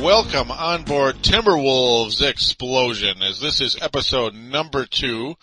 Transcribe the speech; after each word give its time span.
Welcome 0.00 0.50
on 0.50 0.84
board 0.84 1.16
Timberwolves 1.16 2.26
Explosion 2.26 3.22
as 3.22 3.38
this 3.38 3.60
is 3.60 3.76
episode 3.82 4.34
number 4.34 4.86
two 4.86 5.34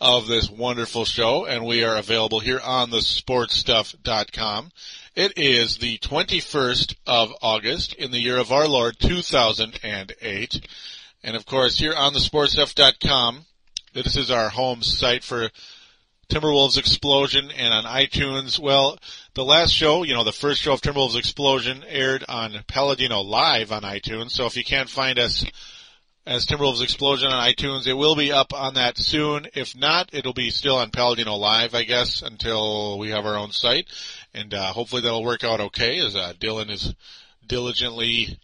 of 0.00 0.26
this 0.26 0.50
wonderful 0.50 1.04
show 1.04 1.44
and 1.44 1.66
we 1.66 1.84
are 1.84 1.98
available 1.98 2.40
here 2.40 2.60
on 2.64 2.88
the 2.88 3.00
sportstuff.com. 3.00 4.70
It 5.14 5.34
is 5.36 5.76
the 5.76 5.98
21st 5.98 6.96
of 7.06 7.34
August 7.42 7.92
in 7.92 8.10
the 8.10 8.20
year 8.20 8.38
of 8.38 8.50
our 8.50 8.66
Lord 8.66 8.98
2008. 8.98 10.66
And 11.22 11.36
of 11.36 11.44
course 11.44 11.78
here 11.78 11.94
on 11.94 12.14
the 12.14 12.20
sportstuff.com, 12.20 13.44
this 13.92 14.16
is 14.16 14.30
our 14.30 14.48
home 14.48 14.82
site 14.82 15.22
for 15.22 15.50
Timberwolves 16.30 16.78
Explosion 16.78 17.50
and 17.50 17.74
on 17.74 17.84
iTunes. 17.84 18.58
Well, 18.58 18.98
the 19.34 19.44
last 19.44 19.72
show, 19.72 20.02
you 20.02 20.14
know, 20.14 20.24
the 20.24 20.32
first 20.32 20.60
show 20.60 20.72
of 20.72 20.80
Timberwolves 20.80 21.16
Explosion 21.16 21.84
aired 21.86 22.24
on 22.28 22.64
Paladino 22.66 23.20
Live 23.20 23.70
on 23.70 23.82
iTunes. 23.82 24.32
So 24.32 24.46
if 24.46 24.56
you 24.56 24.64
can't 24.64 24.88
find 24.88 25.18
us 25.18 25.44
as 26.26 26.46
Timberwolves 26.46 26.82
Explosion 26.82 27.30
on 27.30 27.48
iTunes, 27.48 27.86
it 27.86 27.94
will 27.94 28.16
be 28.16 28.32
up 28.32 28.52
on 28.52 28.74
that 28.74 28.98
soon. 28.98 29.46
If 29.54 29.76
not, 29.76 30.10
it'll 30.12 30.32
be 30.32 30.50
still 30.50 30.76
on 30.76 30.90
Paladino 30.90 31.36
Live, 31.36 31.74
I 31.74 31.84
guess, 31.84 32.22
until 32.22 32.98
we 32.98 33.10
have 33.10 33.24
our 33.24 33.36
own 33.36 33.52
site. 33.52 33.86
And, 34.34 34.52
uh, 34.52 34.72
hopefully 34.72 35.02
that'll 35.02 35.24
work 35.24 35.44
out 35.44 35.60
okay 35.60 35.98
as, 36.00 36.16
uh, 36.16 36.32
Dylan 36.38 36.70
is 36.70 36.92
diligently 37.46 38.38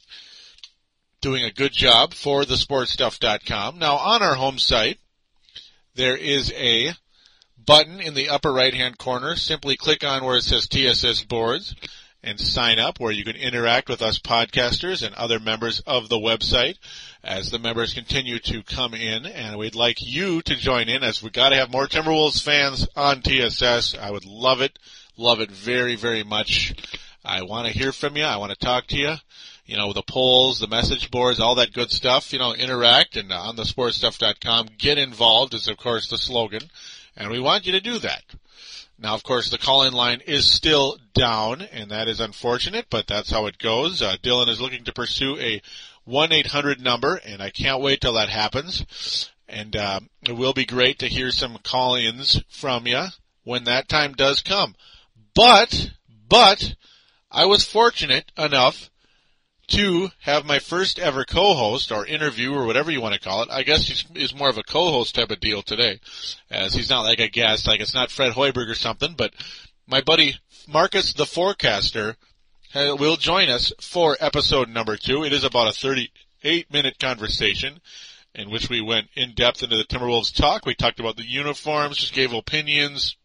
doing 1.21 1.45
a 1.45 1.53
good 1.53 1.73
job 1.73 2.15
for 2.15 2.45
the 2.45 2.55
sportstuff.com. 2.55 3.79
Now 3.79 3.97
on 3.97 4.23
our 4.23 4.35
home 4.35 4.59
site, 4.59 4.99
there 5.95 6.17
is 6.17 6.53
a 6.53 6.93
button 7.67 8.01
in 8.01 8.15
the 8.15 8.29
upper 8.29 8.53
right 8.53 8.73
hand 8.73 8.97
corner. 8.97 9.37
Simply 9.37 9.77
click 9.77 10.05
on 10.05 10.25
where 10.25 10.37
it 10.37 10.45
says 10.45 10.69
TSS 10.69 11.25
boards 11.25 11.75
and 12.23 12.41
sign 12.41 12.79
up 12.79 12.99
where 12.99 13.13
you 13.13 13.25
can 13.25 13.37
interact 13.37 13.89
with 13.89 14.03
us 14.03 14.19
podcasters 14.19 15.05
and 15.05 15.15
other 15.15 15.39
members 15.39 15.81
of 15.81 16.09
the 16.09 16.19
website 16.19 16.77
as 17.23 17.51
the 17.51 17.59
members 17.59 17.95
continue 17.95 18.39
to 18.39 18.63
come 18.63 18.95
in 18.95 19.27
and 19.27 19.57
we'd 19.57 19.75
like 19.75 19.99
you 20.01 20.43
to 20.43 20.57
join 20.57 20.89
in 20.89 21.03
as 21.03 21.23
we've 21.23 21.33
got 21.33 21.51
to 21.51 21.57
have 21.57 21.71
more 21.71 21.87
Timberwolves 21.87 22.43
fans 22.43 22.89
on 22.97 23.23
TSS. 23.23 23.97
I 23.97 24.11
would 24.11 24.25
love 24.25 24.61
it. 24.61 24.79
Love 25.17 25.41
it 25.41 25.51
very, 25.51 25.97
very 25.97 26.25
much. 26.25 26.75
I 27.25 27.43
want 27.43 27.67
to 27.67 27.73
hear 27.73 27.93
from 27.93 28.17
you. 28.17 28.25
I 28.25 28.37
want 28.37 28.53
to 28.53 28.59
talk 28.59 28.87
to 28.89 28.97
you. 28.97 29.15
You 29.65 29.77
know, 29.77 29.93
the 29.93 30.03
polls, 30.03 30.61
the 30.61 30.69
message 30.69 31.11
boards, 31.11 31.41
all 31.41 31.57
that 31.57 31.73
good 31.73 31.91
stuff, 31.91 32.33
you 32.33 32.39
know, 32.39 32.55
interact 32.55 33.17
and 33.17 33.33
on 33.33 33.57
the 33.57 33.65
sportstuff.com, 33.65 34.69
get 34.79 34.99
involved 34.99 35.55
is 35.55 35.69
of 35.69 35.77
course 35.77 36.09
the 36.09 36.19
slogan 36.19 36.63
and 37.17 37.31
we 37.31 37.41
want 37.41 37.67
you 37.67 37.73
to 37.73 37.81
do 37.81 37.99
that. 38.01 38.23
Now, 38.99 39.15
of 39.15 39.23
course, 39.23 39.51
the 39.51 39.59
call-in 39.59 39.93
line 39.93 40.23
is 40.27 40.53
still 40.53 40.99
down, 41.15 41.61
and 41.61 41.91
that 41.91 42.09
is 42.09 42.21
unfortunate, 42.21 42.87
but 42.89 43.07
that's 43.07 43.31
how 43.31 43.47
it 43.47 43.59
goes. 43.59 44.01
Uh, 44.01 44.17
Dylan 44.23 44.49
is 44.49 44.61
looking 44.61 44.85
to 44.85 44.93
pursue 44.93 45.37
a 45.39 45.61
1-800 46.09 46.81
number, 46.81 47.17
and 47.17 47.43
I 47.43 47.51
can't 47.51 47.83
wait 47.83 48.01
till 48.01 48.15
that 48.15 48.31
happens. 48.31 49.31
And 49.49 49.77
uh, 49.77 50.01
it 50.27 50.33
will 50.33 50.55
be 50.55 50.65
great 50.65 50.99
to 51.01 51.09
hear 51.09 51.31
some 51.31 51.59
call-ins 51.63 52.43
from 52.49 52.87
you 52.87 53.07
when 53.45 53.65
that 53.65 53.89
time 53.89 54.15
does 54.15 54.41
come. 54.41 54.75
But, 55.35 55.91
but, 56.29 56.75
I 57.31 57.45
was 57.45 57.65
fortunate 57.65 58.33
enough 58.39 58.91
to 59.69 60.11
have 60.21 60.45
my 60.45 60.59
first 60.59 60.99
ever 60.99 61.25
co-host 61.25 61.91
or 61.91 62.07
interview 62.07 62.53
or 62.53 62.67
whatever 62.67 62.91
you 62.91 63.01
want 63.01 63.15
to 63.15 63.21
call 63.21 63.43
it. 63.43 63.49
I 63.51 63.63
guess 63.63 63.87
he's, 63.89 64.05
he's 64.15 64.35
more 64.35 64.49
of 64.49 64.59
a 64.59 64.63
co-host 64.63 65.15
type 65.15 65.31
of 65.31 65.41
deal 65.41 65.63
today, 65.63 66.01
as 66.51 66.75
he's 66.75 66.91
not 66.91 67.03
like 67.03 67.21
a 67.21 67.29
guest, 67.29 67.67
like 67.67 67.81
it's 67.81 67.95
not 67.95 68.11
Fred 68.11 68.33
Hoiberg 68.33 68.69
or 68.69 68.75
something. 68.75 69.15
But 69.17 69.35
my 69.87 70.01
buddy 70.01 70.37
Marcus 70.69 71.13
the 71.13 71.27
Forecaster 71.27 72.17
uh, 72.75 72.97
will 72.99 73.17
join 73.17 73.49
us 73.49 73.73
for 73.81 74.17
episode 74.21 74.69
number 74.69 74.97
two. 74.97 75.25
It 75.25 75.33
is 75.33 75.45
about 75.45 75.69
a 75.69 75.73
38 75.73 76.73
minute 76.73 76.99
conversation 76.99 77.81
in 78.35 78.51
which 78.51 78.69
we 78.69 78.81
went 78.81 79.09
in 79.15 79.33
depth 79.33 79.63
into 79.63 79.77
the 79.77 79.85
Timberwolves 79.85 80.35
talk. 80.35 80.67
We 80.67 80.75
talked 80.75 81.01
about 81.01 81.17
the 81.17 81.25
uniforms, 81.25 81.97
just 81.97 82.13
gave 82.13 82.33
opinions, 82.33 83.17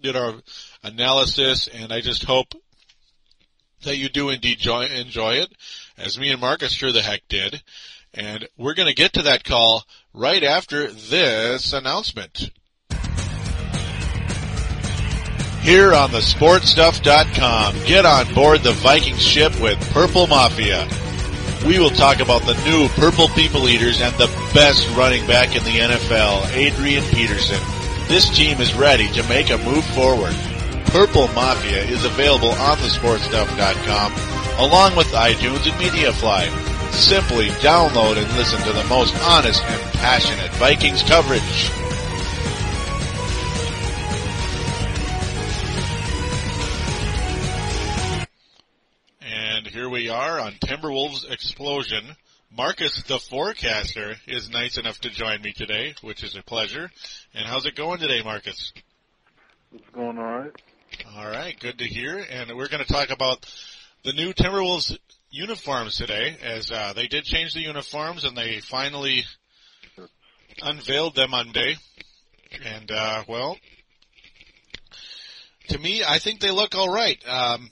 did 0.00 0.16
our 0.16 0.34
analysis, 0.82 1.68
and 1.68 1.92
I 1.92 2.00
just 2.00 2.24
hope 2.24 2.54
that 3.82 3.96
you 3.96 4.08
do 4.08 4.30
indeed 4.30 4.58
enjoy, 4.58 4.86
enjoy 4.86 5.34
it, 5.34 5.52
as 5.98 6.18
me 6.18 6.30
and 6.30 6.40
Marcus 6.40 6.72
sure 6.72 6.92
the 6.92 7.02
heck 7.02 7.22
did. 7.28 7.62
And 8.12 8.48
we're 8.56 8.74
going 8.74 8.88
to 8.88 8.94
get 8.94 9.12
to 9.14 9.22
that 9.22 9.44
call 9.44 9.84
right 10.12 10.42
after 10.42 10.90
this 10.90 11.72
announcement. 11.72 12.50
Here 15.62 15.92
on 15.92 16.10
the 16.10 16.20
sportstuff.com, 16.20 17.84
get 17.84 18.06
on 18.06 18.34
board 18.34 18.62
the 18.62 18.72
Viking 18.72 19.16
ship 19.16 19.60
with 19.60 19.78
Purple 19.92 20.26
Mafia. 20.26 20.88
We 21.66 21.78
will 21.78 21.90
talk 21.90 22.20
about 22.20 22.42
the 22.42 22.54
new 22.64 22.88
Purple 22.88 23.28
People 23.28 23.68
Eaters 23.68 24.00
and 24.00 24.14
the 24.14 24.28
best 24.54 24.88
running 24.96 25.26
back 25.26 25.54
in 25.54 25.62
the 25.62 25.78
NFL, 25.78 26.50
Adrian 26.54 27.04
Peterson. 27.04 27.60
This 28.08 28.30
team 28.30 28.60
is 28.60 28.74
ready 28.74 29.08
to 29.08 29.28
make 29.28 29.50
a 29.50 29.58
move 29.58 29.84
forward. 29.84 30.34
Purple 30.90 31.28
Mafia 31.28 31.84
is 31.84 32.04
available 32.04 32.50
on 32.50 32.76
thesportstuff.com 32.78 34.12
along 34.58 34.96
with 34.96 35.06
iTunes 35.12 35.64
and 35.64 35.80
MediaFly. 35.80 36.92
Simply 36.92 37.46
download 37.60 38.16
and 38.16 38.36
listen 38.36 38.60
to 38.66 38.72
the 38.72 38.84
most 38.88 39.14
honest 39.22 39.62
and 39.62 39.92
passionate 39.94 40.50
Vikings 40.54 41.04
coverage. 41.04 41.70
And 49.22 49.68
here 49.68 49.88
we 49.88 50.08
are 50.08 50.40
on 50.40 50.54
Timberwolves 50.54 51.30
Explosion. 51.30 52.16
Marcus 52.50 53.04
the 53.04 53.20
Forecaster 53.20 54.16
is 54.26 54.50
nice 54.50 54.76
enough 54.76 55.00
to 55.02 55.10
join 55.10 55.40
me 55.40 55.52
today, 55.52 55.94
which 56.02 56.24
is 56.24 56.34
a 56.34 56.42
pleasure. 56.42 56.90
And 57.32 57.46
how's 57.46 57.64
it 57.64 57.76
going 57.76 58.00
today, 58.00 58.22
Marcus? 58.24 58.72
It's 59.72 59.88
going 59.90 60.18
alright. 60.18 60.60
All 61.06 61.26
right, 61.26 61.58
good 61.58 61.78
to 61.78 61.84
hear. 61.84 62.18
And 62.18 62.54
we're 62.56 62.68
going 62.68 62.84
to 62.84 62.92
talk 62.92 63.10
about 63.10 63.46
the 64.04 64.12
new 64.12 64.32
Timberwolves 64.32 64.96
uniforms 65.30 65.96
today, 65.96 66.36
as 66.42 66.70
uh, 66.70 66.92
they 66.94 67.06
did 67.06 67.24
change 67.24 67.54
the 67.54 67.60
uniforms 67.60 68.24
and 68.24 68.36
they 68.36 68.60
finally 68.60 69.24
unveiled 70.62 71.14
them 71.14 71.30
Monday. 71.30 71.76
And 72.64 72.90
uh, 72.90 73.24
well, 73.28 73.56
to 75.68 75.78
me, 75.78 76.02
I 76.06 76.18
think 76.18 76.40
they 76.40 76.50
look 76.50 76.74
all 76.74 76.92
right. 76.92 77.18
Um, 77.26 77.70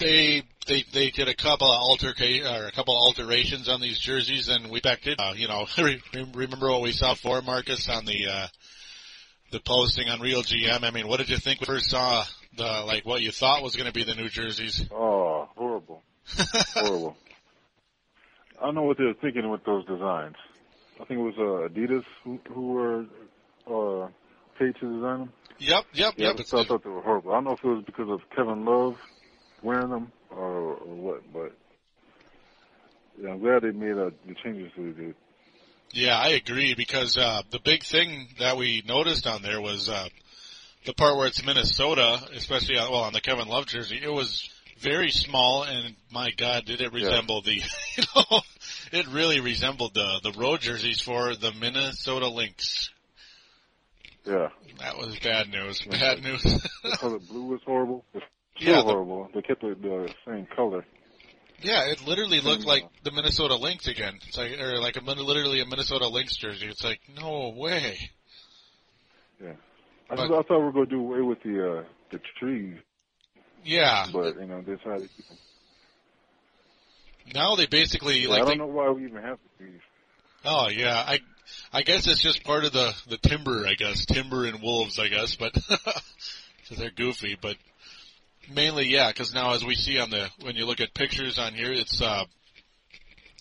they 0.00 0.42
they 0.66 0.84
they 0.92 1.10
did 1.10 1.28
a 1.28 1.34
couple 1.34 1.70
of 1.70 1.98
alterca- 1.98 2.60
or 2.60 2.66
a 2.66 2.72
couple 2.72 2.96
alterations 2.96 3.68
on 3.68 3.80
these 3.80 3.98
jerseys, 4.00 4.48
and 4.48 4.70
we 4.70 4.78
expected. 4.78 5.20
Uh, 5.20 5.34
you 5.36 5.46
know, 5.46 5.66
remember 6.34 6.70
what 6.70 6.82
we 6.82 6.92
saw 6.92 7.14
for 7.14 7.42
Marcus 7.42 7.88
on 7.88 8.04
the 8.04 8.26
uh, 8.28 8.46
the 9.54 9.60
posting 9.60 10.08
on 10.08 10.20
Real 10.20 10.42
GM. 10.42 10.82
I 10.82 10.90
mean, 10.90 11.06
what 11.06 11.18
did 11.18 11.28
you 11.28 11.38
think 11.38 11.60
when 11.60 11.68
you 11.68 11.74
first 11.76 11.90
saw 11.90 12.24
the 12.56 12.82
like 12.86 13.06
what 13.06 13.22
you 13.22 13.30
thought 13.30 13.62
was 13.62 13.76
going 13.76 13.86
to 13.86 13.92
be 13.92 14.02
the 14.02 14.14
new 14.14 14.28
jerseys? 14.28 14.84
Oh, 14.92 15.48
horrible, 15.56 16.02
horrible. 16.74 17.16
I 18.60 18.66
don't 18.66 18.74
know 18.74 18.82
what 18.82 18.98
they 18.98 19.04
were 19.04 19.14
thinking 19.14 19.48
with 19.48 19.64
those 19.64 19.86
designs. 19.86 20.34
I 21.00 21.04
think 21.04 21.20
it 21.20 21.22
was 21.22 21.34
uh, 21.38 21.68
Adidas 21.68 22.02
who, 22.24 22.40
who 22.52 22.72
were 22.72 23.00
uh, 23.66 24.08
paid 24.58 24.74
to 24.80 24.92
design 24.92 25.18
them. 25.20 25.32
Yep, 25.58 25.84
yep, 25.92 26.14
Yeah, 26.16 26.32
yep. 26.36 26.46
Thought, 26.46 26.60
I 26.60 26.68
thought 26.68 26.84
they 26.84 26.90
were 26.90 27.02
horrible. 27.02 27.30
I 27.30 27.34
don't 27.36 27.44
know 27.44 27.52
if 27.52 27.64
it 27.64 27.68
was 27.68 27.84
because 27.86 28.10
of 28.10 28.20
Kevin 28.34 28.64
Love 28.64 28.96
wearing 29.62 29.90
them 29.90 30.12
or, 30.30 30.74
or 30.74 30.94
what, 30.94 31.32
but 31.32 31.56
yeah, 33.22 33.30
I'm 33.30 33.38
glad 33.38 33.62
they 33.62 33.70
made 33.70 33.92
uh, 33.92 34.10
the 34.26 34.34
changes 34.42 34.72
to 34.74 34.92
the. 34.92 35.14
Yeah, 35.92 36.16
I 36.18 36.30
agree 36.30 36.74
because 36.74 37.16
uh, 37.16 37.42
the 37.50 37.60
big 37.60 37.82
thing 37.82 38.28
that 38.38 38.56
we 38.56 38.82
noticed 38.86 39.26
on 39.26 39.42
there 39.42 39.60
was 39.60 39.88
uh, 39.88 40.08
the 40.86 40.94
part 40.94 41.16
where 41.16 41.26
it's 41.26 41.44
Minnesota, 41.44 42.20
especially 42.34 42.76
on, 42.78 42.90
well 42.90 43.02
on 43.04 43.12
the 43.12 43.20
Kevin 43.20 43.48
Love 43.48 43.66
jersey. 43.66 44.00
It 44.02 44.12
was 44.12 44.48
very 44.80 45.10
small, 45.10 45.62
and 45.62 45.94
my 46.12 46.30
God, 46.36 46.64
did 46.64 46.80
it 46.80 46.92
resemble 46.92 47.42
the 47.42 47.52
you 47.96 48.04
know 48.16 48.40
it 48.92 49.06
really 49.08 49.40
resembled 49.40 49.94
the 49.94 50.20
the 50.22 50.32
road 50.32 50.60
jerseys 50.60 51.00
for 51.00 51.34
the 51.34 51.52
Minnesota 51.52 52.28
Lynx. 52.28 52.90
Yeah, 54.26 54.48
That 54.78 54.96
was 54.96 55.18
bad 55.18 55.50
news. 55.50 55.82
Bad 55.82 56.22
news. 56.22 56.42
the 56.82 56.96
color 56.96 57.18
blue 57.18 57.44
was 57.44 57.60
horrible. 57.66 58.04
It's 58.14 58.24
still 58.56 58.68
Yeah, 58.74 58.80
the- 58.80 58.84
horrible. 58.84 59.28
They 59.34 59.42
kept 59.42 59.60
the, 59.60 59.74
the 59.74 60.12
same 60.26 60.46
color. 60.56 60.86
Yeah, 61.64 61.86
it 61.90 62.06
literally 62.06 62.40
looked 62.40 62.64
like 62.66 62.84
the 63.02 63.10
Minnesota 63.10 63.56
Lynx 63.56 63.86
again. 63.88 64.18
It's 64.28 64.36
like, 64.36 64.52
or 64.60 64.78
like 64.80 64.96
a 64.96 65.00
literally 65.00 65.60
a 65.60 65.66
Minnesota 65.66 66.06
Lynx 66.08 66.36
jersey. 66.36 66.66
It's 66.66 66.84
like, 66.84 67.00
no 67.16 67.52
way. 67.56 67.98
Yeah, 69.42 69.52
I, 70.10 70.14
But- 70.16 70.28
thought 70.28 70.38
I 70.38 70.42
thought 70.48 70.58
we 70.58 70.64
were 70.64 70.72
going 70.72 70.86
to 70.86 70.90
do 70.96 71.00
away 71.00 71.20
with 71.22 71.42
the 71.42 71.78
uh, 71.80 71.84
the 72.12 72.20
trees, 72.38 72.76
Yeah. 73.64 74.06
but 74.12 74.36
you 74.38 74.46
know 74.46 74.60
they 74.62 74.76
decided 74.76 75.02
to 75.02 75.08
keep 75.16 75.26
them. 75.28 75.38
Now 77.34 77.56
they 77.56 77.66
basically 77.66 78.18
Yeah, 78.22 78.28
like. 78.28 78.42
I 78.42 78.46
don't 78.48 78.58
know 78.58 78.66
why 78.66 78.90
we 78.90 79.04
even 79.04 79.22
have 79.22 79.38
the 79.58 79.64
trees. 79.64 79.80
oh 80.44 80.68
yeah, 80.68 80.94
I, 81.06 81.20
I 81.72 81.82
guess 81.82 82.06
it's 82.06 82.22
just 82.22 82.44
part 82.44 82.64
of 82.64 82.72
the 82.72 82.92
the 83.08 83.16
timber. 83.18 83.66
I 83.66 83.74
guess 83.74 84.04
timber 84.06 84.44
and 84.46 84.60
wolves. 84.62 84.98
I 84.98 85.08
guess, 85.08 85.34
but 85.34 85.56
they're 86.76 86.90
goofy. 86.90 87.36
But 87.40 87.56
Mainly, 88.52 88.86
yeah, 88.86 89.08
because 89.08 89.34
now 89.34 89.54
as 89.54 89.64
we 89.64 89.74
see 89.74 89.98
on 89.98 90.10
the 90.10 90.28
when 90.42 90.56
you 90.56 90.66
look 90.66 90.80
at 90.80 90.94
pictures 90.94 91.38
on 91.38 91.54
here, 91.54 91.72
it's 91.72 92.00
uh, 92.00 92.24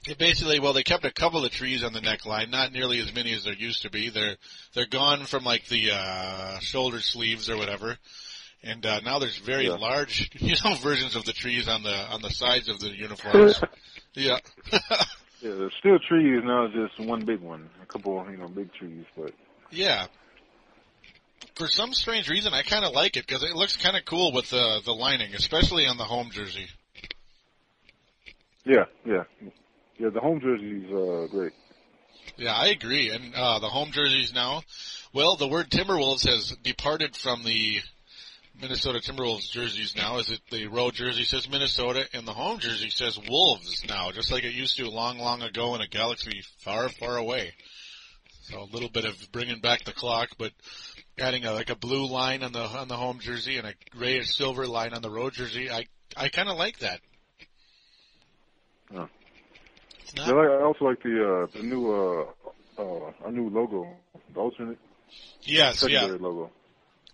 it 0.07 0.17
basically 0.17 0.59
well 0.59 0.73
they 0.73 0.83
kept 0.83 1.05
a 1.05 1.11
couple 1.11 1.43
of 1.43 1.51
trees 1.51 1.83
on 1.83 1.93
the 1.93 1.99
neckline, 1.99 2.49
not 2.49 2.71
nearly 2.71 2.99
as 2.99 3.13
many 3.13 3.33
as 3.33 3.43
there 3.43 3.53
used 3.53 3.83
to 3.83 3.89
be. 3.89 4.09
They're 4.09 4.37
they're 4.73 4.87
gone 4.87 5.25
from 5.25 5.43
like 5.43 5.67
the 5.67 5.91
uh, 5.91 6.59
shoulder 6.59 6.99
sleeves 6.99 7.49
or 7.49 7.57
whatever, 7.57 7.97
and 8.63 8.85
uh, 8.85 8.99
now 9.01 9.19
there's 9.19 9.37
very 9.37 9.65
Yeah. 9.65 9.73
large, 9.73 10.29
you 10.39 10.55
know, 10.63 10.75
versions 10.75 11.15
of 11.15 11.25
the 11.25 11.33
trees 11.33 11.67
on 11.67 11.83
the 11.83 11.95
on 12.11 12.21
the 12.21 12.29
sides 12.31 12.69
of 12.69 12.79
the 12.79 12.89
uniforms. 12.89 13.61
yeah, 14.13 14.37
Yeah, 15.41 15.51
the 15.55 15.71
still 15.77 15.99
trees 15.99 16.41
now 16.45 16.67
just 16.67 16.97
one 17.05 17.25
big 17.25 17.41
one, 17.41 17.69
a 17.81 17.85
couple 17.85 18.25
you 18.31 18.37
know 18.37 18.47
big 18.47 18.73
trees, 18.73 19.05
but 19.17 19.33
yeah. 19.69 20.07
For 21.55 21.67
some 21.67 21.93
strange 21.93 22.29
reason, 22.29 22.53
I 22.53 22.63
kind 22.63 22.85
of 22.85 22.93
like 22.93 23.17
it 23.17 23.25
because 23.27 23.43
it 23.43 23.55
looks 23.55 23.77
kind 23.77 23.95
of 23.95 24.05
cool 24.05 24.33
with 24.33 24.49
the 24.49 24.81
the 24.85 24.93
lining, 24.93 25.33
especially 25.35 25.85
on 25.85 25.97
the 25.97 26.03
home 26.03 26.29
jersey. 26.31 26.67
yeah, 28.65 28.85
yeah, 29.05 29.23
yeah. 29.97 30.09
The 30.09 30.19
home 30.19 30.39
jersey's 30.41 30.91
uh, 30.91 31.27
great. 31.29 31.53
Yeah, 32.37 32.53
I 32.53 32.67
agree. 32.67 33.09
And 33.09 33.35
uh, 33.35 33.59
the 33.59 33.67
home 33.67 33.91
jerseys 33.91 34.33
now, 34.33 34.63
well, 35.13 35.35
the 35.35 35.47
word 35.47 35.69
Timberwolves 35.69 36.27
has 36.27 36.55
departed 36.63 37.15
from 37.15 37.43
the 37.43 37.79
Minnesota 38.59 38.99
Timberwolves 38.99 39.49
jerseys 39.51 39.95
now. 39.95 40.17
Is 40.17 40.29
it 40.29 40.41
the 40.51 40.67
road 40.67 40.93
jersey 40.93 41.23
says 41.23 41.49
Minnesota 41.49 42.07
and 42.13 42.27
the 42.27 42.33
home 42.33 42.59
jersey 42.59 42.89
says 42.89 43.19
Wolves 43.29 43.83
now, 43.87 44.11
just 44.11 44.31
like 44.31 44.43
it 44.43 44.53
used 44.53 44.77
to 44.77 44.89
long, 44.89 45.19
long 45.19 45.41
ago 45.41 45.75
in 45.75 45.81
a 45.81 45.87
galaxy 45.87 46.43
far, 46.59 46.89
far 46.89 47.17
away. 47.17 47.53
So 48.43 48.59
a 48.59 48.69
little 48.73 48.89
bit 48.89 49.05
of 49.05 49.15
bringing 49.31 49.59
back 49.59 49.85
the 49.85 49.93
clock, 49.93 50.29
but 50.37 50.51
adding 51.17 51.45
a, 51.45 51.53
like 51.53 51.69
a 51.69 51.75
blue 51.75 52.07
line 52.07 52.43
on 52.43 52.51
the 52.51 52.59
on 52.59 52.87
the 52.87 52.97
home 52.97 53.19
jersey 53.19 53.57
and 53.57 53.67
a 53.67 53.73
grayish 53.91 54.35
silver 54.35 54.67
line 54.67 54.93
on 54.93 55.01
the 55.01 55.09
road 55.09 55.33
jersey. 55.33 55.71
I 55.71 55.85
I 56.17 56.29
kind 56.29 56.49
of 56.49 56.57
like 56.57 56.79
that. 56.79 56.99
Yeah. 58.91 59.07
Not 60.17 60.27
Yeah, 60.27 60.33
I 60.33 60.63
also 60.63 60.85
like 60.85 61.01
the 61.01 61.47
uh, 61.53 61.57
the 61.57 61.63
new 61.63 61.91
uh, 61.91 62.25
uh, 62.77 63.11
our 63.23 63.31
new 63.31 63.49
logo, 63.49 63.87
the 64.33 64.39
alternate 64.39 64.77
yes, 65.41 65.85
yeah. 65.87 66.05
logo. 66.05 66.51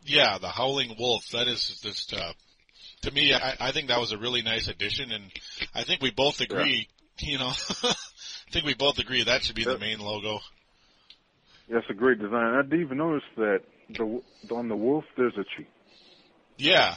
Yeah, 0.04 0.38
the 0.40 0.50
Howling 0.50 0.96
Wolf. 0.98 1.24
That 1.32 1.48
is 1.48 1.80
just 1.82 2.14
uh, 2.14 2.34
to 3.04 3.12
me. 3.12 3.34
I, 3.34 3.56
I 3.60 3.72
think 3.72 3.90
that 3.90 4.00
was 4.00 4.12
a 4.12 4.18
really 4.18 4.42
nice 4.42 4.68
addition, 4.68 5.12
and 5.12 5.32
I 5.76 5.84
think 5.84 6.02
we 6.02 6.12
both 6.12 6.42
agree. 6.42 6.88
You 7.20 7.38
know, 7.38 7.52
I 7.84 7.96
think 8.52 8.66
we 8.66 8.74
both 8.74 8.98
agree 8.98 9.24
that 9.24 9.44
should 9.44 9.56
be 9.56 9.66
the 9.66 9.78
main 9.78 10.00
logo. 10.00 10.40
That's 11.70 11.86
a 11.90 11.94
great 11.94 12.20
design. 12.20 12.56
I 12.56 12.62
didn't 12.64 12.82
even 12.82 12.98
notice 12.98 13.24
that 13.38 13.62
the 13.90 14.22
on 14.52 14.70
the 14.70 14.76
wolf 14.76 15.04
there's 15.18 15.34
a 15.34 15.44
tree. 15.56 15.68
Yeah, 16.58 16.96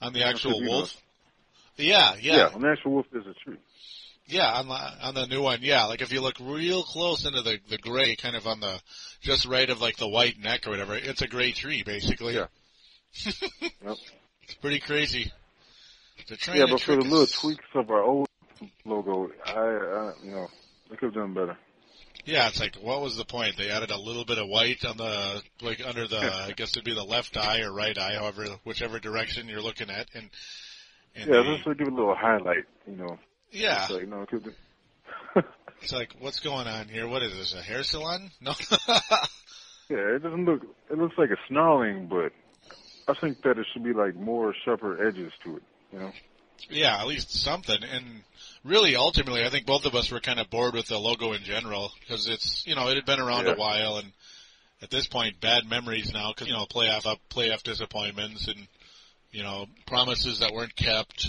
on 0.00 0.12
the 0.12 0.24
actual 0.24 0.60
know. 0.60 0.70
wolf. 0.70 0.96
Yeah, 1.76 2.14
yeah, 2.20 2.50
on 2.54 2.62
the 2.62 2.68
actual 2.68 2.92
wolf 2.92 3.06
there's 3.12 3.26
a 3.26 3.34
tree. 3.44 3.58
yeah. 4.26 4.52
On 4.52 4.68
the 4.68 4.74
on 4.74 5.14
the 5.14 5.26
new 5.26 5.42
one, 5.42 5.58
yeah. 5.62 5.86
Like 5.86 6.00
if 6.00 6.12
you 6.12 6.20
look 6.20 6.36
real 6.40 6.82
close 6.84 7.26
into 7.26 7.42
the 7.42 7.58
the 7.68 7.78
gray, 7.78 8.14
kind 8.16 8.36
of 8.36 8.46
on 8.46 8.60
the 8.60 8.80
just 9.20 9.46
right 9.46 9.68
of 9.68 9.80
like 9.80 9.96
the 9.96 10.08
white 10.08 10.38
neck 10.38 10.66
or 10.66 10.70
whatever, 10.70 10.94
it's 10.94 11.22
a 11.22 11.28
gray 11.28 11.52
tree 11.52 11.82
basically. 11.84 12.34
Yeah. 12.34 12.46
Yep. 13.84 13.96
It's 14.44 14.54
pretty 14.54 14.80
crazy. 14.80 15.32
Yeah, 16.52 16.66
but 16.68 16.80
for 16.80 16.96
the 16.96 17.02
little 17.02 17.26
tweaks 17.26 17.64
of 17.74 17.90
our 17.90 18.02
old 18.02 18.26
logo, 18.84 19.30
I, 19.44 19.50
I 19.52 20.12
you 20.22 20.30
know, 20.30 20.46
they 20.88 20.96
could 20.96 21.06
have 21.06 21.14
done 21.14 21.34
better. 21.34 21.56
Yeah, 22.24 22.48
it's 22.48 22.60
like 22.60 22.76
what 22.76 23.00
was 23.00 23.16
the 23.16 23.24
point? 23.24 23.56
They 23.56 23.68
added 23.70 23.90
a 23.90 23.98
little 23.98 24.24
bit 24.24 24.38
of 24.38 24.48
white 24.48 24.84
on 24.84 24.96
the 24.96 25.42
like 25.60 25.80
under 25.84 26.06
the 26.06 26.18
I 26.48 26.52
guess 26.52 26.70
it'd 26.70 26.84
be 26.84 26.94
the 26.94 27.02
left 27.04 27.36
eye 27.36 27.60
or 27.62 27.72
right 27.72 27.96
eye, 27.98 28.14
however 28.14 28.46
whichever 28.64 28.98
direction 29.00 29.48
you're 29.48 29.60
looking 29.62 29.90
at, 29.90 30.08
and 30.14 30.30
and 31.16 31.28
Yeah, 31.30 31.42
they- 31.42 31.54
just 31.54 31.64
to 31.64 31.74
give 31.74 31.88
it 31.88 31.92
a 31.92 31.96
little 31.96 32.14
highlight, 32.14 32.64
you 32.86 32.96
know. 32.96 33.18
yeah, 33.50 33.86
So, 33.88 33.98
you 33.98 34.06
know, 34.06 34.22
it 34.22 34.54
it's 35.82 35.92
like 35.92 36.14
what's 36.20 36.40
going 36.40 36.66
on 36.68 36.88
here? 36.88 37.08
What 37.08 37.22
is 37.22 37.32
this? 37.32 37.54
A 37.54 37.62
hair 37.62 37.82
salon? 37.82 38.30
No, 38.40 38.54
yeah, 39.90 40.16
it 40.16 40.22
doesn't 40.22 40.44
look. 40.44 40.62
It 40.90 40.98
looks 40.98 41.18
like 41.18 41.30
a 41.30 41.36
snarling, 41.48 42.06
but 42.08 42.32
I 43.08 43.18
think 43.20 43.42
that 43.42 43.58
it 43.58 43.66
should 43.72 43.82
be 43.82 43.92
like 43.92 44.14
more 44.14 44.54
sharper 44.64 45.06
edges 45.08 45.32
to 45.44 45.56
it. 45.56 45.62
You 45.92 45.98
know. 45.98 46.12
Yeah, 46.70 46.98
at 47.00 47.06
least 47.06 47.30
something. 47.30 47.78
And 47.82 48.22
really, 48.64 48.96
ultimately, 48.96 49.44
I 49.44 49.50
think 49.50 49.66
both 49.66 49.84
of 49.84 49.94
us 49.94 50.10
were 50.10 50.20
kind 50.20 50.38
of 50.40 50.50
bored 50.50 50.74
with 50.74 50.86
the 50.86 50.98
logo 50.98 51.32
in 51.32 51.42
general 51.42 51.92
because 52.00 52.28
it's 52.28 52.66
you 52.66 52.74
know 52.74 52.88
it 52.88 52.96
had 52.96 53.06
been 53.06 53.20
around 53.20 53.46
Yeah. 53.46 53.52
a 53.52 53.56
while, 53.56 53.96
and 53.98 54.12
at 54.82 54.90
this 54.90 55.06
point, 55.06 55.40
bad 55.40 55.68
memories 55.68 56.12
now 56.12 56.32
because 56.32 56.48
you 56.48 56.54
know 56.54 56.66
playoff 56.66 57.06
up, 57.06 57.18
playoff 57.30 57.62
disappointments, 57.62 58.48
and 58.48 58.66
you 59.30 59.42
know 59.42 59.66
promises 59.86 60.40
that 60.40 60.52
weren't 60.52 60.74
kept, 60.76 61.28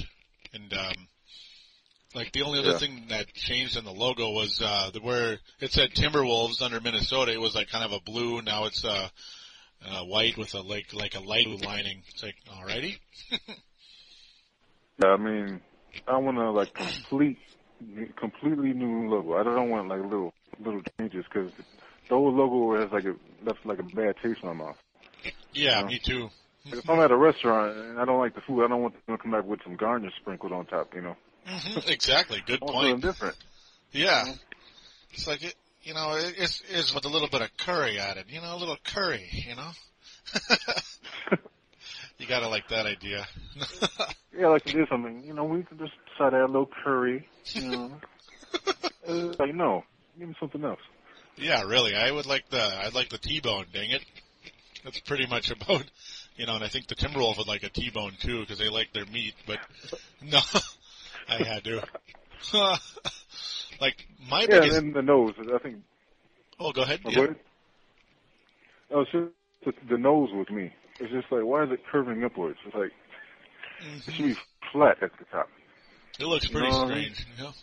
and 0.53 0.73
um, 0.73 1.07
like 2.15 2.31
the 2.31 2.43
only 2.43 2.59
other 2.59 2.71
Yeah. 2.71 2.77
thing 2.79 3.05
that 3.09 3.33
changed 3.33 3.77
in 3.77 3.85
the 3.85 3.91
logo 3.91 4.31
was 4.31 4.61
uh, 4.61 4.89
the 4.93 5.01
where 5.01 5.39
it 5.59 5.71
said 5.71 5.91
Timberwolves 5.91 6.61
under 6.61 6.79
Minnesota. 6.81 7.31
It 7.31 7.41
was 7.41 7.55
like 7.55 7.69
kind 7.69 7.83
of 7.85 7.91
a 7.91 7.99
blue. 8.01 8.41
Now 8.41 8.65
it's 8.65 8.83
uh, 8.85 9.09
uh, 9.85 10.03
white 10.05 10.37
with 10.37 10.53
a 10.53 10.61
like 10.61 10.93
like 10.93 11.15
a 11.15 11.19
light 11.19 11.45
blue 11.45 11.57
lining. 11.57 12.03
It's 12.09 12.23
like 12.23 12.35
alrighty. 12.49 12.97
Yeah, 15.01 15.09
I 15.09 15.17
mean, 15.17 15.61
I 16.07 16.17
want 16.17 16.37
to 16.37 16.51
like 16.51 16.73
complete, 16.73 17.37
completely 18.17 18.73
new 18.73 19.09
logo. 19.09 19.37
I 19.37 19.43
don't 19.43 19.69
want 19.69 19.87
like 19.87 20.01
little 20.01 20.33
little 20.63 20.81
changes 20.99 21.25
because 21.31 21.51
the 22.09 22.15
old 22.15 22.35
logo 22.35 22.79
has 22.81 22.91
like 22.91 23.05
a 23.05 23.15
left 23.45 23.65
like 23.65 23.79
a 23.79 23.83
bad 23.83 24.15
taste 24.21 24.39
in 24.43 24.49
my 24.49 24.53
mouth. 24.53 24.75
Yeah, 25.53 25.81
Yeah. 25.81 25.87
me 25.87 25.99
too. 26.03 26.29
If 26.65 26.89
I'm 26.89 26.99
at 26.99 27.11
a 27.11 27.17
restaurant 27.17 27.75
and 27.77 27.99
I 27.99 28.05
don't 28.05 28.19
like 28.19 28.35
the 28.35 28.41
food, 28.41 28.63
I 28.63 28.67
don't 28.67 28.81
want 28.81 28.93
them 29.05 29.17
to 29.17 29.21
come 29.21 29.31
back 29.31 29.45
with 29.45 29.59
some 29.63 29.75
garnish 29.75 30.13
sprinkled 30.21 30.51
on 30.53 30.65
top. 30.65 30.93
You 30.95 31.01
know, 31.01 31.15
hmm 31.45 31.79
exactly. 31.87 32.41
Good 32.45 32.61
I 32.61 32.65
want 32.65 32.75
something 32.75 32.91
point. 32.91 33.01
different. 33.01 33.35
Yeah. 33.91 34.33
It's 35.11 35.27
like 35.27 35.43
it, 35.43 35.55
you 35.83 35.93
know, 35.93 36.13
it, 36.15 36.35
it's, 36.37 36.63
it's 36.69 36.93
with 36.93 37.05
a 37.05 37.09
little 37.09 37.27
bit 37.29 37.41
of 37.41 37.49
curry 37.57 37.99
added. 37.99 38.25
You 38.29 38.41
know, 38.41 38.55
a 38.55 38.57
little 38.57 38.77
curry. 38.83 39.27
You 39.31 39.55
know. 39.55 39.71
you 42.17 42.27
gotta 42.27 42.47
like 42.47 42.67
that 42.69 42.85
idea. 42.85 43.25
Yeah, 44.35 44.47
like 44.47 44.63
to 44.65 44.73
do 44.73 44.87
something. 44.89 45.23
You 45.23 45.33
know, 45.35 45.43
we 45.43 45.61
could 45.61 45.77
just 45.77 45.91
try 46.17 46.31
to 46.31 46.35
add 46.37 46.41
a 46.41 46.47
little 46.47 46.67
curry. 46.83 47.27
You 47.53 47.69
know, 47.69 47.91
Uh, 49.07 49.33
like 49.37 49.53
no, 49.53 49.83
give 50.17 50.27
me 50.29 50.35
something 50.39 50.63
else. 50.63 50.79
yeah, 51.37 51.61
really. 51.63 51.93
I 51.95 52.09
would 52.09 52.25
like 52.25 52.49
the 52.49 52.59
I'd 52.59 52.95
like 52.95 53.09
the 53.09 53.19
T-bone. 53.19 53.65
Dang 53.73 53.91
it. 53.91 54.03
That's 54.83 54.99
pretty 55.01 55.27
much 55.27 55.51
about. 55.51 55.83
You 56.35 56.47
know, 56.47 56.55
and 56.55 56.63
I 56.63 56.67
think 56.67 56.87
the 56.87 56.95
Timberwolf 56.95 57.37
would 57.37 57.47
like 57.47 57.61
a 57.63 57.69
T-bone 57.69 58.13
too 58.21 58.39
because 58.41 58.57
they 58.57 58.69
like 58.69 58.91
their 58.93 59.05
meat. 59.05 59.35
But 59.45 59.59
no, 60.23 60.39
I 61.29 61.43
had 61.43 61.63
to. 61.65 61.83
like 63.79 64.07
my 64.29 64.47
Yeah, 64.49 64.63
and 64.63 64.71
then 64.71 64.93
the 64.93 65.01
nose. 65.03 65.33
I 65.53 65.57
think. 65.59 65.77
oh, 66.59 66.71
go 66.71 66.81
ahead. 66.81 67.01
Oh, 67.05 67.09
Yeah. 67.11 67.15
go 67.17 67.23
ahead. 67.25 67.35
Oh, 68.91 69.05
the, 69.65 69.73
the 69.89 69.97
nose 69.97 70.29
with 70.33 70.49
me. 70.49 70.73
It's 70.99 71.11
just 71.11 71.31
like, 71.31 71.43
why 71.43 71.63
is 71.63 71.71
it 71.71 71.81
curving 71.91 72.23
upwards? 72.23 72.59
It's 72.65 72.75
like 72.75 72.91
it 73.81 73.85
Mhm. 73.85 74.13
should 74.15 74.25
be 74.25 74.35
flat 74.71 75.01
at 75.01 75.17
the 75.17 75.25
top. 75.25 75.49
It 76.19 76.25
looks 76.25 76.47
pretty 76.47 76.69
No. 76.69 76.85
strange. 76.85 77.25
You 77.37 77.43
know? 77.43 77.53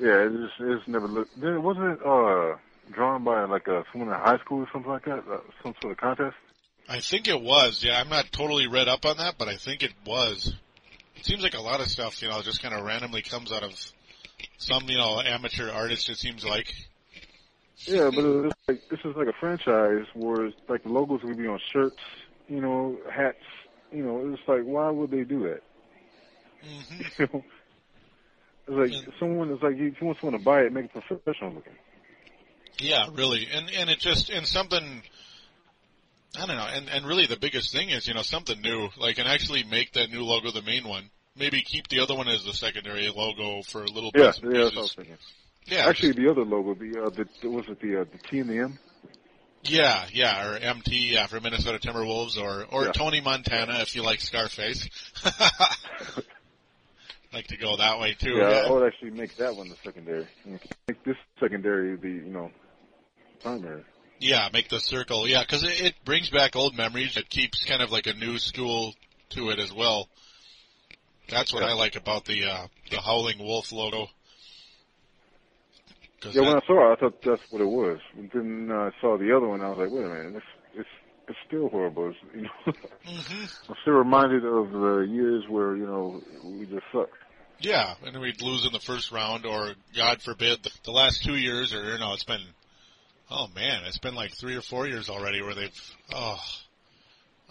Yeah, 0.00 0.26
it 0.26 0.32
just 0.32 0.60
it's 0.60 0.88
never 0.88 1.08
looked. 1.08 1.40
Then 1.40 1.62
wasn't 1.62 1.92
it 2.00 2.06
uh 2.06 2.56
drawn 2.92 3.24
by 3.24 3.44
like 3.44 3.66
a 3.68 3.84
someone 3.92 4.08
in 4.12 4.20
high 4.20 4.38
school 4.38 4.60
or 4.60 4.68
something 4.72 4.90
like 4.90 5.04
that? 5.04 5.24
Uh, 5.28 5.40
some 5.62 5.74
sort 5.80 5.92
of 5.92 5.98
contest. 5.98 6.36
I 6.88 7.00
think 7.00 7.28
it 7.28 7.40
was. 7.40 7.84
Yeah, 7.84 8.00
I'm 8.00 8.08
not 8.08 8.32
totally 8.32 8.66
read 8.66 8.88
up 8.88 9.04
on 9.04 9.18
that, 9.18 9.36
but 9.38 9.48
I 9.48 9.56
think 9.56 9.82
it 9.82 9.92
was. 10.06 10.54
It 11.16 11.26
seems 11.26 11.42
like 11.42 11.54
a 11.54 11.60
lot 11.60 11.80
of 11.80 11.88
stuff, 11.88 12.22
you 12.22 12.28
know, 12.28 12.40
just 12.42 12.62
kind 12.62 12.72
of 12.74 12.82
randomly 12.84 13.22
comes 13.22 13.52
out 13.52 13.62
of 13.62 13.72
some, 14.56 14.88
you 14.88 14.96
know, 14.96 15.20
amateur 15.20 15.70
artist. 15.70 16.08
It 16.08 16.16
seems 16.16 16.44
like. 16.44 16.72
Yeah, 17.86 18.10
but 18.14 18.24
it's 18.24 18.56
like 18.68 18.88
this 18.90 19.00
is 19.04 19.16
like 19.16 19.28
a 19.28 19.32
franchise 19.38 20.06
where 20.14 20.46
it's 20.46 20.56
like 20.68 20.82
the 20.82 20.90
logos 20.90 21.22
would 21.24 21.38
be 21.38 21.46
on 21.46 21.58
shirts, 21.72 21.96
you 22.48 22.60
know, 22.60 22.98
hats. 23.10 23.36
You 23.92 24.04
know, 24.04 24.32
it's 24.32 24.42
like 24.46 24.62
why 24.62 24.90
would 24.90 25.10
they 25.10 25.24
do 25.24 25.44
that? 25.44 25.62
hmm 26.62 27.02
You 27.18 27.28
know, 27.32 27.44
it's 28.66 28.94
like 28.94 29.14
someone 29.18 29.50
is 29.50 29.62
like 29.62 29.74
if 29.74 30.00
you 30.00 30.06
want 30.06 30.18
someone 30.20 30.38
to 30.38 30.44
buy 30.44 30.60
it, 30.60 30.72
make 30.72 30.86
it 30.86 31.02
professional 31.06 31.54
looking. 31.54 31.72
Yeah, 32.78 33.06
really, 33.12 33.48
and 33.52 33.70
and 33.70 33.90
it 33.90 33.98
just 33.98 34.30
and 34.30 34.46
something. 34.46 35.02
I 36.36 36.46
don't 36.46 36.56
know, 36.56 36.68
and 36.70 36.88
and 36.90 37.06
really 37.06 37.26
the 37.26 37.38
biggest 37.38 37.72
thing 37.72 37.88
is 37.88 38.06
you 38.06 38.14
know 38.14 38.22
something 38.22 38.60
new, 38.60 38.88
like 38.98 39.18
and 39.18 39.26
actually 39.26 39.64
make 39.64 39.92
that 39.92 40.10
new 40.10 40.22
logo 40.22 40.50
the 40.50 40.62
main 40.62 40.86
one. 40.86 41.10
Maybe 41.34 41.62
keep 41.62 41.88
the 41.88 42.00
other 42.00 42.14
one 42.14 42.28
as 42.28 42.44
the 42.44 42.52
secondary 42.52 43.08
logo 43.08 43.62
for 43.62 43.82
a 43.82 43.90
little 43.90 44.10
bit. 44.12 44.38
Yeah, 44.42 44.50
yeah, 44.50 45.14
that's 45.66 45.76
what 45.76 45.84
I 45.84 45.88
was 45.88 45.96
pieces. 45.96 46.00
thinking. 46.00 46.10
Yeah, 46.10 46.12
Actually, 46.12 46.12
the 46.12 46.30
other 46.30 46.44
logo, 46.44 46.74
the 46.74 47.02
uh, 47.04 47.10
the 47.10 47.48
was 47.48 47.64
it 47.68 47.80
the 47.80 48.00
uh, 48.00 48.04
the 48.04 48.18
T 48.30 48.38
and 48.40 48.50
the 48.50 48.58
M? 48.58 48.78
Yeah, 49.64 50.06
yeah, 50.12 50.46
or 50.48 50.56
MT, 50.56 51.12
yeah, 51.12 51.26
for 51.26 51.40
Minnesota 51.40 51.78
Timberwolves, 51.78 52.38
or 52.40 52.64
or 52.70 52.84
Yeah. 52.86 52.92
Tony 52.92 53.20
Montana 53.20 53.80
if 53.80 53.94
you 53.96 54.02
like 54.02 54.20
Scarface. 54.20 54.88
like 57.32 57.48
to 57.48 57.56
go 57.56 57.76
that 57.76 57.98
way 57.98 58.14
too. 58.14 58.34
Yeah, 58.36 58.50
Yeah, 58.50 58.68
I 58.68 58.70
would 58.70 58.86
actually 58.86 59.10
make 59.10 59.36
that 59.36 59.56
one 59.56 59.68
the 59.68 59.76
secondary. 59.84 60.26
Make 60.46 61.02
this 61.04 61.16
secondary 61.40 61.96
the 61.96 62.08
you 62.08 62.30
know 62.32 62.50
primary. 63.42 63.84
Yeah, 64.20 64.48
make 64.52 64.68
the 64.68 64.80
circle. 64.80 65.28
Yeah, 65.28 65.42
because 65.42 65.62
it, 65.64 65.80
it 65.80 65.94
brings 66.04 66.30
back 66.30 66.56
old 66.56 66.76
memories. 66.76 67.16
It 67.16 67.28
keeps 67.28 67.64
kind 67.64 67.82
of 67.82 67.90
like 67.92 68.06
a 68.06 68.14
new 68.14 68.38
school 68.38 68.94
to 69.30 69.50
it 69.50 69.58
as 69.58 69.72
well. 69.72 70.08
That's 71.28 71.52
what 71.52 71.62
Yeah. 71.62 71.70
I 71.70 71.72
like 71.74 71.96
about 71.96 72.24
the 72.24 72.44
uh, 72.44 72.66
the 72.90 73.00
Howling 73.00 73.38
Wolf 73.38 73.70
logo. 73.72 74.08
Yeah, 76.24 76.42
when 76.42 76.56
I 76.56 76.66
saw 76.66 76.92
it, 76.92 76.96
I 76.96 77.00
thought 77.00 77.14
that's 77.24 77.42
what 77.50 77.62
it 77.62 77.68
was. 77.68 77.98
And 78.16 78.30
then 78.32 78.68
uh, 78.70 78.74
I 78.74 78.90
saw 79.00 79.16
the 79.16 79.34
other 79.36 79.48
one, 79.48 79.60
I 79.60 79.68
was 79.70 79.78
like, 79.78 79.90
wait 79.90 80.04
a 80.04 80.08
minute, 80.08 80.36
it's 80.36 80.46
it's 80.80 80.88
it's 81.28 81.38
still 81.46 81.68
horrible. 81.68 82.08
It's, 82.10 82.18
you 82.34 82.42
know, 82.42 82.48
Mhm. 83.06 83.48
I'm 83.68 83.74
still 83.82 83.94
reminded 83.94 84.44
of 84.44 84.70
the 84.72 85.06
years 85.08 85.44
where 85.48 85.76
you 85.76 85.86
know 85.86 86.22
we 86.42 86.66
just 86.66 86.84
sucked. 86.92 87.12
Yeah, 87.60 87.94
and 88.04 88.20
we'd 88.20 88.40
lose 88.40 88.64
in 88.66 88.72
the 88.72 88.80
first 88.80 89.10
round, 89.10 89.44
or 89.44 89.74
God 89.96 90.22
forbid, 90.22 90.62
the, 90.62 90.70
the 90.84 90.92
last 90.92 91.24
two 91.24 91.36
years, 91.36 91.74
or 91.74 91.92
you 91.92 91.98
know, 91.98 92.12
it's 92.12 92.24
been, 92.24 92.44
oh 93.30 93.48
man, 93.54 93.82
it's 93.84 93.98
been 93.98 94.14
like 94.14 94.30
three 94.38 94.54
or 94.56 94.62
four 94.62 94.86
years 94.86 95.08
already 95.08 95.42
where 95.42 95.54
they've, 95.54 95.80
oh, 96.14 96.38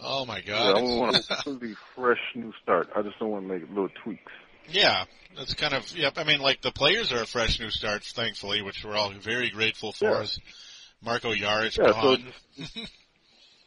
oh 0.01 0.25
my 0.25 0.41
Yeah, 0.45 0.53
God. 0.53 0.75
I 0.77 0.81
want 0.81 1.17
a 1.17 1.23
completely 1.43 1.75
fresh 1.95 2.21
new 2.35 2.53
start. 2.63 2.89
I 2.95 3.01
just 3.01 3.19
don't 3.19 3.31
want 3.31 3.47
to 3.47 3.53
make 3.53 3.67
little 3.69 3.89
tweaks. 4.03 4.31
Yeah, 4.69 5.05
that's 5.35 5.53
kind 5.53 5.73
of, 5.73 5.95
yep. 5.95 6.13
I 6.17 6.23
mean, 6.23 6.39
like 6.39 6.61
the 6.61 6.71
players 6.71 7.11
are 7.11 7.21
a 7.21 7.27
fresh 7.27 7.59
new 7.59 7.69
start, 7.69 8.03
thankfully, 8.03 8.61
which 8.61 8.83
we're 8.83 8.95
all 8.95 9.11
very 9.11 9.49
grateful 9.49 9.93
for. 9.93 10.09
Yeah. 10.09 10.21
As 10.21 10.39
Marko 11.01 11.33
Jarić 11.33 11.77
Yeah, 11.77 11.87
so 11.87 11.93
gone. 11.93 12.33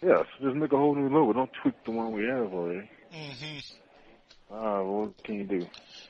Yeah, 0.02 0.22
so 0.22 0.46
just 0.46 0.56
make 0.56 0.72
a 0.72 0.76
whole 0.76 0.94
new 0.94 1.08
logo. 1.08 1.34
Don't 1.34 1.50
tweak 1.62 1.74
the 1.84 1.90
one 1.90 2.12
we 2.12 2.24
have 2.24 2.52
already. 2.52 2.90
Mm-hmm. 3.14 3.58
Ah, 4.52 4.82
well, 4.82 5.00
what 5.02 5.22
can 5.22 5.34
you 5.36 5.44
do? 5.44 5.66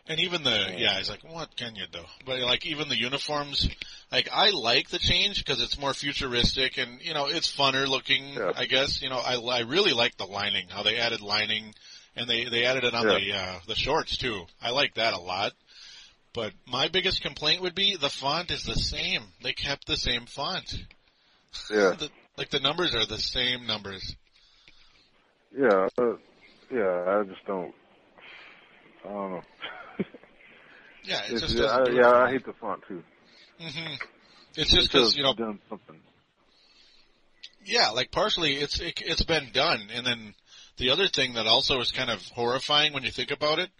And 0.06 0.18
even 0.20 0.42
the 0.42 0.75
yeah, 0.76 0.97
he's 0.97 1.11
like, 1.11 1.23
what 1.25 1.54
can 1.56 1.75
you 1.76 1.85
do? 1.90 2.00
But 2.25 2.40
like 2.40 2.64
even 2.64 2.88
the 2.88 2.97
uniforms, 2.97 3.68
like 4.11 4.30
I 4.32 4.50
like 4.50 4.88
the 4.88 4.99
change 4.99 5.44
because 5.44 5.61
it's 5.61 5.78
more 5.78 5.92
futuristic 5.92 6.78
and 6.78 7.02
you 7.02 7.12
know 7.12 7.26
it's 7.26 7.54
funner 7.54 7.87
looking. 7.87 8.35
Yeah. 8.35 8.52
I 8.56 8.64
guess 8.64 9.02
you 9.02 9.11
know 9.11 9.18
I 9.18 9.35
I 9.35 9.61
really 9.61 9.92
like 9.92 10.16
the 10.16 10.25
lining 10.25 10.68
how 10.68 10.82
they 10.82 10.97
added 10.97 11.20
lining 11.20 11.75
and 12.20 12.28
they 12.28 12.44
they 12.44 12.64
added 12.66 12.84
it 12.84 12.94
on 12.94 13.08
Yeah. 13.08 13.18
the 13.18 13.32
uh, 13.32 13.60
the 13.68 13.74
shorts 13.74 14.16
too. 14.18 14.44
I 14.60 14.70
like 14.70 14.94
that 14.94 15.14
a 15.14 15.20
lot. 15.20 15.52
But 16.32 16.52
my 16.66 16.88
biggest 16.88 17.22
complaint 17.22 17.62
would 17.62 17.74
be 17.74 17.96
the 17.96 18.10
font 18.10 18.50
is 18.50 18.62
the 18.62 18.74
same. 18.76 19.22
They 19.42 19.52
kept 19.52 19.86
the 19.86 19.96
same 19.96 20.26
font. 20.26 20.72
Yeah, 21.70 21.94
The, 21.98 22.10
like 22.36 22.50
the 22.50 22.60
numbers 22.60 22.94
are 22.94 23.06
the 23.06 23.18
same 23.18 23.66
numbers. 23.66 24.14
yeah, 25.56 25.88
uh, 25.98 26.16
yeah. 26.70 27.04
I 27.08 27.24
just 27.24 27.44
don't. 27.46 27.74
I 29.04 29.08
don't 29.08 29.30
know. 29.32 29.42
Yeah, 31.02 31.22
it 31.24 31.32
It's, 31.32 31.40
just 31.40 31.54
yeah, 31.56 31.64
I, 31.64 31.84
do 31.86 31.94
yeah, 31.94 32.10
I 32.10 32.30
hate 32.30 32.44
the 32.44 32.52
font 32.52 32.82
too. 32.86 33.02
Mm-hmm. 33.58 33.94
It's 34.54 34.70
just 34.70 34.92
because 34.92 35.16
you 35.16 35.22
know 35.22 35.32
done 35.34 35.58
something. 35.70 35.96
Yeah, 37.64 37.88
like 37.90 38.10
partially 38.10 38.56
it's 38.56 38.78
it, 38.78 39.00
it's 39.04 39.24
been 39.24 39.48
done, 39.52 39.88
and 39.92 40.06
then 40.06 40.34
the 40.80 40.90
other 40.90 41.08
thing 41.08 41.34
that 41.34 41.46
also 41.46 41.78
is 41.80 41.92
kind 41.92 42.10
of 42.10 42.26
horrifying 42.28 42.94
when 42.94 43.04
you 43.04 43.10
think 43.10 43.30
about 43.30 43.58
it 43.58 43.70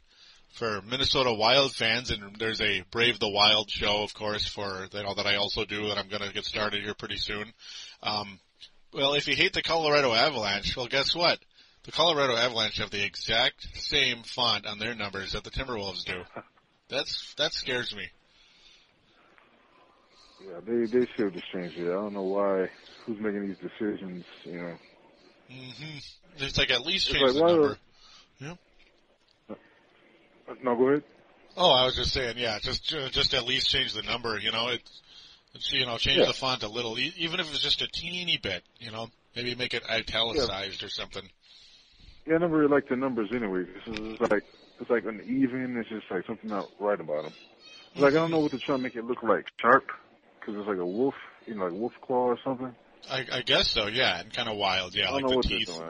for 0.53 0.83
Minnesota 0.83 1.33
Wild 1.33 1.73
fans, 1.73 2.11
and 2.11 2.37
there's 2.39 2.61
a 2.61 2.85
Brave 2.91 3.19
the 3.19 3.31
Wild 3.31 3.71
show, 3.71 4.03
of 4.03 4.13
course, 4.13 4.47
for 4.47 4.87
you 4.93 5.03
know 5.03 5.15
that 5.15 5.27
I 5.27 5.37
also 5.37 5.65
do 5.65 5.89
that 5.89 5.97
I'm 5.97 6.09
going 6.09 6.23
to 6.23 6.33
get 6.33 6.45
started 6.45 6.83
here 6.83 6.95
pretty 6.95 7.17
soon. 7.17 7.53
Um, 8.03 8.39
well, 8.93 9.15
if 9.15 9.29
you 9.29 9.35
hate 9.35 9.55
the 9.55 9.63
Colorado 9.63 10.13
Avalanche, 10.13 10.77
well, 10.77 10.89
guess 10.89 11.15
what? 11.17 11.39
The 11.85 11.93
Colorado 11.93 12.37
Avalanche 12.37 12.77
have 12.79 12.91
the 12.91 13.03
exact 13.03 13.67
same 13.79 14.23
font 14.23 14.67
on 14.67 14.79
their 14.79 14.95
numbers 14.95 15.33
that 15.33 15.43
the 15.43 15.51
Timberwolves 15.51 16.05
do. 16.05 16.23
That's 16.91 17.35
that 17.39 17.55
scares 17.55 17.97
me. 17.97 18.09
Yeah, 20.45 20.61
they 20.67 20.85
they 20.85 21.07
should 21.17 21.33
just 21.33 21.51
change 21.51 21.79
it. 21.79 21.89
I 21.89 21.95
don't 21.95 22.13
know 22.13 22.25
why. 22.25 22.69
Who's 23.07 23.19
making 23.21 23.49
these 23.49 23.57
decisions? 23.59 24.25
You 24.45 24.59
know. 24.59 24.77
hmm 25.49 25.99
It's 26.39 26.59
like 26.59 26.71
at 26.71 26.87
least 26.87 27.09
It's 27.09 27.19
change 27.19 27.35
like, 27.35 27.45
the 27.45 27.53
number. 27.53 27.79
Uh, 30.51 30.55
No, 30.65 30.77
go 30.77 30.89
ahead. 30.89 31.05
Oh, 31.57 31.71
I 31.71 31.85
was 31.85 31.97
just 31.97 32.13
saying, 32.13 32.35
yeah, 32.39 32.59
just 32.61 32.85
just 32.89 33.35
at 33.35 33.45
least 33.45 33.69
change 33.69 33.93
the 33.93 34.03
number. 34.03 34.39
You 34.39 34.53
know, 34.53 34.69
it, 34.69 34.81
it's 35.55 35.73
you 35.73 35.87
know 35.87 35.97
change 35.99 36.19
Yeah. 36.19 36.27
the 36.27 36.33
font 36.33 36.63
a 36.63 36.69
little, 36.69 36.99
even 36.99 37.41
if 37.41 37.51
it's 37.51 37.63
just 37.63 37.83
a 37.83 37.89
teeny 37.89 38.39
bit. 38.43 38.63
You 38.79 38.91
know, 38.91 39.09
maybe 39.35 39.55
make 39.55 39.75
it 39.75 39.83
italicized 39.89 40.83
or 40.83 40.89
something. 40.89 41.29
Yeah, 42.27 42.37
I 42.37 42.39
never 42.39 42.59
really 42.59 42.73
like 42.73 42.89
the 42.89 42.97
numbers 42.97 43.31
anyway. 43.35 43.65
It's, 43.87 43.99
it's 43.99 44.21
like 44.21 44.45
it's 44.81 44.91
like 44.91 45.05
uneven. 45.05 45.77
It's 45.77 45.89
just 45.89 46.11
like 46.11 46.27
something 46.27 46.49
not 46.49 46.69
right 46.79 47.01
about 47.01 47.25
them. 47.25 47.33
It's 47.93 48.01
like 48.01 48.13
I 48.13 48.17
don't 48.17 48.31
know 48.31 48.41
what 48.41 48.53
they're 48.53 48.61
trying 48.65 48.79
to 48.79 48.83
make 48.83 48.97
it 48.97 49.05
look 49.05 49.23
like. 49.23 49.47
Sharp, 49.61 49.85
because 50.39 50.57
it's 50.57 50.69
like 50.69 50.79
a 50.79 50.87
wolf, 50.87 51.15
you 51.47 51.55
know, 51.55 51.65
like 51.65 51.73
wolf 51.73 51.93
claw 52.03 52.27
or 52.27 52.39
something. 52.45 52.75
I, 53.11 53.27
I 53.33 53.43
guess 53.43 53.71
so, 53.71 53.87
yeah, 53.87 54.21
and 54.21 54.33
kind 54.33 54.49
of 54.49 54.57
wild, 54.57 54.95
yeah, 54.95 55.09
I 55.09 55.13
like 55.13 55.27
the 55.27 55.43
teeth. 55.43 55.81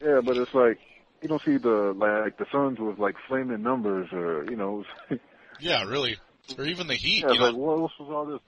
Yeah, 0.00 0.20
but 0.24 0.36
it's 0.36 0.54
like 0.54 0.78
you 1.22 1.28
don't 1.28 1.42
see 1.42 1.56
the 1.56 1.94
like 1.96 2.38
the 2.38 2.46
Suns 2.52 2.78
with 2.78 2.98
like 2.98 3.16
flaming 3.28 3.62
numbers 3.62 4.08
or 4.12 4.44
you 4.50 4.56
know. 4.56 4.84
Yeah, 5.58 5.84
really, 5.84 6.18
or 6.58 6.66
even 6.66 6.86
the 6.86 6.96
heat. 6.96 7.24
yeah, 7.24 7.32
you 7.32 7.38
know, 7.38 7.46
like 7.46 7.56
what, 7.56 7.78
what 7.78 7.90
was 7.98 8.10
all 8.10 8.26
this? 8.26 8.40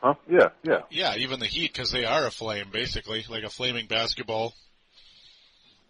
Huh? 0.00 0.14
Yeah, 0.30 0.48
yeah. 0.62 0.82
yeah, 0.88 1.16
even 1.16 1.40
the 1.40 1.46
heat 1.46 1.72
because 1.72 1.90
they 1.90 2.04
are 2.04 2.26
a 2.26 2.30
flame, 2.30 2.66
basically, 2.72 3.24
like 3.28 3.42
a 3.42 3.48
flaming 3.48 3.88
basketball. 3.88 4.54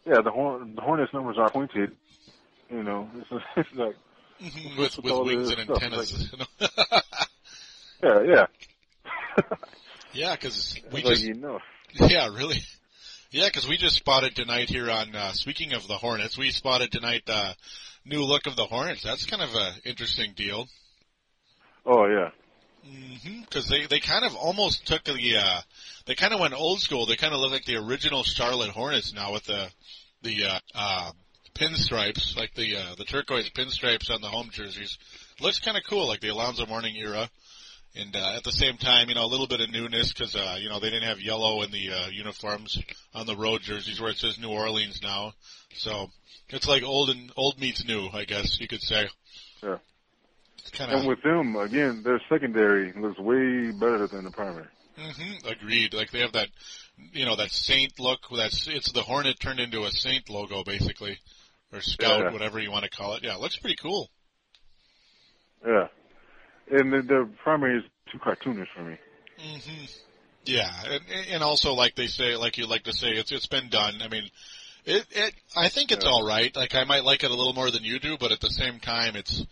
Yeah, 0.07 0.23
the 0.23 0.31
horn, 0.31 0.75
the 0.75 0.81
Hornets 0.81 1.13
numbers 1.13 1.37
are 1.39 1.51
pointed. 1.51 1.93
You 2.71 2.83
know, 2.83 3.11
it's, 3.15 3.45
it's 3.57 3.69
like 3.75 3.97
with 4.79 4.99
With 5.03 5.27
wings 5.27 5.51
and 5.51 5.61
stuff, 5.61 5.83
antennas. 5.83 6.35
yeah, 8.03 8.23
yeah. 8.23 8.47
yeah, 10.13 10.35
because 10.35 10.81
we 10.93 11.03
like, 11.03 11.05
just 11.05 11.25
you 11.25 11.35
know. 11.35 11.59
Yeah, 11.95 12.29
really. 12.29 12.63
Yeah, 13.35 13.49
because 13.49 13.67
we 13.67 13.77
just 13.77 13.97
spotted 13.97 14.37
tonight 14.37 14.69
here 14.69 14.89
on. 14.89 15.13
Uh, 15.13 15.33
speaking 15.33 15.73
of 15.73 15.89
the 15.89 15.97
Hornets, 15.97 16.39
we 16.39 16.53
spotted 16.53 16.93
tonight 16.93 17.25
uh, 17.27 17.53
new 18.05 18.23
look 18.23 18.47
of 18.47 18.55
the 18.55 18.65
Hornets. 18.65 19.03
That's 19.03 19.27
kind 19.27 19.43
of 19.43 19.53
a 19.57 19.73
interesting 19.85 20.35
deal. 20.37 20.69
Oh 21.85 22.07
yeah. 22.07 22.31
Because 23.41 23.67
they 23.67 23.87
they 23.87 23.99
kind 23.99 24.25
of 24.25 24.37
almost 24.37 24.87
took 24.87 25.03
the 25.03 25.37
uh, 25.37 25.61
they 26.07 26.15
kind 26.15 26.33
of 26.33 26.39
went 26.39 26.55
old 26.55 26.81
school. 26.81 27.07
They 27.07 27.17
kind 27.17 27.35
of 27.35 27.41
look 27.41 27.51
like 27.51 27.65
the 27.65 27.79
original 27.79 28.23
Charlotte 28.23 28.71
Hornets 28.71 29.13
now 29.13 29.33
with 29.33 29.47
the 29.47 29.69
the 30.23 30.45
uh, 30.45 30.59
uh, 30.73 31.11
pinstripes, 31.57 32.37
like 32.37 32.55
the 32.55 32.77
uh, 32.77 32.95
the 32.97 33.05
turquoise 33.05 33.51
pinstripes 33.51 34.15
on 34.15 34.21
the 34.21 34.29
home 34.29 34.51
jerseys. 34.53 34.97
Looks 35.41 35.59
kind 35.59 35.77
of 35.77 35.83
cool, 35.91 36.07
like 36.07 36.21
the 36.21 36.29
Alonzo 36.29 36.67
Mourning 36.67 36.95
era. 36.95 37.29
And 37.97 38.15
uh, 38.17 38.35
at 38.37 38.43
the 38.43 38.51
same 38.51 38.77
time, 38.77 39.09
you 39.09 39.15
know, 39.15 39.25
a 39.25 39.31
little 39.31 39.47
bit 39.47 39.61
of 39.61 39.71
newness 39.71 40.13
because 40.13 40.35
uh, 40.35 40.57
you 40.59 40.69
know 40.69 40.81
they 40.81 40.91
didn't 40.91 41.09
have 41.09 41.21
yellow 41.21 41.63
in 41.63 41.71
the 41.71 41.91
uh, 41.93 42.09
uniforms 42.09 42.83
on 43.15 43.27
the 43.27 43.37
road 43.37 43.63
jerseys 43.63 44.01
where 44.01 44.11
it 44.11 44.17
says 44.17 44.39
New 44.39 44.51
Orleans 44.51 45.01
now. 45.01 45.33
So 45.75 46.11
it's 46.49 46.67
like 46.67 46.83
old 46.83 47.11
and 47.11 47.31
old 47.37 47.61
meets 47.61 47.85
new, 47.85 48.09
I 48.13 48.25
guess 48.25 48.59
you 48.61 48.67
could 48.67 48.83
say. 48.83 49.09
Yeah. 49.63 49.79
Kinda... 50.73 50.97
And 50.97 51.09
with 51.09 51.23
them, 51.23 51.55
again, 51.57 52.03
their 52.03 52.21
secondary 52.29 52.93
looks 52.93 53.19
way 53.19 53.71
better 53.71 54.09
than 54.09 54.25
the 54.25 54.31
primary. 54.31 54.67
Mm-hmm. 54.99 55.47
agreed. 55.49 55.95
Like 55.95 56.11
they 56.11 56.21
have 56.21 56.33
that, 56.33 56.49
you 57.13 57.25
know, 57.25 57.37
that 57.37 57.51
Saint 57.51 57.99
look. 57.99 58.21
That's 58.35 58.67
it's 58.69 58.93
the 58.93 59.03
Hornet 59.03 59.39
turned 59.41 59.61
into 59.61 59.85
a 59.85 59.91
Saint 59.91 60.29
logo 60.31 60.65
basically, 60.65 61.19
or 61.73 61.81
Scout, 61.81 62.25
Yeah. 62.25 62.33
whatever 62.33 62.59
you 62.59 62.71
want 62.71 62.85
to 62.85 62.91
call 62.91 63.15
it. 63.15 63.25
Yeah, 63.25 63.35
it 63.35 63.41
looks 63.41 63.57
pretty 63.57 63.77
cool. 63.77 64.09
Yeah. 65.67 65.89
And 66.71 66.93
the, 66.93 67.03
the 67.03 67.29
primary 67.43 67.79
is 67.79 67.85
too 68.11 68.19
cartoonish 68.19 68.69
for 68.75 68.83
me. 68.83 68.97
Mm-hmm. 69.39 69.85
Yeah, 70.47 70.71
and, 70.87 71.03
and 71.33 71.43
also 71.43 71.73
like 71.73 71.95
they 71.95 72.07
say, 72.07 72.37
like 72.37 72.59
you 72.59 72.67
like 72.67 72.85
to 72.85 72.93
say, 72.93 73.09
it's 73.11 73.33
it's 73.33 73.47
been 73.47 73.69
done. 73.71 73.95
I 74.03 74.09
mean, 74.09 74.25
it 74.85 75.07
it 75.11 75.35
I 75.57 75.69
think 75.69 75.91
it's 75.93 76.05
Yeah. 76.05 76.11
all 76.11 76.27
right. 76.27 76.55
Like 76.55 76.75
I 76.75 76.85
might 76.85 77.05
like 77.05 77.25
it 77.25 77.31
a 77.31 77.35
little 77.35 77.55
more 77.55 77.71
than 77.71 77.83
you 77.85 77.99
do, 77.99 78.17
but 78.19 78.31
at 78.33 78.41
the 78.41 78.51
same 78.51 78.79
time, 78.81 79.17
it's 79.17 79.43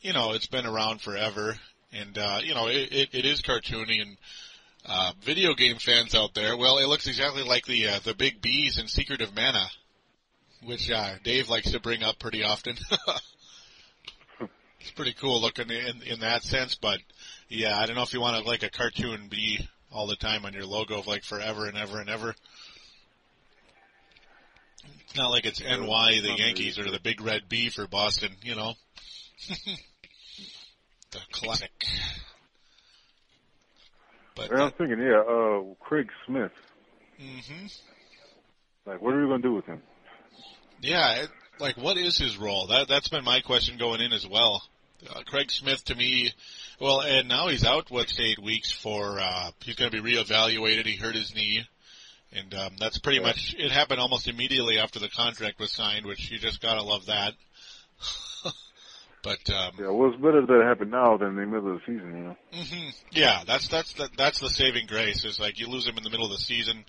you 0.00 0.12
know 0.12 0.32
it's 0.32 0.46
been 0.46 0.66
around 0.66 1.00
forever, 1.00 1.56
and 1.92 2.16
uh, 2.18 2.38
you 2.42 2.54
know 2.54 2.68
it, 2.68 2.92
it 2.92 3.08
it 3.12 3.24
is 3.24 3.42
cartoony 3.42 4.00
and. 4.02 4.16
Uh, 4.84 5.12
video 5.24 5.54
game 5.54 5.76
fans 5.76 6.12
out 6.12 6.34
there, 6.34 6.56
well, 6.56 6.78
it 6.78 6.88
looks 6.88 7.06
exactly 7.06 7.44
like 7.44 7.64
the 7.66 7.86
uh, 7.86 8.00
the 8.04 8.14
big 8.14 8.42
bees 8.42 8.78
in 8.80 8.88
Secret 8.88 9.20
of 9.20 9.32
Mana, 9.32 9.64
which 10.64 10.90
uh, 10.90 11.14
Dave 11.22 11.48
likes 11.48 11.70
to 11.70 11.78
bring 11.78 12.02
up 12.02 12.18
pretty 12.18 12.42
often. 12.42 12.74
it's 14.82 14.90
pretty 14.90 15.14
cool 15.14 15.40
looking 15.40 15.70
in 15.70 16.02
in 16.02 16.20
that 16.20 16.42
sense, 16.42 16.74
but 16.74 16.98
yeah, 17.48 17.78
I 17.78 17.86
don't 17.86 17.94
know 17.94 18.02
if 18.02 18.12
you 18.12 18.20
want 18.20 18.42
to 18.42 18.48
like 18.48 18.64
a 18.64 18.70
cartoon 18.70 19.28
bee 19.30 19.68
all 19.92 20.08
the 20.08 20.16
time 20.16 20.44
on 20.44 20.52
your 20.52 20.66
logo 20.66 20.98
of 20.98 21.06
like 21.06 21.22
forever 21.22 21.66
and 21.66 21.76
ever 21.76 22.00
and 22.00 22.10
ever. 22.10 22.34
It's 25.04 25.16
not 25.16 25.30
like 25.30 25.46
it's 25.46 25.60
NY 25.60 26.20
the 26.22 26.34
Yankees 26.36 26.78
or 26.78 26.90
the 26.90 26.98
big 26.98 27.20
red 27.20 27.42
B 27.48 27.70
for 27.70 27.86
Boston, 27.86 28.32
you 28.42 28.56
know. 28.56 28.74
the 31.12 31.18
classic. 31.30 31.70
But 34.34 34.52
I'm 34.52 34.72
thinking, 34.72 34.98
yeah, 34.98 35.20
uh, 35.20 35.62
Craig 35.78 36.08
Smith. 36.26 36.52
Mm-hmm. 37.20 37.66
Like, 38.86 39.00
what 39.00 39.14
are 39.14 39.22
we 39.22 39.28
gonna 39.28 39.42
do 39.42 39.54
with 39.54 39.66
him? 39.66 39.80
Yeah, 40.80 41.22
it, 41.22 41.30
like 41.60 41.76
what 41.76 41.96
is 41.96 42.18
his 42.18 42.36
role? 42.36 42.66
That 42.68 42.88
that's 42.88 43.08
been 43.08 43.24
my 43.24 43.40
question 43.40 43.78
going 43.78 44.00
in 44.00 44.12
as 44.12 44.26
well. 44.26 44.62
Uh, 45.10 45.22
Craig 45.26 45.50
Smith 45.50 45.84
to 45.86 45.94
me, 45.94 46.30
well, 46.80 47.00
and 47.00 47.28
now 47.28 47.48
he's 47.48 47.64
out. 47.64 47.90
What's 47.90 48.18
eight 48.20 48.38
weeks 48.38 48.70
for? 48.72 49.18
Uh, 49.20 49.50
he's 49.64 49.74
going 49.76 49.90
to 49.90 50.02
be 50.02 50.14
reevaluated. 50.14 50.86
He 50.86 50.96
hurt 50.96 51.14
his 51.14 51.34
knee. 51.34 51.62
And 52.34 52.54
um, 52.54 52.76
that's 52.78 52.98
pretty 52.98 53.18
Yeah. 53.18 53.26
much 53.26 53.54
it. 53.58 53.70
Happened 53.70 54.00
almost 54.00 54.26
immediately 54.28 54.78
after 54.78 54.98
the 54.98 55.08
contract 55.10 55.58
was 55.60 55.70
signed, 55.72 56.06
which 56.06 56.30
you 56.30 56.38
just 56.38 56.62
gotta 56.62 56.82
love 56.82 57.06
that. 57.06 57.34
but 59.22 59.50
um, 59.50 59.72
Yeah, 59.78 59.90
well, 59.90 60.10
it's 60.10 60.20
better 60.22 60.44
that 60.46 60.60
it 60.60 60.64
happened 60.64 60.90
now 60.92 61.18
than 61.18 61.28
in 61.28 61.36
the 61.36 61.46
middle 61.46 61.74
of 61.74 61.80
the 61.80 61.80
season, 61.86 62.16
you 62.16 62.24
know. 62.24 62.36
hmm 62.52 62.88
Yeah, 63.10 63.42
that's 63.46 63.68
that's 63.68 63.92
the, 63.94 64.08
that's 64.16 64.40
the 64.40 64.48
saving 64.48 64.86
grace. 64.86 65.24
Is 65.26 65.38
like 65.38 65.58
you 65.58 65.68
lose 65.68 65.86
him 65.86 65.98
in 65.98 66.04
the 66.04 66.10
middle 66.10 66.24
of 66.24 66.32
the 66.32 66.38
season, 66.38 66.84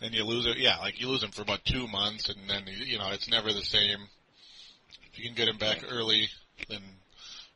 then 0.00 0.12
you 0.12 0.24
lose 0.24 0.46
it. 0.46 0.58
Yeah, 0.58 0.78
like 0.78 1.00
you 1.00 1.06
lose 1.08 1.22
him 1.22 1.30
for 1.30 1.42
about 1.42 1.64
two 1.64 1.86
months, 1.86 2.28
and 2.28 2.50
then 2.50 2.64
you 2.66 2.98
know 2.98 3.10
it's 3.12 3.28
never 3.30 3.52
the 3.52 3.62
same. 3.62 3.98
If 5.12 5.18
you 5.20 5.24
can 5.24 5.34
get 5.36 5.46
him 5.48 5.58
back 5.58 5.84
early, 5.88 6.28
then 6.68 6.82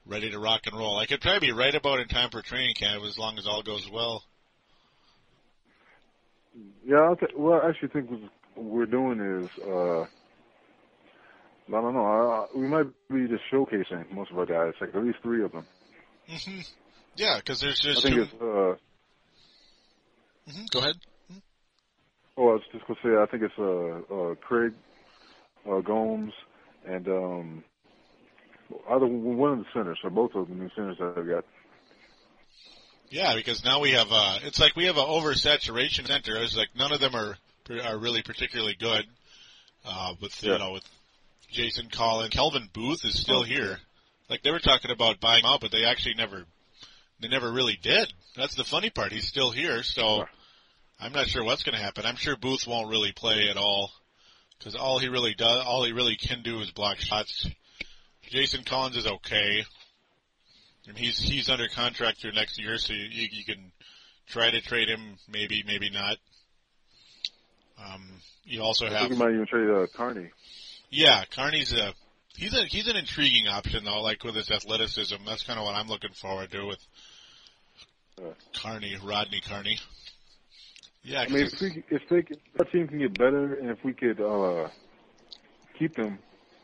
ready 0.06 0.30
to 0.30 0.38
rock 0.38 0.62
and 0.66 0.76
roll. 0.76 0.98
I 0.98 1.06
could 1.06 1.20
probably 1.20 1.48
be 1.48 1.52
right 1.52 1.74
about 1.74 2.00
in 2.00 2.08
time 2.08 2.30
for 2.30 2.42
training 2.42 2.74
camp 2.74 3.02
as 3.04 3.18
long 3.18 3.38
as 3.38 3.46
all 3.46 3.62
goes 3.62 3.88
well. 3.90 4.22
Yeah, 6.86 7.10
I 7.10 7.14
th- 7.14 7.32
well, 7.36 7.60
I 7.62 7.68
actually 7.70 7.88
think 7.88 8.10
what 8.10 8.64
we're 8.64 8.86
doing 8.86 9.18
is, 9.20 9.50
uh, 9.66 10.02
I 10.02 11.80
don't 11.80 11.94
know, 11.94 12.46
uh, 12.54 12.58
we 12.58 12.66
might 12.68 12.86
be 13.10 13.26
just 13.26 13.42
showcasing 13.52 14.10
most 14.12 14.30
of 14.30 14.38
our 14.38 14.46
guys, 14.46 14.74
like 14.80 14.94
at 14.94 15.04
least 15.04 15.18
three 15.22 15.42
of 15.44 15.52
them. 15.52 15.66
hmm 16.28 16.60
Yeah, 17.16 17.38
because 17.38 17.60
there's 17.60 17.80
I 17.84 17.88
just 17.94 18.02
think 18.02 18.16
two. 18.16 18.22
it's, 18.22 18.32
uh, 18.40 18.74
Mhm, 20.50 20.70
Go 20.70 20.78
ahead. 20.80 20.96
oh, 22.36 22.50
I 22.50 22.52
was 22.52 22.62
just 22.70 22.86
gonna 22.86 23.00
say, 23.02 23.16
I 23.16 23.26
think 23.30 23.42
it's, 23.42 23.58
uh, 23.58 24.14
uh, 24.14 24.34
Craig, 24.36 24.74
uh, 25.66 25.80
Gomes, 25.80 26.34
and, 26.86 27.08
um, 27.08 27.64
either 28.90 29.06
one 29.06 29.52
of 29.52 29.58
the 29.58 29.64
centers, 29.72 29.98
or 30.04 30.10
both 30.10 30.34
of 30.34 30.48
the 30.48 30.54
new 30.54 30.70
centers 30.74 30.98
that 30.98 31.14
I've 31.16 31.28
got. 31.28 31.44
Yeah, 33.10 33.34
because 33.36 33.64
now 33.64 33.80
we 33.80 33.92
have 33.92 34.08
uh 34.10 34.38
it's 34.42 34.58
like 34.58 34.74
we 34.76 34.86
have 34.86 34.96
an 34.96 35.04
oversaturation 35.04 36.06
center. 36.06 36.36
It's 36.36 36.56
like 36.56 36.68
none 36.76 36.92
of 36.92 37.00
them 37.00 37.14
are 37.14 37.36
are 37.84 37.98
really 37.98 38.22
particularly 38.22 38.74
good. 38.78 39.04
Uh 39.84 40.14
with 40.20 40.42
you 40.42 40.58
know 40.58 40.72
with 40.72 40.84
Jason 41.50 41.88
Collins, 41.90 42.30
Calvin 42.34 42.68
Booth 42.72 43.04
is 43.04 43.20
still 43.20 43.40
Oh, 43.40 43.42
here. 43.42 43.78
Like 44.28 44.42
they 44.42 44.50
were 44.50 44.58
talking 44.58 44.90
about 44.90 45.20
buying 45.20 45.44
him 45.44 45.50
out, 45.50 45.60
but 45.60 45.70
they 45.70 45.84
actually 45.84 46.14
never 46.14 46.44
they 47.20 47.28
never 47.28 47.52
really 47.52 47.78
did. 47.80 48.12
That's 48.36 48.56
the 48.56 48.64
funny 48.64 48.90
part. 48.90 49.12
He's 49.12 49.28
still 49.28 49.50
here, 49.52 49.82
so 49.82 50.24
I'm 50.98 51.12
not 51.12 51.28
sure 51.28 51.44
what's 51.44 51.62
going 51.62 51.76
to 51.76 51.82
happen. 51.82 52.04
I'm 52.06 52.16
sure 52.16 52.36
Booth 52.36 52.66
won't 52.66 52.88
really 52.88 53.12
play 53.12 53.48
at 53.50 53.56
all 53.56 53.90
because 54.58 54.74
all 54.74 54.98
he 54.98 55.08
really 55.08 55.34
does, 55.34 55.62
all 55.64 55.84
he 55.84 55.92
really 55.92 56.16
can 56.16 56.42
do 56.42 56.60
is 56.60 56.70
block 56.72 56.98
shots. 56.98 57.46
Jason 58.34 58.64
Collins 58.64 58.96
is 58.96 59.06
okay. 59.06 59.64
And 60.88 60.98
he's 60.98 61.18
he's 61.18 61.48
under 61.48 61.68
contract 61.68 62.20
through 62.20 62.32
next 62.32 62.60
year, 62.60 62.76
so 62.78 62.92
you, 62.92 63.04
you, 63.10 63.28
you 63.30 63.44
can 63.44 63.72
try 64.26 64.50
to 64.50 64.60
trade 64.60 64.88
him, 64.88 65.16
maybe 65.30 65.62
maybe 65.66 65.88
not. 65.88 66.16
Um, 67.78 68.02
you 68.44 68.60
also 68.60 68.86
I 68.86 68.90
have 68.90 69.00
think 69.08 69.12
we 69.12 69.16
might 69.18 69.32
even 69.34 69.46
trade, 69.46 69.70
uh, 69.70 69.86
Carney. 69.96 70.30
yeah, 70.90 71.24
Carney's 71.34 71.72
a 71.72 71.94
he's 72.36 72.52
a 72.52 72.64
he's 72.64 72.86
an 72.88 72.96
intriguing 72.96 73.46
option 73.48 73.84
though, 73.84 74.02
like 74.02 74.22
with 74.24 74.34
his 74.34 74.50
athleticism. 74.50 75.14
That's 75.26 75.42
kind 75.44 75.58
of 75.58 75.64
what 75.64 75.74
I'm 75.74 75.88
looking 75.88 76.12
forward 76.12 76.50
to 76.50 76.66
with 76.66 76.86
Yeah. 78.20 78.26
Carney, 78.52 78.96
Rodney 79.02 79.40
Carney. 79.40 79.78
Yeah, 81.02 81.20
I 81.22 81.28
mean, 81.28 81.46
if 81.46 81.60
we, 81.60 81.84
if 81.90 82.02
they, 82.10 82.22
could- 82.22 82.40
our 82.58 82.64
team 82.66 82.88
can 82.88 82.98
get 82.98 83.16
better, 83.18 83.54
and 83.54 83.70
if 83.70 83.82
we 83.84 83.92
could 83.92 84.20
uh, 84.20 84.68
keep 85.78 85.94
them, 85.96 86.18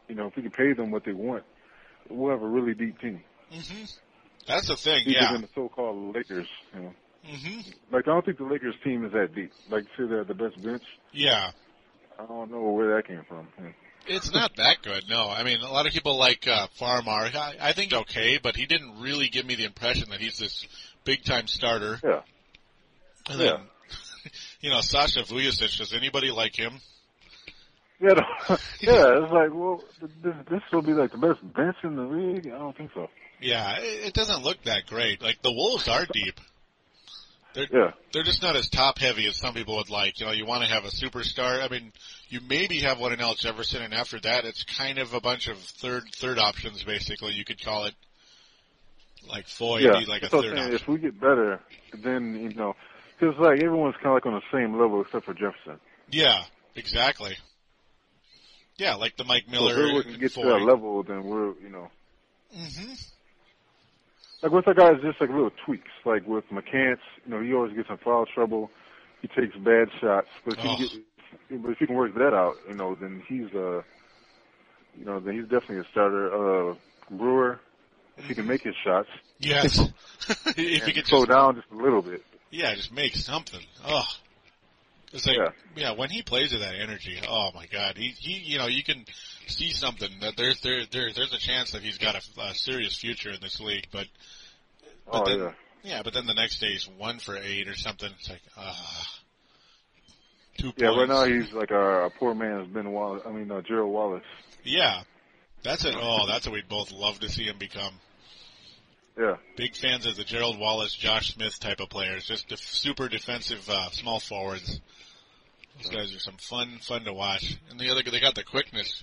you 0.09 0.15
know, 0.15 0.27
if 0.29 0.37
we 0.37 0.43
could 0.43 0.55
pay 0.55 0.73
them 0.73 0.91
what 0.91 1.05
they 1.05 1.13
want, 1.13 1.45
we'll 2.11 2.31
have 2.33 2.43
a 2.43 2.49
really 2.49 2.75
deep 2.75 2.99
team. 3.01 3.23
mhm. 3.53 3.99
that's 4.47 4.69
the 4.69 4.77
thing. 4.77 5.05
Deeper 5.05 5.19
Yeah. 5.21 5.33
than 5.33 5.43
the 5.43 5.49
so-called 5.55 6.15
Lakers. 6.15 6.49
You 6.75 6.81
know, 6.81 6.95
hmm 7.25 7.61
like 7.93 8.07
I 8.07 8.13
don't 8.13 8.25
think 8.25 8.39
the 8.39 8.45
Lakers 8.45 8.75
team 8.85 9.05
is 9.05 9.13
that 9.13 9.35
deep. 9.35 9.53
Like, 9.71 9.85
say 9.97 10.07
they're 10.09 10.25
the 10.25 10.35
best 10.35 10.61
bench. 10.63 10.83
Yeah. 11.13 11.51
I 12.19 12.27
don't 12.27 12.51
know 12.51 12.63
where 12.71 12.97
that 12.97 13.07
came 13.07 13.23
from. 13.29 13.49
It's 14.07 14.33
not 14.33 14.57
that 14.57 14.79
good, 14.83 15.05
no. 15.09 15.29
I 15.29 15.43
mean, 15.45 15.61
a 15.61 15.71
lot 15.71 15.87
of 15.87 15.93
people 15.93 16.19
like 16.19 16.47
uh, 16.49 16.67
Farmar. 16.79 17.35
I, 17.35 17.57
I 17.61 17.73
think 17.73 17.93
okay, 17.93 18.39
but 18.43 18.57
he 18.57 18.67
didn't 18.67 19.01
really 19.01 19.29
give 19.29 19.45
me 19.47 19.55
the 19.57 19.65
impression 19.65 20.11
that 20.11 20.21
he's 20.21 20.39
this 20.39 20.67
big 21.05 21.23
time 21.25 21.47
starter. 21.47 21.99
Yeah. 22.03 22.21
And 23.29 23.41
Yeah. 23.41 23.47
then, 23.47 23.61
you 24.61 24.71
know, 24.71 24.81
Sasha 24.81 25.21
Vujacic. 25.21 25.77
Does 25.79 25.93
anybody 25.93 26.31
like 26.31 26.57
him? 26.57 26.81
Yeah, 28.03 28.15
no, 28.15 28.57
yeah. 28.81 29.23
It's 29.23 29.33
like, 29.33 29.53
well, 29.53 29.85
this 30.01 30.35
this 30.49 30.63
will 30.73 30.81
be 30.81 30.95
like 30.95 31.13
the 31.13 31.19
best 31.19 31.41
bench 31.55 31.77
in 31.85 31.97
the 31.97 32.03
league. 32.03 32.47
I 32.47 32.57
don't 32.57 32.75
think 32.75 32.93
so. 32.95 33.11
Yeah, 33.41 33.77
it, 33.79 34.07
it 34.07 34.15
doesn't 34.15 34.43
look 34.43 34.63
that 34.65 34.87
great. 34.87 35.21
Like 35.21 35.43
the 35.43 35.53
Wolves 35.53 35.87
are 35.87 36.07
deep. 36.11 36.41
They're 37.53 37.67
Yeah, 37.71 37.91
they're 38.13 38.23
just 38.23 38.43
not 38.43 38.57
as 38.57 38.71
top 38.71 38.99
heavy 38.99 39.27
as 39.27 39.37
some 39.37 39.53
people 39.53 39.77
would 39.77 39.91
like. 39.91 40.19
You 40.19 40.27
know, 40.27 40.33
you 40.33 40.47
want 40.47 40.63
to 40.63 40.73
have 40.73 40.85
a 40.85 40.89
superstar. 40.89 41.63
I 41.63 41.69
mean, 41.69 41.93
you 42.29 42.41
maybe 42.49 42.81
have 42.81 42.99
one 42.99 43.13
in 43.13 43.21
Al 43.21 43.35
Jefferson, 43.35 43.83
and 43.83 43.93
after 43.93 44.19
that, 44.21 44.47
it's 44.47 44.65
kind 44.65 44.99
of 44.99 45.13
a 45.13 45.21
bunch 45.21 45.49
of 45.49 45.59
third 45.59 46.05
third 46.15 46.39
options. 46.39 46.83
Basically, 46.83 47.33
you 47.33 47.45
could 47.45 47.63
call 47.63 47.85
it 47.85 47.95
like 49.29 49.47
Foy, 49.47 49.81
yeah. 49.81 50.01
like 50.09 50.23
a 50.23 50.31
That's 50.31 50.43
third 50.43 50.59
option. 50.59 50.75
If 50.75 50.89
we 50.89 50.99
get 50.99 51.21
better, 51.21 51.61
then 52.03 52.35
you 52.35 52.55
know, 52.55 52.77
because 53.19 53.35
like 53.39 53.63
everyone's 53.63 53.97
kind 53.97 54.07
of 54.07 54.15
like 54.15 54.27
on 54.27 54.35
the 54.35 54.57
same 54.57 54.79
level 54.81 55.03
except 55.03 55.27
for 55.27 55.35
Jefferson. 55.35 55.81
Yeah, 56.11 56.45
exactly. 56.75 57.37
Yeah, 58.81 58.95
like 58.95 59.15
the 59.19 59.25
Mike 59.25 59.45
So 59.47 59.51
Miller 59.53 59.73
if 59.73 59.79
everyone 59.79 60.03
can 60.05 60.19
get 60.21 60.35
to 60.35 60.41
that 60.41 60.63
level, 60.65 61.03
then 61.03 61.23
we're 61.25 61.53
you 61.61 61.69
know. 61.69 61.91
hmm 62.55 62.95
Like 64.43 64.53
with 64.53 64.67
our 64.67 64.73
guys, 64.75 64.95
just 65.03 65.21
like 65.21 65.29
little 65.29 65.51
tweaks. 65.67 65.91
Like 66.07 66.27
with 66.27 66.45
McCants, 66.51 67.05
you 67.27 67.31
know, 67.31 67.43
he 67.43 67.53
always 67.53 67.77
gets 67.77 67.91
in 67.91 67.99
foul 67.99 68.25
trouble. 68.35 68.71
He 69.21 69.29
takes 69.29 69.55
bad 69.57 69.89
shots, 70.01 70.29
but 70.47 70.53
if, 70.53 70.59
Oh. 70.61 70.63
he 70.63 70.77
can 70.77 71.03
get, 71.51 71.63
but 71.63 71.71
if 71.73 71.79
he 71.79 71.87
can 71.87 71.95
work 71.95 72.15
that 72.15 72.33
out, 72.33 72.57
you 72.69 72.75
know, 72.75 72.95
then 72.95 73.23
he's 73.29 73.53
uh, 73.55 73.83
you 74.99 75.05
know, 75.05 75.21
then 75.21 75.35
he's 75.35 75.45
definitely 75.45 75.81
a 75.81 75.85
starter. 75.91 76.71
Uh, 76.71 76.75
Brewer, 77.11 77.61
if 78.17 78.25
he 78.25 78.35
can 78.35 78.47
make 78.47 78.63
his 78.63 78.75
shots, 78.83 79.09
Yes. 79.41 79.79
if 80.57 80.83
and 80.85 80.95
could 80.95 81.07
slow 81.07 81.27
just 81.27 81.31
down 81.31 81.57
just 81.57 81.67
a 81.71 81.77
little 81.77 82.01
bit. 82.03 82.23
yeah, 82.51 82.75
just 82.75 82.93
make 82.93 83.15
something. 83.15 83.61
Oh, 83.87 84.05
it's 85.13 85.27
like 85.27 85.37
Yeah. 85.37 85.51
yeah. 85.77 85.91
when 85.93 86.11
he 86.11 86.23
plays 86.23 86.53
with 86.53 86.61
that 86.63 86.75
energy, 86.75 87.19
oh 87.29 87.51
my 87.55 87.67
god, 87.67 87.97
he 87.97 88.09
he 88.19 88.39
you 88.53 88.59
know 88.59 88.67
you 88.67 88.83
can 88.85 89.05
see 89.47 89.71
something 89.73 90.11
that 90.21 90.37
there's 90.37 90.61
there 90.61 90.83
there 90.91 91.13
there's 91.13 91.33
a 91.33 91.39
chance 91.39 91.73
that 91.73 91.83
he's 91.83 91.99
got 91.99 92.15
a, 92.15 92.41
a 92.43 92.55
serious 92.55 92.97
future 92.97 93.31
in 93.31 93.41
this 93.41 93.61
league, 93.61 93.87
but 93.93 94.07
But 95.11 95.23
oh 95.23 95.25
then- 95.27 95.39
yeah, 95.41 95.53
yeah, 95.83 96.03
but 96.03 96.13
then 96.15 96.27
the 96.27 96.35
next 96.35 96.61
day 96.61 96.73
he's 96.73 96.89
one 96.99 97.19
for 97.19 97.37
eight 97.37 97.67
or 97.69 97.75
something. 97.75 98.11
It's 98.19 98.29
like 98.31 98.43
ah, 98.57 99.07
two 100.59 100.73
yeah. 100.77 100.89
points. 100.93 100.99
Right 100.99 101.09
now 101.09 101.25
he's 101.25 101.53
like 101.53 101.71
a, 101.71 102.07
a 102.07 102.11
poor 102.11 102.35
man's 102.35 102.69
Ben 102.73 102.93
Wallace. 102.93 103.23
I 103.27 103.31
mean, 103.33 103.51
uh, 103.51 103.63
Gerald 103.63 103.93
Wallace. 103.93 104.25
yeah, 104.65 105.03
that's 105.63 105.85
it. 105.85 105.95
Oh, 105.99 106.27
that's 106.27 106.47
what 106.47 106.53
we'd 106.55 106.69
both 106.69 106.93
love 106.93 107.19
to 107.21 107.29
see 107.29 107.45
him 107.45 107.59
become. 107.59 107.95
Yeah, 109.19 109.37
Big 109.57 109.75
fans 109.77 110.07
of 110.07 110.17
the 110.17 110.25
Gerald 110.25 110.59
Wallace, 110.59 110.95
Josh 110.95 111.35
Smith 111.35 111.59
type 111.61 111.81
of 111.81 111.91
players. 111.91 112.27
Just 112.27 112.49
def- 112.49 112.61
super 112.61 113.09
defensive 113.09 113.69
uh, 113.69 113.91
small 113.91 114.19
forwards. 114.21 114.81
Those 115.77 115.93
guys 115.93 116.15
are 116.15 116.19
some 116.19 116.37
fun, 116.37 116.79
fun 116.83 117.05
to 117.05 117.13
watch. 117.13 117.59
And 117.71 117.79
the 117.81 117.91
other, 117.91 118.03
they 118.03 118.21
got 118.21 118.35
the 118.35 118.45
quickness. 118.45 119.03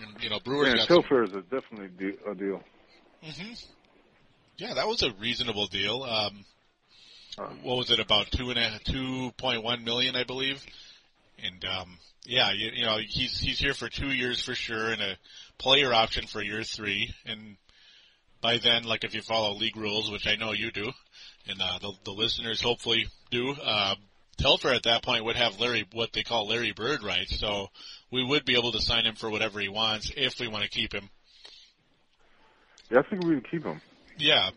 And 0.00 0.22
you 0.22 0.30
know, 0.30 0.38
Brewers 0.40 0.68
and 0.68 0.88
got 0.88 1.24
is 1.24 1.32
a 1.32 1.42
definitely 1.42 1.88
de- 1.98 2.30
a 2.30 2.34
deal. 2.34 2.62
Mm-hmm. 3.24 3.52
Yeah, 4.58 4.74
that 4.74 4.86
was 4.86 5.02
a 5.02 5.10
reasonable 5.20 5.66
deal. 5.66 6.02
Um, 6.02 6.44
Uh, 7.38 7.48
what 7.62 7.76
was 7.76 7.90
it 7.90 8.00
about 8.00 8.30
two 8.30 8.48
and 8.50 8.58
a 8.58 8.78
two 8.78 9.30
point 9.36 9.62
one 9.62 9.84
million, 9.84 10.16
I 10.16 10.24
believe. 10.24 10.64
And 11.42 11.62
um, 11.66 11.98
yeah, 12.24 12.50
you, 12.52 12.70
you 12.74 12.84
know, 12.86 12.98
he's 13.06 13.38
he's 13.38 13.58
here 13.58 13.74
for 13.74 13.88
two 13.90 14.10
years 14.10 14.42
for 14.42 14.54
sure, 14.54 14.90
and 14.90 15.02
a 15.02 15.18
player 15.58 15.92
option 15.92 16.26
for 16.26 16.42
year 16.42 16.62
three. 16.62 17.12
And 17.26 17.58
by 18.40 18.56
then, 18.58 18.84
like 18.84 19.04
if 19.04 19.14
you 19.14 19.20
follow 19.20 19.54
league 19.54 19.76
rules, 19.76 20.10
which 20.10 20.26
I 20.26 20.36
know 20.36 20.52
you 20.52 20.70
do, 20.70 20.90
and 21.46 21.60
uh, 21.60 21.78
the 21.80 21.92
the 22.04 22.12
listeners 22.12 22.62
hopefully 22.62 23.06
do, 23.30 23.50
uh, 23.52 23.96
Telfair 24.38 24.74
at 24.74 24.82
that 24.84 25.02
point 25.02 25.24
would 25.24 25.36
have 25.36 25.58
Larry 25.58 25.86
what 25.92 26.12
they 26.12 26.22
call 26.22 26.48
Larry 26.48 26.72
Bird 26.72 27.02
rights, 27.02 27.38
so 27.38 27.68
we 28.10 28.24
would 28.24 28.44
be 28.44 28.56
able 28.56 28.72
to 28.72 28.80
sign 28.80 29.06
him 29.06 29.14
for 29.14 29.30
whatever 29.30 29.60
he 29.60 29.68
wants 29.68 30.10
if 30.16 30.38
we 30.38 30.48
want 30.48 30.64
to 30.64 30.70
keep 30.70 30.92
him. 30.92 31.08
yeah, 32.90 33.00
I 33.00 33.02
think 33.02 33.24
we 33.24 33.34
would 33.34 33.50
keep 33.50 33.64
him. 33.64 33.80
Yeah, 34.18 34.50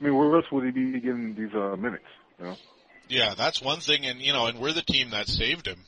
I 0.00 0.04
mean, 0.04 0.16
where 0.16 0.34
else 0.36 0.46
would 0.52 0.64
he 0.64 0.70
be 0.70 1.00
getting 1.00 1.34
these 1.34 1.54
uh, 1.54 1.76
minutes? 1.76 2.04
You 2.38 2.44
know? 2.46 2.56
yeah, 3.08 3.34
that's 3.36 3.60
one 3.60 3.80
thing, 3.80 4.06
and 4.06 4.20
you 4.20 4.32
know, 4.32 4.46
and 4.46 4.58
we're 4.58 4.72
the 4.72 4.82
team 4.82 5.10
that 5.10 5.28
saved 5.28 5.66
him. 5.66 5.80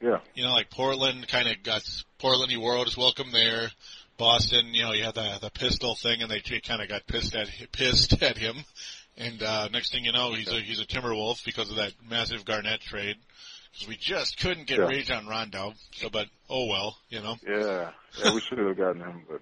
Yeah, 0.00 0.18
you 0.34 0.44
know, 0.44 0.52
like 0.52 0.70
Portland 0.70 1.26
kind 1.28 1.48
of 1.48 1.62
got 1.62 1.82
Portland. 2.18 2.50
He 2.50 2.56
wore 2.56 2.76
out 2.76 2.86
his 2.86 2.96
welcome 2.96 3.32
there. 3.32 3.70
Boston, 4.18 4.74
you 4.74 4.82
know, 4.82 4.92
you 4.92 5.04
had 5.04 5.14
the 5.14 5.38
the 5.40 5.50
pistol 5.50 5.94
thing, 5.94 6.22
and 6.22 6.30
they 6.30 6.40
kind 6.40 6.82
of 6.82 6.88
got 6.88 7.06
pissed 7.06 7.34
at 7.34 7.48
pissed 7.72 8.22
at 8.22 8.36
him. 8.36 8.56
And 9.18 9.42
uh, 9.42 9.68
next 9.72 9.92
thing 9.92 10.04
you 10.04 10.12
know, 10.12 10.32
he's 10.34 10.48
a 10.48 10.60
he's 10.60 10.80
a 10.80 10.84
Timberwolf 10.86 11.44
because 11.44 11.70
of 11.70 11.76
that 11.76 11.92
massive 12.08 12.44
Garnett 12.44 12.80
trade. 12.80 13.16
Because 13.72 13.88
we 13.88 13.96
just 13.96 14.38
couldn't 14.40 14.66
get 14.66 14.78
Yeah. 14.78 14.86
Rajon 14.86 15.26
Rondo. 15.26 15.72
So, 15.92 16.08
but 16.10 16.26
oh 16.50 16.66
well, 16.66 16.96
you 17.08 17.20
know. 17.22 17.36
yeah, 17.46 17.90
yeah. 18.18 18.34
We 18.34 18.40
should 18.40 18.58
have 18.58 18.76
gotten 18.76 19.00
him, 19.00 19.22
but 19.28 19.40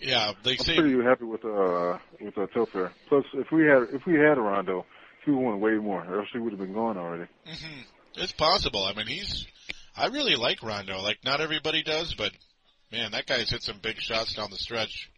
Yeah, 0.00 0.32
they 0.44 0.52
I'm 0.52 0.56
say 0.58 0.76
pretty 0.76 1.02
happy 1.02 1.24
with 1.24 1.44
uh 1.44 1.98
with 2.20 2.36
uh, 2.36 2.46
Telfair. 2.52 2.92
Plus, 3.08 3.24
if 3.34 3.50
we 3.52 3.64
had 3.66 3.88
if 3.92 4.04
we 4.06 4.14
had 4.14 4.38
a 4.38 4.40
Rondo, 4.40 4.86
he 5.24 5.30
would 5.30 5.40
want 5.40 5.60
way 5.60 5.72
more, 5.74 6.04
or 6.04 6.20
else 6.20 6.28
he 6.32 6.38
would 6.38 6.52
have 6.52 6.60
been 6.60 6.74
gone 6.74 6.98
already. 6.98 7.30
hmm 7.46 7.80
It's 8.16 8.32
possible. 8.32 8.84
I 8.84 8.92
mean, 8.94 9.06
he's. 9.06 9.46
I 9.96 10.06
really 10.06 10.36
like 10.36 10.62
Rondo. 10.62 11.00
Like, 11.00 11.18
not 11.24 11.40
everybody 11.40 11.82
does, 11.82 12.14
but 12.14 12.32
man, 12.90 13.12
that 13.12 13.26
guy's 13.26 13.50
hit 13.50 13.62
some 13.62 13.78
big 13.82 13.96
shots 13.98 14.34
down 14.34 14.50
the 14.50 14.56
stretch. 14.56 15.10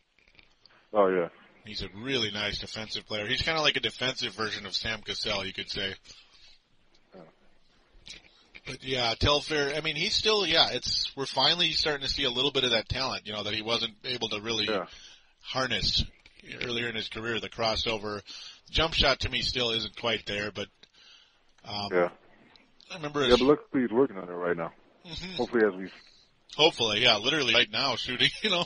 Oh 0.93 1.09
yeah, 1.09 1.29
He's 1.65 1.83
a 1.83 1.89
really 1.97 2.31
nice 2.31 2.59
defensive 2.59 3.07
player. 3.07 3.27
He's 3.27 3.43
kind 3.43 3.57
of 3.57 3.65
like 3.65 3.77
a 3.77 3.81
defensive 3.81 4.35
version 4.35 4.67
of 4.67 4.75
Sam 4.75 5.01
Cassell, 5.01 5.47
you 5.47 5.53
could 5.53 5.71
say. 5.71 5.95
But 8.67 8.83
yeah, 8.83 9.15
Telfair. 9.19 9.75
I 9.77 9.81
mean, 9.81 9.97
he's 9.97 10.15
still. 10.15 10.47
Yeah, 10.47 10.69
it's. 10.73 11.15
We're 11.17 11.27
finally 11.27 11.73
starting 11.73 12.07
to 12.07 12.13
see 12.13 12.25
a 12.25 12.31
little 12.31 12.51
bit 12.51 12.65
of 12.65 12.71
that 12.71 12.89
talent. 12.89 13.27
You 13.27 13.35
know 13.35 13.43
that 13.43 13.53
he 13.53 13.61
wasn't 13.61 13.93
able 14.05 14.31
to 14.31 14.41
really 14.41 14.65
yeah, 14.65 14.87
harness 15.43 16.03
earlier 16.65 16.89
in 16.89 16.95
his 16.95 17.11
career. 17.11 17.41
The 17.41 17.51
crossover, 17.51 18.23
jump 18.71 18.95
shot 18.95 19.21
to 19.21 19.29
me 19.29 19.43
still 19.43 19.71
isn't 19.71 19.97
quite 20.01 20.25
there, 20.25 20.51
but 20.51 20.69
um, 21.63 21.89
yeah. 21.93 22.09
I 22.91 22.97
remember. 22.97 23.27
Yeah, 23.27 23.37
but 23.39 23.43
luckily 23.43 23.83
he's 23.83 23.91
working 23.91 24.17
on 24.17 24.31
it 24.31 24.33
right 24.33 24.57
now. 24.57 24.73
Mhm. 25.07 25.35
Hopefully, 25.37 25.67
as 25.67 25.75
we 25.75 25.91
Hopefully, 26.57 27.03
yeah, 27.03 27.17
literally 27.17 27.55
right 27.55 27.71
now 27.71 27.97
shooting, 27.97 28.31
you 28.43 28.51
know. 28.51 28.65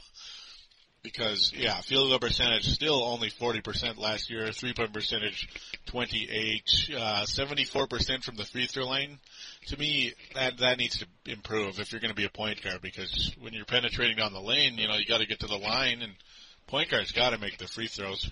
Because, 1.02 1.52
yeah, 1.56 1.80
field 1.80 2.10
goal 2.10 2.18
percentage 2.18 2.64
still 2.66 3.02
only 3.04 3.30
40% 3.30 3.98
last 3.98 4.30
year, 4.30 4.50
three 4.52 4.74
point 4.74 4.92
percentage 4.92 5.48
28, 5.86 6.62
uh, 6.96 7.24
74% 7.24 8.24
from 8.24 8.36
the 8.36 8.44
free 8.44 8.66
throw 8.66 8.84
line. 8.84 9.18
To 9.68 9.78
me, 9.78 10.12
that, 10.34 10.58
that 10.58 10.76
needs 10.78 10.98
to 10.98 11.06
improve 11.26 11.78
if 11.78 11.92
you're 11.92 12.00
going 12.00 12.10
to 12.10 12.16
be 12.16 12.24
a 12.24 12.30
point 12.30 12.62
guard 12.62 12.80
because 12.82 13.32
when 13.40 13.52
you're 13.52 13.64
penetrating 13.64 14.16
down 14.16 14.32
the 14.32 14.40
lane, 14.40 14.76
you 14.76 14.88
know, 14.88 14.96
you 14.96 15.06
got 15.06 15.20
to 15.20 15.26
get 15.26 15.40
to 15.40 15.46
the 15.46 15.56
line 15.56 16.02
and 16.02 16.12
point 16.66 16.90
guards 16.90 17.12
got 17.12 17.30
to 17.30 17.38
make 17.38 17.58
the 17.58 17.68
free 17.68 17.86
throws. 17.86 18.30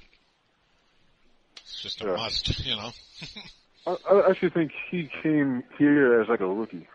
It's 1.63 1.83
just 1.83 2.03
a 2.03 2.07
Yeah. 2.07 2.17
must, 2.17 2.65
you 2.67 2.77
know. 2.77 2.91
I, 3.87 3.97
I 4.11 4.31
actually 4.31 4.51
think 4.51 4.73
he 4.91 5.09
came 5.23 5.63
here 5.79 6.21
as 6.21 6.29
like 6.29 6.41
a 6.41 6.47
rookie. 6.47 6.87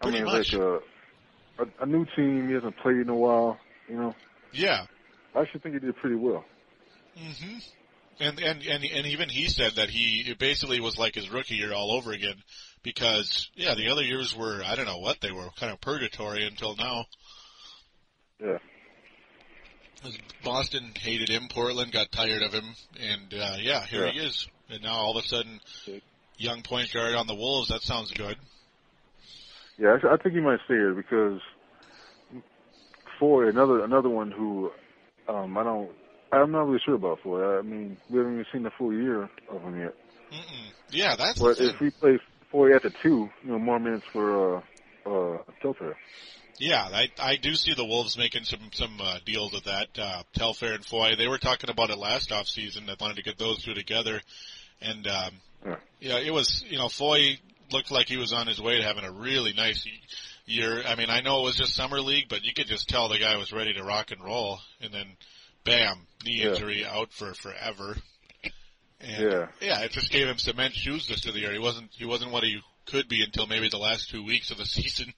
Pretty 0.00 0.18
I 0.18 0.22
mean, 0.22 0.32
much. 0.32 0.52
like 0.54 0.62
a, 0.62 0.74
a 1.58 1.66
a 1.82 1.86
new 1.86 2.06
team. 2.16 2.48
He 2.48 2.54
hasn't 2.54 2.76
played 2.78 2.96
in 2.96 3.08
a 3.08 3.14
while. 3.14 3.58
You 3.88 3.96
know, 3.96 4.14
Yeah, 4.56 4.86
I 5.34 5.40
actually 5.42 5.60
think 5.60 5.74
he 5.74 5.80
did 5.80 5.96
pretty 5.96 6.16
well. 6.16 6.44
hmm 7.16 7.58
And, 8.18 8.38
and 8.40 8.62
and 8.62 8.84
and 8.84 9.06
even 9.06 9.28
he 9.28 9.48
said 9.48 9.72
that 9.76 9.90
he 9.90 10.24
it 10.30 10.38
basically 10.38 10.80
was 10.80 10.98
like 10.98 11.14
his 11.14 11.28
rookie 11.30 11.56
year 11.56 11.72
all 11.74 11.92
over 11.92 12.12
again 12.12 12.36
because 12.82 13.50
yeah 13.54 13.74
the 13.74 13.90
other 13.90 14.02
years 14.02 14.34
were 14.34 14.62
I 14.64 14.74
don't 14.74 14.86
know 14.86 14.98
what 14.98 15.20
they 15.20 15.32
were 15.32 15.48
kind 15.58 15.72
of 15.72 15.80
purgatory 15.80 16.46
until 16.46 16.74
now. 16.76 17.04
Yeah. 18.40 18.58
Boston 20.44 20.92
hated 20.98 21.28
him, 21.28 21.48
Portland 21.50 21.90
got 21.92 22.12
tired 22.12 22.42
of 22.42 22.52
him, 22.52 22.64
and 23.00 23.34
uh, 23.34 23.56
yeah 23.60 23.84
here 23.86 24.06
Yeah. 24.06 24.12
he 24.12 24.18
is. 24.20 24.46
And 24.68 24.82
now 24.82 24.94
all 24.94 25.16
of 25.16 25.24
a 25.24 25.28
sudden, 25.28 25.60
young 26.38 26.62
point 26.62 26.92
guard 26.92 27.14
on 27.14 27.26
the 27.26 27.34
Wolves. 27.34 27.68
That 27.68 27.82
sounds 27.82 28.10
good. 28.12 28.36
Yeah, 29.78 29.96
I 30.10 30.16
think 30.16 30.34
he 30.34 30.40
might 30.40 30.58
stay 30.64 30.74
here 30.74 30.94
because 30.94 31.40
Foy, 33.18 33.48
another 33.48 33.84
another 33.84 34.08
one 34.08 34.30
who 34.30 34.70
um 35.28 35.56
I 35.56 35.64
don't 35.64 35.90
I'm 36.32 36.52
not 36.52 36.66
really 36.66 36.80
sure 36.84 36.94
about 36.94 37.20
Foy. 37.22 37.58
I 37.58 37.62
mean, 37.62 37.96
we 38.10 38.18
haven't 38.18 38.34
even 38.34 38.46
seen 38.52 38.62
the 38.62 38.70
full 38.76 38.92
year 38.92 39.24
of 39.50 39.62
him 39.62 39.80
yet. 39.80 39.94
Mm-mm. 40.32 40.72
Yeah, 40.90 41.16
that's 41.16 41.38
But 41.40 41.60
if 41.60 41.80
we 41.80 41.90
play 41.90 42.18
Foy 42.50 42.74
at 42.74 42.82
the 42.82 42.92
two, 43.02 43.28
you 43.44 43.50
know, 43.50 43.58
more 43.58 43.78
minutes 43.78 44.04
for 44.12 44.56
uh 44.56 44.60
uh 45.06 45.38
Telfair. 45.62 45.96
Yeah, 46.58 46.82
I 46.82 47.08
I 47.18 47.36
do 47.36 47.54
see 47.54 47.74
the 47.74 47.84
Wolves 47.84 48.16
making 48.16 48.44
some 48.44 48.70
some 48.72 48.98
uh, 49.00 49.18
deals 49.24 49.52
with 49.52 49.64
that. 49.64 49.88
Uh, 49.98 50.22
Telfair 50.34 50.72
and 50.72 50.84
Foy, 50.84 51.14
they 51.16 51.28
were 51.28 51.38
talking 51.38 51.68
about 51.68 51.90
it 51.90 51.98
last 51.98 52.32
off 52.32 52.46
season. 52.46 52.86
They 52.86 52.94
wanted 52.98 53.16
to 53.16 53.22
get 53.22 53.38
those 53.38 53.62
two 53.62 53.74
together, 53.74 54.22
and 54.80 55.06
um, 55.06 55.30
Yeah. 55.66 55.76
yeah, 56.00 56.18
it 56.18 56.32
was 56.32 56.64
you 56.66 56.78
know 56.78 56.88
Foy 56.88 57.38
looked 57.70 57.90
like 57.90 58.08
he 58.08 58.16
was 58.16 58.32
on 58.32 58.46
his 58.46 58.60
way 58.60 58.78
to 58.78 58.84
having 58.84 59.04
a 59.04 59.12
really 59.12 59.52
nice 59.52 59.86
y- 60.46 60.54
year. 60.54 60.82
I 60.86 60.94
mean, 60.94 61.10
I 61.10 61.20
know 61.20 61.40
it 61.40 61.44
was 61.44 61.56
just 61.56 61.74
summer 61.74 62.00
league, 62.00 62.28
but 62.28 62.44
you 62.44 62.52
could 62.54 62.66
just 62.66 62.88
tell 62.88 63.08
the 63.08 63.18
guy 63.18 63.36
was 63.36 63.52
ready 63.52 63.72
to 63.74 63.84
rock 63.84 64.10
and 64.10 64.22
roll, 64.22 64.60
and 64.80 64.92
then 64.92 65.16
bam, 65.64 66.06
knee 66.24 66.42
Yeah. 66.42 66.50
injury 66.52 66.84
out 66.84 67.12
for 67.12 67.34
forever. 67.34 67.96
And 69.00 69.30
Yeah. 69.30 69.48
yeah, 69.60 69.80
it 69.82 69.90
just 69.92 70.10
gave 70.10 70.26
him 70.26 70.38
cement 70.38 70.74
shoes 70.74 71.06
this 71.08 71.20
to 71.22 71.32
the 71.32 71.40
year. 71.40 71.52
He 71.52 71.58
wasn't 71.58 71.90
he 71.92 72.04
wasn't 72.06 72.30
what 72.32 72.44
he 72.44 72.60
could 72.86 73.08
be 73.08 73.22
until 73.22 73.46
maybe 73.46 73.68
the 73.68 73.78
last 73.78 74.08
two 74.10 74.22
weeks 74.24 74.50
of 74.50 74.58
the 74.58 74.64
season 74.66 75.12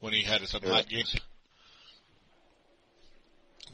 when 0.00 0.12
he 0.12 0.22
had 0.22 0.46
some 0.48 0.62
Yeah. 0.64 0.70
hot 0.72 0.88
games. 0.88 1.14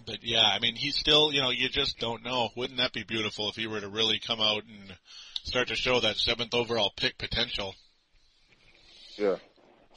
But 0.06 0.22
yeah, 0.22 0.42
I 0.42 0.58
mean, 0.58 0.74
he's 0.76 0.96
still, 0.98 1.32
you 1.32 1.40
know, 1.40 1.50
you 1.50 1.68
just 1.68 1.98
don't 1.98 2.22
know. 2.24 2.50
Wouldn't 2.56 2.78
that 2.78 2.92
be 2.92 3.04
beautiful 3.04 3.48
if 3.48 3.56
he 3.56 3.66
were 3.66 3.80
to 3.80 3.88
really 3.88 4.18
come 4.18 4.40
out 4.40 4.64
and 4.64 4.96
start 5.44 5.68
to 5.68 5.76
show 5.76 6.00
that 6.00 6.16
seventh 6.16 6.52
overall 6.52 6.92
pick 6.96 7.16
potential? 7.16 7.74
Yeah. 9.16 9.36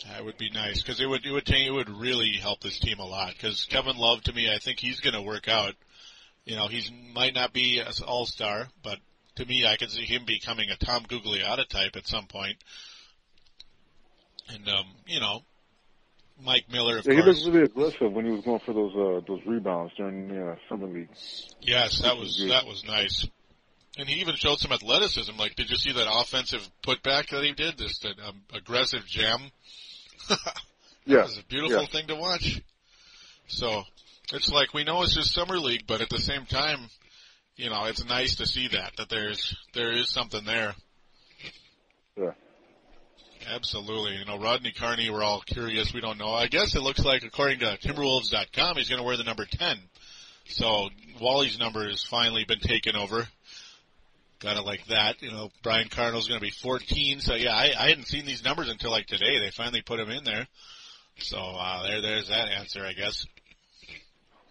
That 0.05 0.23
would 0.23 0.37
be 0.37 0.49
nice 0.49 0.81
because 0.81 0.99
it 1.01 1.07
would 1.07 1.25
it 1.25 1.31
would 1.31 1.49
it 1.49 1.71
would 1.73 1.89
really 1.89 2.33
help 2.39 2.61
this 2.61 2.79
team 2.79 2.99
a 2.99 3.05
lot. 3.05 3.33
Because 3.33 3.65
Kevin 3.65 3.97
Love, 3.97 4.21
to 4.23 4.33
me, 4.33 4.53
I 4.53 4.59
think 4.59 4.79
he's 4.79 4.99
going 4.99 5.15
to 5.15 5.21
work 5.21 5.47
out. 5.47 5.73
You 6.45 6.55
know, 6.55 6.67
he's 6.67 6.91
might 7.13 7.33
not 7.33 7.51
be 7.51 7.79
an 7.79 7.87
all 8.05 8.25
star, 8.25 8.67
but 8.83 8.99
to 9.35 9.45
me, 9.45 9.65
I 9.65 9.75
can 9.75 9.89
see 9.89 10.05
him 10.05 10.23
becoming 10.25 10.69
a 10.69 10.77
Tom 10.77 11.03
Gugliotta 11.05 11.67
type 11.67 11.95
at 11.95 12.07
some 12.07 12.27
point. 12.27 12.57
And 14.49 14.67
um, 14.69 14.85
you 15.07 15.19
know, 15.19 15.41
Mike 16.41 16.65
Miller, 16.71 17.01
Yeah, 17.03 17.13
he 17.15 17.21
course. 17.21 17.43
looked 17.43 17.55
really 17.55 17.65
aggressive 17.65 18.13
when 18.13 18.25
he 18.25 18.31
was 18.31 18.45
going 18.45 18.59
for 18.59 18.73
those 18.73 18.95
uh 18.95 19.21
those 19.27 19.41
rebounds 19.45 19.93
during 19.97 20.27
the 20.27 20.51
uh, 20.51 20.55
summer 20.69 20.87
league. 20.87 21.09
Yes, 21.61 22.01
that 22.01 22.17
was 22.17 22.37
that 22.49 22.65
was 22.65 22.83
nice. 22.85 23.27
And 23.97 24.07
he 24.07 24.21
even 24.21 24.35
showed 24.35 24.59
some 24.59 24.71
athleticism. 24.71 25.35
Like, 25.37 25.55
did 25.55 25.71
you 25.71 25.75
see 25.75 25.91
that 25.93 26.07
offensive 26.07 26.69
putback 26.83 27.29
that 27.31 27.43
he 27.43 27.53
did? 27.53 27.79
This 27.79 27.97
that, 27.99 28.19
um, 28.23 28.41
aggressive 28.53 29.05
jam. 29.07 29.39
Yeah. 31.05 31.23
was 31.23 31.37
a 31.37 31.43
beautiful 31.45 31.81
Yeah. 31.83 31.87
thing 31.87 32.07
to 32.07 32.15
watch. 32.15 32.61
So 33.47 33.83
it's 34.33 34.49
like 34.49 34.73
we 34.73 34.83
know 34.83 35.03
it's 35.03 35.15
just 35.15 35.33
summer 35.33 35.57
league, 35.57 35.87
but 35.87 36.01
at 36.01 36.09
the 36.09 36.19
same 36.19 36.45
time, 36.45 36.89
you 37.55 37.69
know, 37.69 37.85
it's 37.85 38.03
nice 38.03 38.35
to 38.35 38.45
see 38.45 38.67
that 38.69 38.91
that 38.97 39.07
there's 39.09 39.55
there 39.73 39.91
is 39.93 40.09
something 40.09 40.43
there. 40.43 40.75
Yeah. 42.17 42.31
Absolutely. 43.49 44.17
You 44.17 44.25
know, 44.25 44.37
Rodney 44.37 44.73
Carney, 44.73 45.09
we're 45.09 45.23
all 45.23 45.41
curious. 45.41 45.93
We 45.93 46.01
don't 46.01 46.17
know. 46.17 46.31
I 46.33 46.47
guess 46.47 46.75
it 46.75 46.81
looks 46.81 46.99
like, 47.05 47.23
according 47.23 47.59
to 47.59 47.77
Timberwolves.com, 47.77 48.75
he's 48.75 48.89
going 48.89 48.99
to 48.99 49.05
wear 49.05 49.15
the 49.15 49.23
number 49.23 49.45
10. 49.45 49.77
So 50.49 50.89
Wally's 51.21 51.57
number 51.57 51.87
has 51.87 52.03
finally 52.03 52.43
been 52.45 52.59
taken 52.59 52.95
over. 52.97 53.27
Got 54.39 54.57
it 54.57 54.65
like 54.65 54.85
that. 54.87 55.21
You 55.21 55.31
know, 55.31 55.49
Brian 55.63 55.89
Cardinal's 55.89 56.27
going 56.27 56.39
to 56.39 56.45
be 56.45 56.51
14. 56.51 57.21
So 57.21 57.33
yeah, 57.33 57.55
I, 57.55 57.71
I 57.77 57.89
hadn't 57.89 58.07
seen 58.07 58.25
these 58.25 58.43
numbers 58.43 58.69
until 58.69 58.91
like 58.91 59.07
today. 59.07 59.39
They 59.39 59.49
finally 59.49 59.81
put 59.81 59.99
him 59.99 60.09
in 60.09 60.23
there. 60.23 60.47
So 61.19 61.37
uh, 61.37 61.87
there, 61.87 62.01
there's 62.01 62.27
that 62.29 62.49
answer, 62.49 62.85
I 62.85 62.93
guess. 62.93 63.25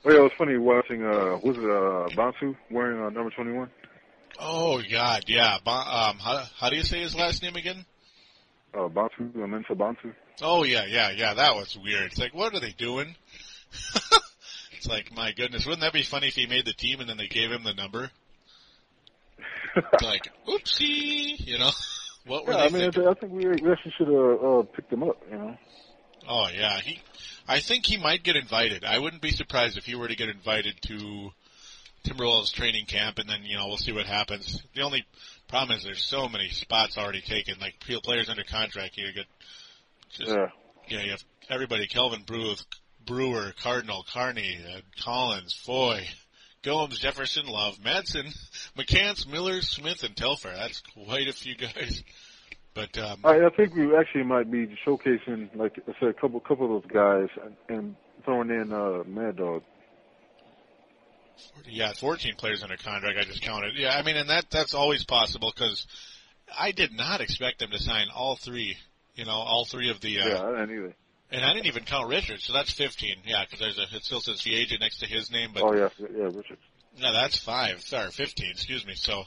Oh 0.05 0.11
yeah, 0.11 0.19
it 0.19 0.23
was 0.23 0.33
funny 0.39 0.57
watching 0.57 1.05
uh 1.05 1.37
was 1.43 1.57
it 1.57 1.69
uh 1.69 2.15
Bantu 2.15 2.55
wearing 2.71 3.01
uh, 3.01 3.11
number 3.11 3.31
twenty 3.31 3.53
one? 3.53 3.71
Oh 4.39 4.81
God, 4.89 5.25
yeah. 5.27 5.59
Ba- 5.65 5.71
um, 5.71 6.19
how, 6.19 6.45
how 6.59 6.71
do 6.71 6.77
you 6.77 6.85
say 6.85 7.01
his 7.01 7.17
last 7.17 7.43
name 7.43 7.57
again? 7.57 7.85
Uh 8.73 8.87
Bantu, 8.89 9.33
Amenta 9.37 9.77
Bantu. 9.77 10.13
Oh 10.43 10.65
yeah, 10.65 10.85
yeah, 10.87 11.11
yeah. 11.11 11.35
That 11.35 11.57
was 11.57 11.77
weird. 11.83 12.07
It's 12.07 12.19
like, 12.19 12.35
what 12.35 12.55
are 12.55 12.61
they 12.61 12.73
doing? 12.73 13.17
it's 14.73 14.87
like, 14.87 15.13
my 15.15 15.33
goodness, 15.33 15.67
wouldn't 15.67 15.83
that 15.83 15.93
be 15.93 16.05
funny 16.05 16.29
if 16.29 16.35
he 16.35 16.47
made 16.47 16.67
the 16.67 16.73
team 16.73 17.01
and 17.01 17.09
then 17.09 17.17
they 17.17 17.29
gave 17.29 17.51
him 17.51 17.65
the 17.65 17.75
number? 17.75 18.11
Like, 20.03 20.29
oopsie, 20.49 21.47
you 21.47 21.59
know? 21.59 21.71
What 22.27 22.45
were 22.45 22.55
yeah, 22.55 22.59
I 22.59 22.69
mean, 22.71 22.83
I, 22.83 22.91
thinking? 22.91 23.07
I 23.07 23.15
think 23.15 23.33
we 23.33 23.47
we 23.47 23.71
actually 23.71 23.95
should 23.97 24.09
have 24.09 24.43
uh, 24.43 24.63
picked 24.63 24.93
him 24.93 25.05
up. 25.05 25.17
You 25.31 25.39
know. 25.39 25.57
Oh 26.29 26.49
yeah, 26.53 26.81
he. 26.81 26.99
I 27.47 27.61
think 27.61 27.87
he 27.87 27.99
might 27.99 28.25
get 28.25 28.35
invited. 28.35 28.85
I 28.85 28.99
wouldn't 28.99 29.23
be 29.23 29.31
surprised 29.31 29.79
if 29.79 29.85
he 29.85 29.95
were 29.95 30.09
to 30.09 30.17
get 30.17 30.29
invited 30.29 30.75
to 30.89 31.31
Timberwolves 32.05 32.53
training 32.53 32.87
camp, 32.87 33.21
and 33.21 33.29
then 33.29 33.45
you 33.45 33.57
know 33.57 33.69
we'll 33.69 33.77
see 33.77 33.93
what 33.93 34.07
happens. 34.07 34.61
The 34.75 34.83
only 34.83 35.05
problem 35.47 35.77
is 35.77 35.85
there's 35.85 36.05
so 36.05 36.29
many 36.29 36.49
spots 36.49 36.99
already 36.99 37.21
taken, 37.21 37.61
like 37.61 37.79
players 38.03 38.29
under 38.29 38.43
contract. 38.43 38.97
You 38.97 39.13
get 39.13 39.27
just 40.11 40.31
Yeah. 40.31 40.47
Yeah, 40.89 41.03
you 41.03 41.11
have 41.13 41.25
everybody: 41.49 41.87
Kelvin 41.87 42.23
Brewer, 42.23 42.55
Brewer, 43.07 43.55
Cardinal, 43.63 44.05
Carney, 44.13 44.59
uh, 44.69 44.81
Collins, 45.01 45.53
Foy, 45.53 46.07
Gomes, 46.67 46.99
Jefferson, 46.99 47.47
Love, 47.47 47.79
Madsen, 47.79 48.37
McCants, 48.77 49.25
Miller, 49.31 49.63
Smith, 49.63 50.03
and 50.03 50.17
Telfair. 50.17 50.53
That's 50.57 50.83
quite 50.95 51.29
a 51.29 51.33
few 51.33 51.55
guys. 51.57 52.03
But 52.75 52.99
um, 52.99 53.21
I, 53.25 53.37
I 53.37 53.51
think 53.57 53.75
we 53.77 53.97
actually 53.97 54.25
might 54.25 54.51
be 54.51 54.77
showcasing, 54.85 55.55
like 55.55 55.79
I 55.89 55.93
said, 56.01 56.09
a 56.09 56.13
couple 56.13 56.41
couple 56.41 56.77
of 56.77 56.83
those 56.83 56.93
guys 56.93 57.29
and, 57.69 57.95
throwing 58.25 58.51
in 58.51 58.73
uh 58.73 59.05
Mad 59.07 59.37
Dog. 59.37 59.63
yeah, 61.69 61.93
14 61.93 62.35
players 62.37 62.65
under 62.65 62.77
contract. 62.77 63.17
I 63.17 63.23
just 63.23 63.43
counted. 63.43 63.75
Yeah, 63.77 63.97
I 63.97 64.03
mean, 64.03 64.17
and 64.17 64.29
that 64.29 64.51
that's 64.51 64.75
always 64.75 65.05
possible 65.05 65.53
because 65.55 65.87
I 66.59 66.73
did 66.73 66.93
not 66.93 67.21
expect 67.21 67.61
them 67.61 67.71
to 67.71 67.79
sign 67.79 68.09
all 68.13 68.35
three. 68.35 68.77
You 69.15 69.25
know, 69.25 69.33
all 69.33 69.65
three 69.65 69.89
of 69.91 70.01
the. 70.01 70.19
Uh, 70.19 70.29
Yeah, 70.29 70.43
I 70.43 70.51
didn't 70.51 70.71
either. 70.77 70.97
And 71.31 71.45
I 71.45 71.53
didn't 71.53 71.67
even 71.67 71.85
count 71.85 72.09
Richard, 72.09 72.41
so 72.41 72.53
that's 72.53 72.71
15. 72.71 73.17
Yeah, 73.25 73.45
because 73.45 73.59
there's 73.59 73.79
a 73.79 73.97
it 73.97 74.05
still 74.05 74.21
says 74.21 74.43
the 74.43 74.55
agent 74.55 74.81
next 74.81 74.99
to 74.99 75.07
his 75.07 75.31
name, 75.31 75.51
but 75.53 75.63
Oh 75.65 75.75
yeah, 75.75 75.89
yeah, 75.99 76.25
Richard. 76.25 76.59
No, 76.99 77.13
that's 77.13 77.39
five. 77.39 77.83
Sorry, 77.83 78.11
fifteen. 78.11 78.51
Excuse 78.51 78.87
me. 78.87 78.95
So, 78.95 79.25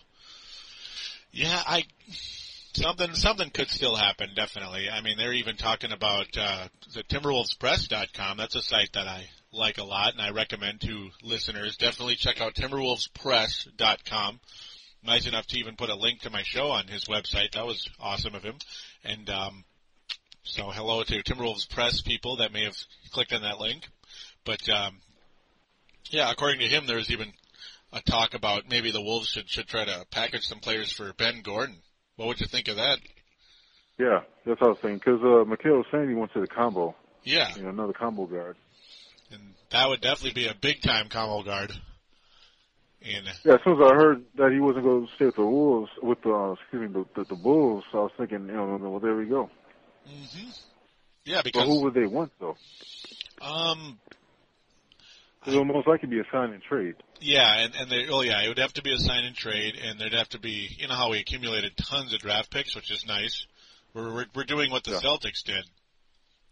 Yeah, 1.31 1.61
I 1.67 1.83
something 2.73 3.13
something 3.13 3.49
could 3.51 3.69
still 3.69 3.95
happen. 3.95 4.29
Definitely. 4.35 4.89
I 4.89 5.01
mean, 5.01 5.17
they're 5.17 5.33
even 5.33 5.57
talking 5.57 5.91
about 5.91 6.27
uh, 6.37 6.67
the 6.93 7.03
TimberwolvesPress.com. 7.03 8.37
That's 8.37 8.55
a 8.55 8.61
site 8.61 8.93
that 8.93 9.07
I 9.07 9.25
like 9.51 9.77
a 9.77 9.83
lot, 9.83 10.13
and 10.13 10.21
I 10.21 10.31
recommend 10.31 10.81
to 10.81 11.09
listeners. 11.23 11.77
Definitely 11.77 12.15
check 12.15 12.41
out 12.41 12.55
TimberwolvesPress.com. 12.55 14.39
Nice 15.03 15.27
enough 15.27 15.47
to 15.47 15.59
even 15.59 15.75
put 15.75 15.89
a 15.89 15.95
link 15.95 16.21
to 16.21 16.29
my 16.29 16.43
show 16.43 16.71
on 16.71 16.87
his 16.87 17.05
website. 17.05 17.53
That 17.53 17.65
was 17.65 17.87
awesome 17.99 18.35
of 18.35 18.43
him. 18.43 18.55
And 19.03 19.29
um, 19.29 19.63
so, 20.49 20.71
hello 20.71 21.03
to 21.03 21.23
Timberwolves 21.23 21.69
Press 21.69 22.01
people 22.01 22.37
that 22.37 22.51
may 22.51 22.63
have 22.63 22.75
clicked 23.11 23.33
on 23.33 23.43
that 23.43 23.59
link. 23.59 23.87
But 24.45 24.67
um, 24.69 24.97
yeah, 26.09 26.31
according 26.31 26.59
to 26.61 26.67
him, 26.67 26.87
there's 26.87 27.11
even 27.11 27.31
a 27.93 28.01
talk 28.01 28.33
about 28.33 28.63
maybe 28.67 28.91
the 28.91 29.01
Wolves 29.01 29.29
should 29.29 29.47
should 29.47 29.67
try 29.67 29.85
to 29.85 30.05
package 30.11 30.43
some 30.43 30.59
players 30.59 30.91
for 30.91 31.13
Ben 31.13 31.41
Gordon. 31.43 31.77
What 32.15 32.27
would 32.29 32.39
you 32.39 32.47
think 32.47 32.67
of 32.67 32.77
that? 32.77 32.97
Yeah, 33.99 34.21
that's 34.45 34.59
what 34.59 34.67
I 34.67 34.69
was 34.71 34.77
saying. 34.81 34.95
Because 34.95 35.21
uh, 35.21 35.45
Mikhail 35.45 35.77
was 35.77 35.85
saying 35.91 36.09
he 36.09 36.15
went 36.15 36.33
to 36.33 36.41
the 36.41 36.47
combo. 36.47 36.95
Yeah, 37.23 37.55
You 37.55 37.63
know, 37.63 37.69
another 37.69 37.93
combo 37.93 38.25
guard. 38.25 38.55
and 39.31 39.53
that 39.71 39.87
would 39.87 40.01
definitely 40.01 40.33
be 40.41 40.47
a 40.47 40.55
big 40.55 40.81
time 40.81 41.09
combo 41.09 41.43
guard. 41.43 41.71
And 43.01 43.27
Yeah, 43.45 43.53
as 43.53 43.59
soon 43.63 43.81
as 43.81 43.91
I 43.91 43.93
heard 43.95 44.23
that 44.37 44.51
he 44.51 44.59
wasn't 44.59 44.85
going 44.85 45.05
to 45.07 45.13
stay 45.15 45.25
with 45.25 45.35
the 45.35 45.45
Wolves, 45.45 45.91
with 46.01 46.21
the 46.21 46.31
uh, 46.33 46.53
excuse 46.53 46.81
me, 46.81 46.87
the, 46.87 47.05
the, 47.21 47.29
the 47.29 47.35
Bulls, 47.35 47.83
I 47.93 47.97
was 47.97 48.11
thinking, 48.17 48.47
you 48.47 48.53
know, 48.53 48.77
well, 48.81 48.99
there 48.99 49.15
we 49.15 49.25
go. 49.25 49.49
Hmm 50.07 50.49
yeah, 51.25 51.41
But 51.53 51.65
who 51.65 51.81
would 51.83 51.93
they 51.93 52.05
want 52.05 52.31
though? 52.39 52.55
um 53.41 53.99
It 55.45 55.51
will 55.51 55.65
most 55.65 55.87
likely 55.87 56.09
be 56.09 56.19
a 56.19 56.23
sign 56.31 56.51
and 56.53 56.61
trade. 56.63 56.95
yeah, 57.21 57.59
and 57.59 57.75
and 57.75 57.89
they 57.91 58.07
oh 58.09 58.21
yeah, 58.21 58.41
it 58.43 58.47
would 58.47 58.57
have 58.59 58.73
to 58.73 58.81
be 58.81 58.93
a 58.93 58.97
sign 58.97 59.25
and 59.25 59.35
trade, 59.35 59.75
and 59.75 59.99
there'd 59.99 60.13
have 60.13 60.29
to 60.29 60.39
be 60.39 60.69
you 60.77 60.87
know 60.87 60.95
how 60.95 61.11
we 61.11 61.19
accumulated 61.19 61.73
tons 61.77 62.13
of 62.13 62.19
draft 62.19 62.49
picks, 62.51 62.75
which 62.75 62.91
is 62.91 63.05
nice. 63.05 63.45
We're 63.93 64.13
we're, 64.13 64.25
we're 64.35 64.43
doing 64.43 64.71
what 64.71 64.83
the 64.83 64.91
Yeah. 64.91 64.99
Celtics 64.99 65.43
did. 65.43 65.65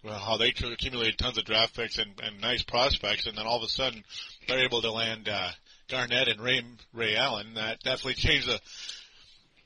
Well, 0.03 0.19
how 0.19 0.37
they 0.37 0.49
accumulated 0.49 1.17
tons 1.17 1.37
of 1.37 1.45
draft 1.45 1.75
picks 1.75 1.97
and, 1.97 2.11
and 2.21 2.39
nice 2.39 2.63
prospects, 2.63 3.25
and 3.25 3.37
then 3.37 3.47
all 3.47 3.57
of 3.57 3.63
a 3.63 3.67
sudden 3.67 4.03
they're 4.47 4.63
able 4.63 4.81
to 4.81 4.91
land 4.91 5.27
uh, 5.27 5.49
Garnett 5.89 6.27
and 6.27 6.39
Ray 6.39 6.61
Ray 6.93 7.15
Allen. 7.15 7.55
That 7.55 7.79
definitely 7.81 8.13
changed 8.13 8.47
the 8.47 8.59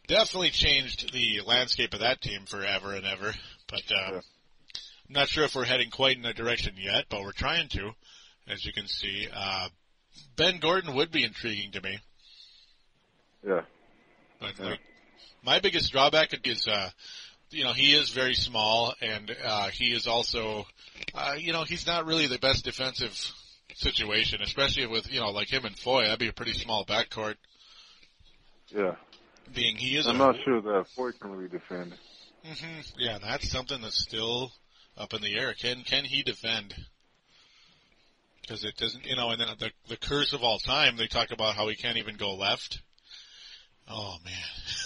definitely 0.08 0.50
changed 0.52 1.12
the 1.14 1.42
landscape 1.46 1.94
of 1.94 2.00
that 2.00 2.22
team 2.22 2.46
forever 2.46 2.94
and 2.94 3.06
ever. 3.06 3.34
But 3.72 3.84
uh, 3.92 4.12
Yeah. 4.12 4.22
I'm 5.08 5.14
not 5.14 5.30
sure 5.30 5.44
if 5.44 5.56
we're 5.56 5.66
heading 5.66 5.90
quite 5.90 6.18
in 6.18 6.24
that 6.24 6.36
direction 6.36 6.76
yet, 6.78 7.06
but 7.10 7.22
we're 7.22 7.32
trying 7.32 7.70
to, 7.70 7.92
as 8.48 8.64
you 8.66 8.74
can 8.74 8.88
see. 8.88 9.28
Uh, 9.34 9.70
ben 10.36 10.60
Gordon 10.60 10.96
would 10.96 11.12
be 11.12 11.24
intriguing 11.24 11.72
to 11.72 11.82
me, 11.82 12.00
Yeah. 13.46 13.62
but 14.40 14.60
Yeah. 14.60 14.66
like 14.66 14.80
my 15.44 15.60
biggest 15.60 15.92
drawback 15.92 16.34
is, 16.48 16.68
uh, 16.68 16.90
you 17.50 17.64
know, 17.64 17.74
he 17.74 17.96
is 17.96 18.12
very 18.12 18.36
small, 18.36 18.94
and 19.02 19.36
uh, 19.44 19.68
he 19.70 19.94
is 19.94 20.08
also, 20.08 20.66
uh, 21.14 21.36
you 21.38 21.52
know, 21.52 21.64
he's 21.64 21.88
not 21.88 22.06
really 22.06 22.28
the 22.28 22.40
best 22.40 22.64
defensive 22.64 23.18
situation, 23.76 24.42
especially 24.42 24.86
with 24.86 25.12
you 25.12 25.20
know 25.20 25.32
like 25.32 25.50
him 25.52 25.66
and 25.66 25.78
Foy. 25.78 26.04
That'd 26.04 26.20
be 26.20 26.28
a 26.28 26.34
pretty 26.34 26.54
small 26.54 26.86
backcourt. 26.86 27.36
Yeah. 28.68 28.96
Being 29.54 29.76
he 29.76 29.98
is, 29.98 30.08
I'm 30.08 30.16
a, 30.16 30.20
not 30.20 30.36
sure 30.46 30.62
that 30.62 30.88
Foy 30.96 31.12
can 31.12 31.32
really 31.32 31.50
defend. 31.50 31.94
Hmm 32.44 32.80
Yeah, 32.98 33.18
that's 33.22 33.50
something 33.50 33.82
that's 33.82 34.02
still 34.02 34.52
up 34.98 35.14
in 35.14 35.22
the 35.22 35.36
air. 35.38 35.54
Can 35.54 35.84
can 35.84 36.06
he 36.06 36.24
defend? 36.24 36.74
Because 38.42 38.64
it 38.64 38.76
doesn't, 38.78 39.06
you 39.06 39.16
know, 39.16 39.30
and 39.30 39.40
then 39.40 39.48
the 39.60 39.72
the 39.88 39.98
curse 39.98 40.34
of 40.34 40.44
all 40.44 40.60
time. 40.60 40.98
They 40.98 41.08
talk 41.08 41.32
about 41.32 41.56
how 41.56 41.68
he 41.68 41.76
can't 41.76 41.98
even 41.98 42.16
go 42.16 42.36
left. 42.36 42.80
Oh 43.90 44.18
man, 44.24 44.34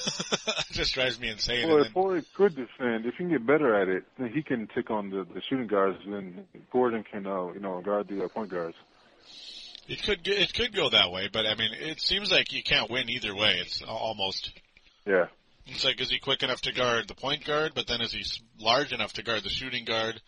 it 0.69 0.73
just 0.73 0.93
drives 0.93 1.19
me 1.19 1.29
insane. 1.29 1.67
Well, 1.67 1.81
if 1.81 1.93
then, 1.93 2.25
could 2.35 2.55
defend, 2.55 3.05
if 3.05 3.13
he 3.13 3.17
can 3.17 3.29
get 3.29 3.45
better 3.45 3.75
at 3.79 3.87
it, 3.87 4.03
then 4.17 4.29
he 4.29 4.41
can 4.41 4.67
take 4.73 4.89
on 4.89 5.09
the, 5.09 5.25
the 5.33 5.41
shooting 5.47 5.67
guards, 5.67 5.99
then 6.07 6.45
Gordon 6.71 7.03
can, 7.03 7.27
uh, 7.27 7.51
you 7.53 7.59
know, 7.59 7.81
guard 7.81 8.07
the 8.07 8.23
uh, 8.23 8.27
point 8.29 8.49
guards. 8.49 8.75
it 9.87 10.01
could 10.01 10.23
get- 10.23 10.39
it 10.39 10.53
could 10.53 10.73
go 10.73 10.89
that 10.89 11.11
way, 11.11 11.27
but 11.31 11.45
I 11.45 11.55
mean, 11.55 11.71
it 11.73 12.01
seems 12.01 12.31
like 12.31 12.51
you 12.51 12.63
can't 12.63 12.89
win 12.89 13.09
either 13.09 13.35
way. 13.35 13.59
It's 13.59 13.81
almost. 13.83 14.51
Yeah. 15.05 15.27
It's 15.67 15.83
like, 15.83 15.99
is 15.99 16.09
he 16.09 16.19
quick 16.19 16.43
enough 16.43 16.61
to 16.61 16.71
guard 16.73 17.07
the 17.07 17.15
point 17.15 17.43
guard, 17.45 17.71
but 17.73 17.87
then 17.87 18.01
is 18.01 18.11
he 18.13 18.23
large 18.59 18.91
enough 18.93 19.13
to 19.13 19.23
guard 19.23 19.43
the 19.43 19.49
shooting 19.49 19.83
guard? 19.85 20.21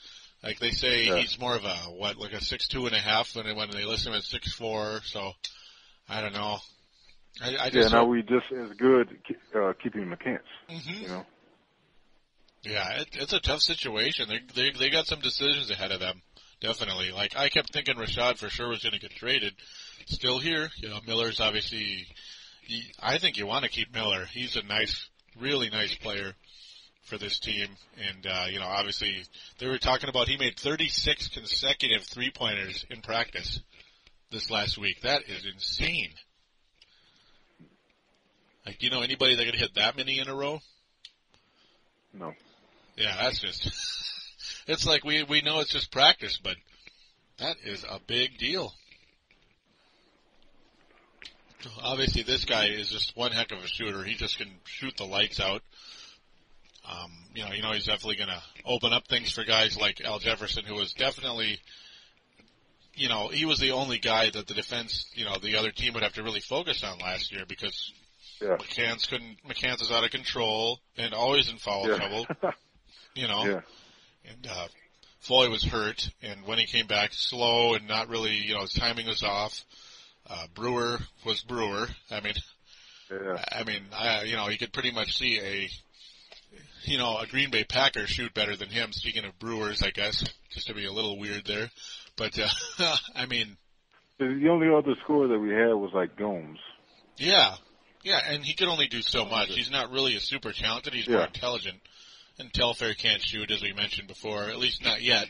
Like 0.44 0.60
they 0.60 0.72
say, 0.72 1.06
Yeah. 1.06 1.18
he's 1.18 1.40
more 1.40 1.56
of 1.56 1.64
a 1.64 1.76
what, 1.92 2.18
like 2.18 2.34
a 2.34 2.42
six 2.42 2.68
two 2.68 2.86
and 2.86 2.96
a 2.96 3.00
half, 3.00 3.36
when 3.36 3.56
when 3.56 3.70
they 3.72 3.86
list 3.86 4.06
him 4.08 4.14
at 4.14 4.24
six 4.24 4.54
four. 4.54 5.02
So 5.06 5.34
I 6.10 6.22
don't 6.22 6.34
know. 6.34 6.58
I, 7.42 7.56
I 7.56 7.70
Yeah, 7.72 7.88
now 7.90 8.06
we 8.06 8.22
just 8.24 8.52
as 8.52 8.76
good 8.78 9.10
uh, 9.56 9.74
keeping 9.82 10.14
chance, 10.24 10.44
Mhm. 10.70 11.02
you 11.02 11.08
know. 11.08 11.26
yeah, 12.64 13.02
it, 13.02 13.10
it's 13.14 13.34
a 13.34 13.40
tough 13.40 13.62
situation. 13.62 14.28
They 14.30 14.40
they 14.56 14.72
they 14.78 14.90
got 14.90 15.06
some 15.08 15.20
decisions 15.20 15.70
ahead 15.70 15.92
of 15.92 16.00
them, 16.00 16.22
definitely. 16.62 17.12
Like 17.12 17.36
I 17.36 17.50
kept 17.50 17.72
thinking 17.74 17.96
Rashad 17.96 18.38
for 18.38 18.50
sure 18.50 18.70
was 18.70 18.82
going 18.84 18.94
to 18.94 19.00
get 19.00 19.12
traded. 19.12 19.54
Still 20.08 20.40
here, 20.40 20.70
you 20.78 20.90
know. 20.90 21.00
Miller's 21.06 21.40
obviously. 21.40 22.08
He, 22.62 22.84
I 23.00 23.18
think 23.18 23.38
you 23.38 23.46
want 23.48 23.64
to 23.64 23.70
keep 23.72 23.94
Miller. 23.94 24.26
He's 24.26 24.56
a 24.58 24.62
nice, 24.64 25.08
really 25.40 25.70
nice 25.70 25.96
player 25.96 26.34
for 27.04 27.18
this 27.18 27.40
team, 27.40 27.68
and 27.98 28.28
uh, 28.28 28.46
you 28.50 28.60
know, 28.60 28.66
obviously 28.66 29.24
they 29.60 29.68
were 29.68 29.78
talking 29.78 30.10
about 30.10 30.28
he 30.28 30.38
made 30.38 30.58
36 30.60 31.30
consecutive 31.30 32.04
three 32.04 32.32
pointers 32.32 32.86
in 32.90 33.02
practice 33.02 33.62
this 34.32 34.50
last 34.50 34.78
week. 34.78 35.02
That 35.02 35.24
is 35.28 35.46
insane. 35.46 36.10
Like, 38.66 38.84
you 38.84 38.90
know, 38.90 39.02
anybody 39.02 39.36
that 39.36 39.46
could 39.46 39.56
hit 39.56 39.76
that 39.76 39.96
many 39.96 40.20
in 40.20 40.28
a 40.28 40.36
row? 40.36 40.60
No. 42.14 42.34
Yeah, 42.98 43.16
that's 43.22 43.40
just. 43.40 43.70
it's 44.68 44.86
like 44.86 45.06
we 45.06 45.24
we 45.24 45.42
know 45.42 45.60
it's 45.62 45.72
just 45.72 45.92
practice, 45.92 46.38
but 46.44 46.58
that 47.38 47.56
is 47.64 47.86
a 47.90 48.00
big 48.06 48.38
deal. 48.38 48.74
Obviously, 51.82 52.24
this 52.24 52.46
guy 52.46 52.68
is 52.68 52.90
just 52.90 53.16
one 53.18 53.32
heck 53.32 53.52
of 53.52 53.60
a 53.64 53.68
shooter. 53.68 54.04
He 54.04 54.16
just 54.16 54.38
can 54.38 54.48
shoot 54.66 54.94
the 54.98 55.06
lights 55.06 55.40
out. 55.40 55.62
Um, 56.90 57.12
you 57.34 57.44
know, 57.44 57.52
you 57.52 57.62
know, 57.62 57.72
he's 57.74 57.86
definitely 57.86 58.16
going 58.16 58.30
to 58.30 58.42
open 58.66 58.94
up 58.94 59.08
things 59.08 59.32
for 59.32 59.44
guys 59.44 59.78
like 59.78 60.00
Al 60.02 60.20
Jefferson, 60.20 60.64
who 60.66 60.76
was 60.76 60.94
definitely, 60.94 61.60
you 62.96 63.10
know, 63.10 63.28
he 63.28 63.46
was 63.46 63.60
the 63.60 63.72
only 63.72 63.98
guy 63.98 64.30
that 64.30 64.48
the 64.48 64.54
defense, 64.54 65.06
you 65.14 65.26
know, 65.26 65.36
the 65.42 65.58
other 65.58 65.72
team 65.72 65.94
would 65.96 66.04
have 66.04 66.14
to 66.14 66.24
really 66.24 66.40
focus 66.40 66.84
on 66.84 67.00
last 67.00 67.32
year 67.34 67.44
because 67.48 67.92
Yeah. 68.42 68.56
McCants 68.58 69.10
couldn't, 69.10 69.38
McCants 69.48 69.82
is 69.82 69.92
out 69.92 70.04
of 70.06 70.12
control 70.12 70.80
and 70.96 71.14
always 71.14 71.50
in 71.50 71.58
foul 71.58 71.88
Yeah. 71.90 71.96
trouble. 71.98 72.28
You 73.16 73.28
know, 73.28 73.46
yeah. 73.46 73.62
and 74.30 74.46
uh, 74.48 74.68
Floyd 75.22 75.50
was 75.50 75.64
hurt, 75.64 76.08
and 76.22 76.46
when 76.46 76.60
he 76.60 76.68
came 76.68 76.86
back, 76.86 77.14
slow 77.14 77.74
and 77.74 77.88
not 77.88 78.10
really, 78.10 78.36
you 78.36 78.54
know, 78.54 78.62
his 78.62 78.74
timing 78.74 79.08
was 79.08 79.24
off. 79.24 79.66
Uh, 80.30 80.48
Brewer 80.54 81.00
was 81.26 81.42
Brewer. 81.44 81.88
I 82.12 82.20
mean, 82.22 82.34
Yeah. 83.10 83.44
I 83.52 83.64
mean, 83.64 83.82
I, 83.94 84.24
you 84.24 84.36
know, 84.36 84.50
you 84.50 84.58
could 84.58 84.74
pretty 84.74 84.92
much 84.92 85.18
see 85.18 85.40
a, 85.40 85.70
you 86.84 86.98
know, 86.98 87.18
a 87.18 87.28
Green 87.28 87.50
Bay 87.50 87.64
Packer 87.64 88.06
shoot 88.08 88.34
better 88.34 88.56
than 88.58 88.70
him. 88.70 88.92
Speaking 88.92 89.24
of 89.26 89.38
Brewers, 89.40 89.82
I 89.84 89.92
guess, 89.92 90.24
just 90.50 90.68
to 90.68 90.74
be 90.74 90.86
a 90.86 90.92
little 90.92 91.18
weird 91.18 91.46
there, 91.46 91.70
but 92.18 92.38
uh, 92.40 92.96
I 93.16 93.26
mean, 93.26 93.58
The 94.20 94.48
only 94.50 94.68
other 94.74 94.96
score 95.04 95.28
that 95.28 95.40
we 95.40 95.50
had 95.50 95.74
was 95.74 95.92
like 95.94 96.18
Gomes. 96.18 96.60
yeah, 97.18 97.56
yeah, 98.04 98.20
and 98.30 98.44
he 98.44 98.54
could 98.56 98.68
only 98.68 98.88
do 98.88 99.02
so 99.02 99.26
much. 99.26 99.50
He's 99.50 99.72
not 99.72 99.92
really 99.92 100.16
a 100.16 100.20
super 100.20 100.52
talented. 100.52 100.94
He's 100.94 101.08
more 101.10 101.24
intelligent. 101.26 101.78
And 102.40 102.54
Telfair 102.54 102.94
can't 102.94 103.22
shoot, 103.22 103.50
as 103.50 103.62
we 103.64 103.74
mentioned 103.74 104.08
before, 104.08 104.44
at 104.44 104.60
least 104.60 104.84
not 104.84 105.02
yet. 105.02 105.26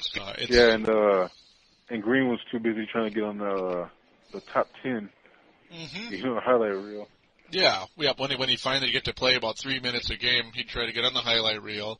So 0.00 0.22
it's, 0.38 0.50
Yeah, 0.50 0.72
and 0.74 0.88
uh, 0.88 1.28
and 1.90 2.02
Green 2.02 2.28
was 2.28 2.38
too 2.50 2.58
busy 2.58 2.86
trying 2.90 3.08
to 3.08 3.14
get 3.14 3.24
on 3.24 3.38
the 3.38 3.44
uh, 3.46 3.88
the 4.32 4.40
top 4.52 4.68
ten, 4.82 5.10
hmm 5.70 6.12
you 6.12 6.22
know, 6.24 6.40
highlight 6.42 6.72
reel. 6.74 7.08
Yeah, 7.50 7.84
yeah. 7.96 8.12
When 8.16 8.30
he, 8.30 8.36
when 8.36 8.48
he 8.48 8.56
finally 8.56 8.92
get 8.92 9.04
to 9.06 9.14
play 9.14 9.34
about 9.34 9.58
three 9.58 9.80
minutes 9.80 10.08
a 10.10 10.16
game, 10.16 10.52
he'd 10.54 10.68
try 10.68 10.86
to 10.86 10.92
get 10.92 11.04
on 11.04 11.14
the 11.14 11.20
highlight 11.20 11.62
reel, 11.62 11.98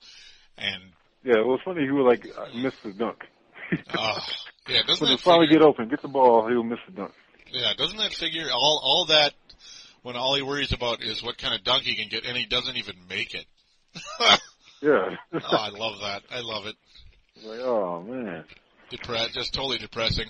and 0.57 0.83
Yeah, 1.25 1.41
it 1.41 1.47
was 1.47 1.61
funny. 1.65 1.83
He 1.83 1.91
would 1.91 2.07
like 2.07 2.25
uh, 2.27 2.57
miss 2.57 2.75
the 2.85 2.93
dunk. 2.93 3.19
uh, 3.93 4.21
yeah, 4.69 4.83
doesn't 4.87 5.01
when 5.07 5.17
that 5.17 5.21
finally 5.21 5.47
figure, 5.47 5.59
get 5.61 5.67
open, 5.67 5.89
get 5.89 6.03
the 6.03 6.09
ball, 6.09 6.49
he'll 6.49 6.63
miss 6.63 6.79
the 6.87 6.93
dunk. 6.93 7.13
yeah, 7.51 7.73
doesn't 7.77 7.99
that 7.99 8.13
figure 8.13 8.47
all 8.53 8.81
all 8.83 9.07
that 9.07 9.33
when 10.03 10.17
all 10.17 10.35
he 10.37 10.43
worries 10.43 10.73
about 10.73 11.03
is 11.03 11.23
what 11.23 11.37
kind 11.37 11.55
of 11.55 11.65
dunk 11.65 11.83
he 11.83 11.97
can 11.97 12.09
get, 12.09 12.25
and 12.25 12.37
he 12.37 12.47
doesn't 12.47 12.77
even 12.77 12.95
make 13.09 13.35
it. 13.35 13.47
Yeah. 14.83 15.17
oh, 15.35 15.57
I 15.57 15.69
love 15.69 16.01
that. 16.01 16.23
I 16.31 16.41
love 16.41 16.65
it. 16.65 16.75
like, 17.45 17.61
oh 17.61 18.01
man. 18.03 18.45
Depre- 18.91 19.33
just 19.33 19.55
totally 19.55 19.79
depressing. 19.79 20.27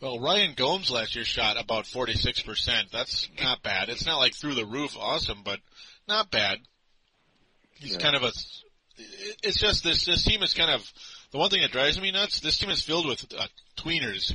Well, 0.00 0.18
Ryan 0.18 0.54
Gomes 0.54 0.90
last 0.90 1.14
year 1.14 1.24
shot 1.24 1.56
about 1.62 1.84
46%. 1.84 2.90
That's 2.92 3.28
not 3.40 3.62
bad. 3.62 3.88
It's 3.88 4.06
not 4.06 4.18
like 4.18 4.34
through 4.34 4.54
the 4.54 4.66
roof 4.66 4.96
awesome, 4.98 5.42
but 5.44 5.60
not 6.08 6.30
bad. 6.30 6.58
He's 7.76 7.92
Yeah. 7.92 7.98
kind 7.98 8.16
of 8.16 8.22
a, 8.24 8.32
it's 9.42 9.58
just 9.58 9.82
this, 9.82 10.04
this 10.04 10.24
team 10.24 10.42
is 10.42 10.52
kind 10.54 10.70
of, 10.70 10.82
the 11.30 11.38
one 11.38 11.50
thing 11.50 11.62
that 11.62 11.72
drives 11.72 12.00
me 12.00 12.10
nuts, 12.12 12.40
this 12.40 12.58
team 12.58 12.70
is 12.70 12.82
filled 12.82 13.06
with 13.06 13.24
uh, 13.36 13.46
tweeners. 13.76 14.32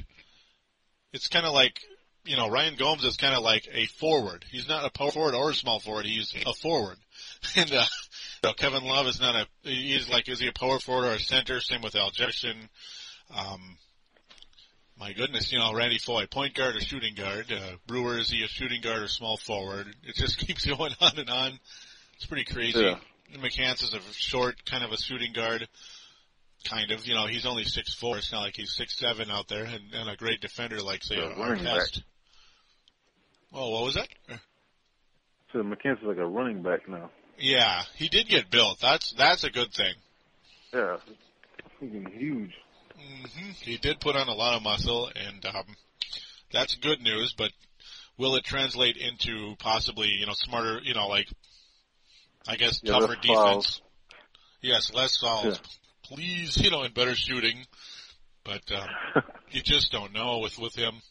It's 1.13 1.27
kind 1.27 1.45
of 1.45 1.53
like, 1.53 1.79
you 2.25 2.35
know, 2.35 2.49
Ryan 2.49 2.75
Gomes 2.75 3.03
is 3.05 3.15
kind 3.17 3.33
of 3.35 3.43
like 3.43 3.67
a 3.71 3.85
forward. 3.85 4.45
He's 4.51 4.67
not 4.67 4.85
a 4.85 4.89
power 4.91 5.11
forward 5.11 5.35
or 5.35 5.51
a 5.51 5.55
small 5.55 5.79
forward. 5.79 6.05
He's 6.05 6.33
a 6.45 6.53
forward. 6.53 6.97
And, 7.55 7.71
uh, 7.71 7.83
you 8.43 8.49
know, 8.49 8.53
Kevin 8.53 8.83
Love 8.83 9.07
is 9.07 9.19
not 9.21 9.35
a, 9.35 9.45
he's 9.63 10.09
like, 10.09 10.27
is 10.29 10.39
he 10.39 10.47
a 10.47 10.51
power 10.53 10.79
forward 10.79 11.05
or 11.07 11.13
a 11.13 11.19
center? 11.19 11.59
Same 11.61 11.81
with 11.81 11.95
Al 11.95 12.11
Jefferson. 12.11 12.69
Um, 13.35 13.77
my 14.99 15.13
goodness, 15.13 15.51
you 15.51 15.59
know, 15.59 15.73
Randy 15.73 15.97
Foye, 15.97 16.25
point 16.25 16.53
guard 16.55 16.75
or 16.75 16.81
shooting 16.81 17.15
guard. 17.15 17.51
Uh, 17.51 17.75
Brewer, 17.87 18.17
is 18.17 18.29
he 18.29 18.43
a 18.43 18.47
shooting 18.47 18.81
guard 18.81 19.01
or 19.03 19.07
small 19.07 19.37
forward? 19.37 19.87
It 20.03 20.15
just 20.15 20.37
keeps 20.45 20.65
going 20.65 20.93
on 20.99 21.17
and 21.17 21.29
on. 21.29 21.59
It's 22.15 22.25
pretty 22.25 22.45
crazy. 22.45 22.79
Yeah. 22.81 22.97
McCants 23.37 23.83
is 23.83 23.93
a 23.93 23.99
short, 24.13 24.65
kind 24.65 24.83
of 24.83 24.91
a 24.91 24.97
shooting 24.97 25.31
guard. 25.33 25.67
Kind 26.67 26.91
of, 26.91 27.05
you 27.05 27.13
know, 27.13 27.27
he's 27.27 27.45
only 27.45 27.63
six 27.63 27.93
four. 27.95 28.17
It's 28.17 28.33
not 28.33 28.41
like 28.41 28.55
he's 28.55 28.75
six 28.75 28.97
seven 28.97 29.31
out 29.31 29.47
there, 29.47 29.63
and, 29.63 29.93
and 29.93 30.09
a 30.09 30.17
great 30.17 30.41
defender 30.41 30.81
like 30.81 31.03
say 31.03 31.15
Yeah, 31.15 31.33
a 31.33 31.39
running 31.39 31.63
back. 31.63 31.77
Artest. 31.77 32.03
Oh, 33.53 33.69
what 33.69 33.83
was 33.85 33.93
that? 33.95 34.09
So 35.53 35.59
McKenzie's 35.63 36.03
like 36.03 36.17
a 36.17 36.25
running 36.25 36.61
back 36.61 36.89
now. 36.89 37.09
Yeah, 37.37 37.83
he 37.95 38.09
did 38.09 38.27
get 38.27 38.51
built. 38.51 38.79
That's 38.81 39.13
that's 39.13 39.45
a 39.45 39.49
good 39.49 39.71
thing. 39.73 39.93
Yeah, 40.73 40.97
freaking 41.81 42.11
huge. 42.13 42.51
Hmm 42.99 43.49
He 43.61 43.77
did 43.77 43.99
put 43.99 44.15
on 44.15 44.27
a 44.27 44.33
lot 44.33 44.55
of 44.55 44.63
muscle, 44.63 45.09
and 45.15 45.45
um, 45.45 45.65
that's 46.51 46.75
good 46.75 47.01
news. 47.01 47.33
But 47.37 47.51
will 48.17 48.35
it 48.35 48.43
translate 48.43 48.97
into 48.97 49.55
possibly, 49.59 50.09
you 50.09 50.25
know, 50.25 50.33
smarter, 50.35 50.79
you 50.83 50.93
know, 50.93 51.07
like 51.07 51.27
I 52.47 52.55
guess 52.55 52.79
Yeah, 52.81 52.93
tougher 52.93 53.15
defense? 53.15 53.37
fouls. 53.45 53.81
Yes, 54.61 54.91
less 54.93 55.17
fouls, 55.17 55.61
please, 56.03 56.57
you 56.57 56.69
know, 56.69 56.81
and 56.81 56.93
better 56.93 57.15
shooting. 57.15 57.65
But 58.43 58.61
um, 58.71 58.89
you 59.51 59.61
just 59.61 59.91
don't 59.91 60.13
know 60.13 60.39
with 60.39 60.57
with 60.59 60.75
him. 60.75 61.01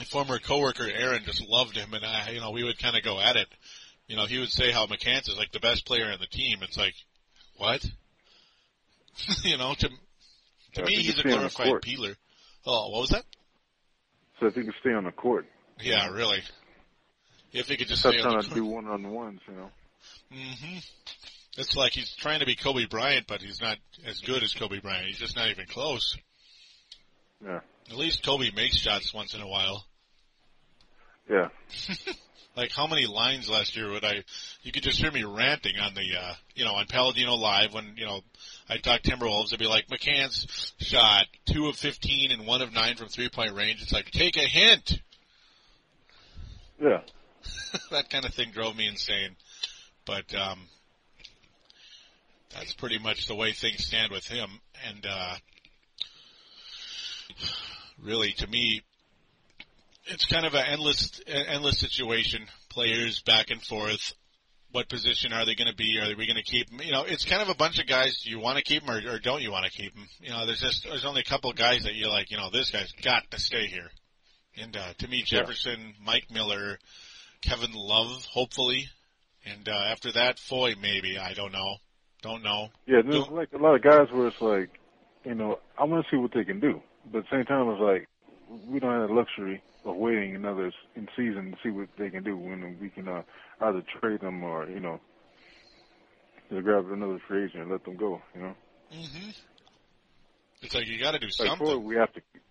A 0.00 0.04
former 0.06 0.38
coworker 0.38 0.88
Aaron 0.88 1.22
just 1.24 1.46
loved 1.46 1.76
him, 1.76 1.92
and 1.92 2.04
I, 2.04 2.30
you 2.30 2.40
know, 2.40 2.52
we 2.52 2.64
would 2.64 2.78
kind 2.78 2.96
of 2.96 3.02
go 3.02 3.20
at 3.20 3.36
it. 3.36 3.48
You 4.08 4.16
know, 4.16 4.24
he 4.26 4.38
would 4.38 4.50
say 4.50 4.72
how 4.72 4.86
McCants 4.86 5.28
is 5.28 5.36
like 5.36 5.52
the 5.52 5.60
best 5.60 5.86
player 5.86 6.10
on 6.10 6.18
the 6.18 6.26
team. 6.26 6.58
It's 6.62 6.76
like, 6.76 6.94
what? 7.56 7.84
you 9.44 9.58
know, 9.58 9.74
to 9.78 9.90
to 10.74 10.84
me, 10.84 10.96
he's 10.96 11.16
a 11.16 11.20
stay 11.20 11.32
on 11.32 11.42
the 11.42 11.48
glorified 11.48 11.82
peeler. 11.82 12.14
Oh, 12.66 12.90
what 12.90 13.00
was 13.02 13.10
that? 13.10 13.24
So 14.38 14.46
if 14.46 14.54
he 14.54 14.64
could 14.64 14.74
stay 14.80 14.92
on 14.92 15.04
the 15.04 15.12
court, 15.12 15.46
Yeah, 15.80 16.08
really. 16.10 16.40
If 17.52 17.66
he 17.68 17.76
could 17.76 17.88
just 17.88 18.00
stay 18.02 18.18
on 18.20 18.22
trying 18.22 18.36
the 18.36 18.42
to 18.42 18.48
court. 18.48 18.56
do 18.56 18.64
one 18.66 18.86
on 18.86 19.10
ones, 19.10 19.40
you 19.48 19.54
know. 19.54 19.70
Mm-hmm. 20.32 20.78
It's 21.58 21.74
like 21.76 21.92
he's 21.92 22.14
trying 22.16 22.40
to 22.40 22.46
be 22.46 22.54
Kobe 22.54 22.86
Bryant, 22.86 23.26
but 23.26 23.42
he's 23.42 23.60
not 23.60 23.76
as 24.06 24.20
good 24.20 24.42
as 24.42 24.54
Kobe 24.54 24.78
Bryant. 24.80 25.06
He's 25.06 25.18
just 25.18 25.36
not 25.36 25.48
even 25.50 25.66
close. 25.66 26.16
Yeah, 27.44 27.60
At 27.90 27.96
least 27.96 28.24
Kobe 28.24 28.50
makes 28.54 28.76
shots 28.78 29.12
once 29.12 29.34
in 29.34 29.40
a 29.40 29.48
while. 29.48 29.84
yeah. 31.28 31.48
Like 32.56 32.72
how 32.72 32.86
many 32.86 33.06
lines 33.06 33.48
last 33.48 33.76
year 33.76 33.90
would 33.90 34.04
I? 34.04 34.24
You 34.62 34.72
could 34.72 34.82
just 34.82 34.98
hear 34.98 35.10
me 35.10 35.24
ranting 35.24 35.78
on 35.78 35.94
the, 35.94 36.18
uh, 36.20 36.34
you 36.54 36.64
know, 36.64 36.72
on 36.74 36.86
Paladino 36.86 37.34
Live 37.34 37.72
when 37.72 37.94
you 37.96 38.04
know 38.04 38.20
I 38.68 38.78
talk 38.78 39.02
Timberwolves. 39.02 39.46
It'd 39.46 39.60
be 39.60 39.66
like 39.66 39.86
McCants 39.88 40.72
shot 40.78 41.26
two 41.46 41.68
of 41.68 41.76
fifteen 41.76 42.32
and 42.32 42.46
one 42.46 42.60
of 42.60 42.72
nine 42.72 42.96
from 42.96 43.08
three 43.08 43.28
point 43.28 43.54
range. 43.54 43.82
It's 43.82 43.92
like 43.92 44.10
take 44.10 44.36
a 44.36 44.40
hint. 44.40 45.00
Yeah. 46.80 47.00
that 47.90 48.10
kind 48.10 48.24
of 48.24 48.34
thing 48.34 48.50
drove 48.52 48.76
me 48.76 48.88
insane. 48.88 49.36
But 50.04 50.34
um, 50.34 50.66
that's 52.54 52.72
pretty 52.72 52.98
much 52.98 53.26
the 53.26 53.34
way 53.34 53.52
things 53.52 53.86
stand 53.86 54.10
with 54.12 54.26
him. 54.26 54.48
And 54.88 55.06
uh, 55.06 55.34
really, 58.02 58.32
to 58.38 58.46
me, 58.46 58.82
it's 60.10 60.26
kind 60.26 60.44
of 60.44 60.54
an 60.54 60.64
endless, 60.66 61.20
endless 61.26 61.78
situation. 61.78 62.46
Players 62.70 63.22
back 63.26 63.50
and 63.50 63.62
forth. 63.62 64.12
What 64.72 64.88
position 64.88 65.32
are 65.32 65.44
they 65.44 65.56
going 65.56 65.66
to 65.70 65.74
be? 65.74 65.98
Are 66.00 66.08
we 66.16 66.26
going 66.26 66.36
to 66.36 66.44
keep 66.44 66.70
them? 66.70 66.80
You 66.82 66.92
know, 66.92 67.02
it's 67.02 67.24
kind 67.24 67.42
of 67.42 67.48
a 67.48 67.56
bunch 67.56 67.80
of 67.80 67.88
guys. 67.88 68.20
Do 68.22 68.30
you 68.30 68.38
want 68.38 68.56
to 68.58 68.62
keep 68.62 68.84
them 68.86 68.90
or, 68.94 69.14
or 69.14 69.18
don't 69.18 69.42
you 69.42 69.50
want 69.50 69.64
to 69.64 69.70
keep 69.72 69.92
them? 69.94 70.06
You 70.20 70.30
know, 70.30 70.46
there's 70.46 70.60
just 70.60 70.84
there's 70.84 71.04
only 71.04 71.22
a 71.22 71.28
couple 71.28 71.50
of 71.50 71.56
guys 71.56 71.82
that 71.82 71.94
you're 71.96 72.08
like, 72.08 72.30
you 72.30 72.36
know, 72.36 72.50
this 72.52 72.70
guy's 72.70 72.92
got 73.02 73.28
to 73.32 73.40
stay 73.40 73.66
here. 73.66 73.88
And 74.56 74.76
uh, 74.76 74.92
to 74.98 75.08
me, 75.08 75.18
Yeah. 75.26 75.40
Jefferson, 75.40 75.94
Mike 76.04 76.26
Miller, 76.30 76.78
Kevin 77.42 77.72
Love, 77.72 78.24
hopefully, 78.32 78.86
and 79.44 79.68
uh, 79.68 79.72
after 79.90 80.12
that, 80.12 80.38
Foye 80.38 80.74
maybe. 80.80 81.18
I 81.18 81.34
don't 81.34 81.52
know. 81.52 81.76
Don't 82.22 82.42
know. 82.44 82.68
Yeah, 82.86 83.00
there's 83.02 83.24
Don't- 83.24 83.34
like 83.34 83.52
a 83.52 83.58
lot 83.58 83.74
of 83.74 83.82
guys 83.82 84.06
where 84.12 84.28
it's 84.28 84.40
like, 84.40 84.70
you 85.24 85.34
know, 85.34 85.58
I 85.78 85.84
want 85.84 86.04
to 86.04 86.10
see 86.10 86.16
what 86.16 86.32
they 86.32 86.44
can 86.44 86.60
do, 86.60 86.80
but 87.10 87.18
at 87.18 87.24
the 87.30 87.36
same 87.38 87.44
time, 87.46 87.68
it's 87.70 87.80
like 87.80 88.08
we 88.68 88.78
don't 88.78 89.00
have 89.00 89.08
the 89.08 89.14
luxury 89.14 89.62
of 89.84 89.96
waiting 89.96 90.34
another 90.34 90.72
in 90.94 91.08
season 91.16 91.52
to 91.52 91.56
see 91.62 91.70
what 91.70 91.88
they 91.98 92.10
can 92.10 92.22
do 92.22 92.36
when 92.36 92.76
we 92.80 92.90
can 92.90 93.08
uh, 93.08 93.22
either 93.62 93.82
trade 94.00 94.20
them 94.20 94.42
or 94.42 94.68
you 94.68 94.80
know, 94.80 95.00
just 96.50 96.64
grab 96.64 96.86
another 96.90 97.20
free 97.26 97.44
agent 97.44 97.62
and 97.62 97.70
let 97.72 97.84
them 97.84 97.96
go. 97.96 98.20
You 98.34 98.42
know, 98.42 98.54
hmm 98.90 99.30
It's 100.62 100.74
like 100.74 100.86
you 100.86 100.98
got 100.98 101.12
to 101.12 101.18
do 101.18 101.26
like 101.26 101.48
something. 101.48 101.66
Ford, 101.66 101.82
we 101.84 101.96
have 101.96 102.12
to. 102.12 102.20
Keep. 102.20 102.42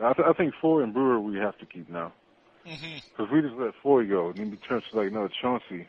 I, 0.00 0.12
th- 0.12 0.26
I 0.28 0.32
think 0.32 0.54
Ford 0.60 0.84
and 0.84 0.92
Brewer 0.92 1.20
we 1.20 1.36
have 1.38 1.56
to 1.58 1.66
keep 1.66 1.88
now 1.88 2.12
hmm 2.64 2.98
because 3.10 3.30
we 3.32 3.40
just 3.42 3.54
let 3.54 3.72
Foye 3.82 4.04
go 4.06 4.30
and 4.30 4.38
then 4.38 4.50
we 4.50 4.56
turn 4.56 4.82
to 4.90 4.98
like 4.98 5.10
another 5.10 5.30
Chauncey. 5.40 5.86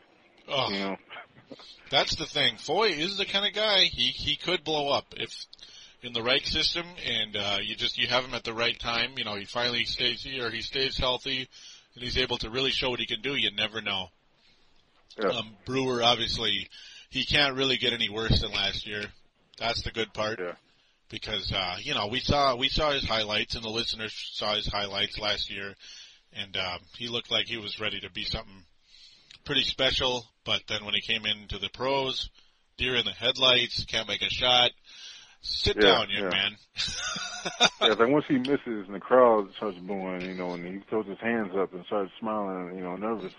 Oh, 0.48 0.68
You 0.70 0.78
know, 0.78 0.96
that's 1.90 2.14
the 2.16 2.26
thing. 2.26 2.56
Foye 2.56 2.90
is 2.90 3.16
the 3.16 3.26
kind 3.26 3.46
of 3.46 3.52
guy 3.54 3.84
he 3.84 4.06
he 4.10 4.36
could 4.36 4.62
blow 4.64 4.90
up 4.90 5.06
if 5.16 5.30
in 6.02 6.12
the 6.12 6.22
right 6.22 6.44
system, 6.46 6.86
and 7.04 7.36
uh, 7.36 7.58
you 7.62 7.74
just 7.74 7.98
you 7.98 8.06
have 8.08 8.24
him 8.24 8.34
at 8.34 8.44
the 8.44 8.54
right 8.54 8.78
time. 8.78 9.12
You 9.16 9.24
know, 9.24 9.34
he 9.34 9.44
finally 9.44 9.84
stays 9.84 10.22
here, 10.22 10.50
he 10.50 10.62
stays 10.62 10.98
healthy, 10.98 11.48
and 11.94 12.04
he's 12.04 12.18
able 12.18 12.38
to 12.38 12.50
really 12.50 12.70
show 12.70 12.90
what 12.90 13.00
he 13.00 13.06
can 13.06 13.22
do. 13.22 13.34
You 13.34 13.50
never 13.50 13.80
know. 13.80 14.08
Yeah. 15.18 15.30
Um, 15.30 15.56
Brewer 15.64 16.02
obviously 16.02 16.68
he 17.10 17.24
can't 17.24 17.56
really 17.56 17.78
get 17.78 17.92
any 17.92 18.10
worse 18.10 18.40
than 18.40 18.52
last 18.52 18.86
year. 18.86 19.02
That's 19.58 19.82
the 19.82 19.90
good 19.90 20.12
part. 20.12 20.38
Yeah. 20.38 20.52
Because 21.08 21.52
uh, 21.52 21.76
you 21.80 21.94
know 21.94 22.08
we 22.08 22.20
saw 22.20 22.56
we 22.56 22.68
saw 22.68 22.92
his 22.92 23.04
highlights 23.04 23.54
and 23.54 23.64
the 23.64 23.70
listeners 23.70 24.12
saw 24.34 24.54
his 24.54 24.66
highlights 24.66 25.18
last 25.18 25.50
year, 25.50 25.74
and 26.32 26.56
um, 26.56 26.80
he 26.96 27.08
looked 27.08 27.30
like 27.30 27.46
he 27.46 27.56
was 27.56 27.80
ready 27.80 28.00
to 28.00 28.10
be 28.10 28.24
something 28.24 28.64
pretty 29.44 29.62
special. 29.62 30.26
But 30.44 30.62
then 30.68 30.84
when 30.84 30.94
he 30.94 31.00
came 31.00 31.24
into 31.24 31.58
the 31.58 31.70
pros, 31.72 32.28
deer 32.76 32.96
in 32.96 33.04
the 33.04 33.12
headlights, 33.12 33.84
can't 33.84 34.08
make 34.08 34.22
a 34.22 34.30
shot. 34.30 34.70
Sit 35.54 35.76
Yeah, 35.76 35.82
down, 35.82 36.08
young 36.10 36.22
yeah. 36.22 36.30
man. 36.30 36.56
yeah, 37.80 37.94
like 37.98 38.08
once 38.08 38.24
he 38.28 38.38
misses 38.38 38.86
and 38.86 38.94
the 38.94 39.00
crowd 39.00 39.48
starts 39.56 39.78
booing, 39.78 40.26
you 40.28 40.34
know, 40.34 40.54
and 40.54 40.66
he 40.66 40.80
throws 40.88 41.06
his 41.06 41.18
hands 41.20 41.52
up 41.56 41.72
and 41.74 41.84
starts 41.86 42.10
smiling, 42.20 42.76
you 42.76 42.82
know, 42.82 42.96
nervously, 42.96 43.32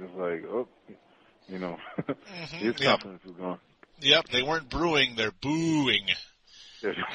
it's 0.00 0.14
like, 0.16 0.44
oh, 0.50 0.68
you 1.48 1.58
know, 1.58 1.76
his 2.58 2.74
Mhm, 2.74 2.80
yep. 2.80 3.00
confidence 3.00 3.22
is 3.24 3.36
gone. 3.38 3.58
Yep, 4.00 4.28
they 4.32 4.42
weren't 4.42 4.68
brewing, 4.70 5.14
they're 5.16 5.32
booing. 5.42 6.06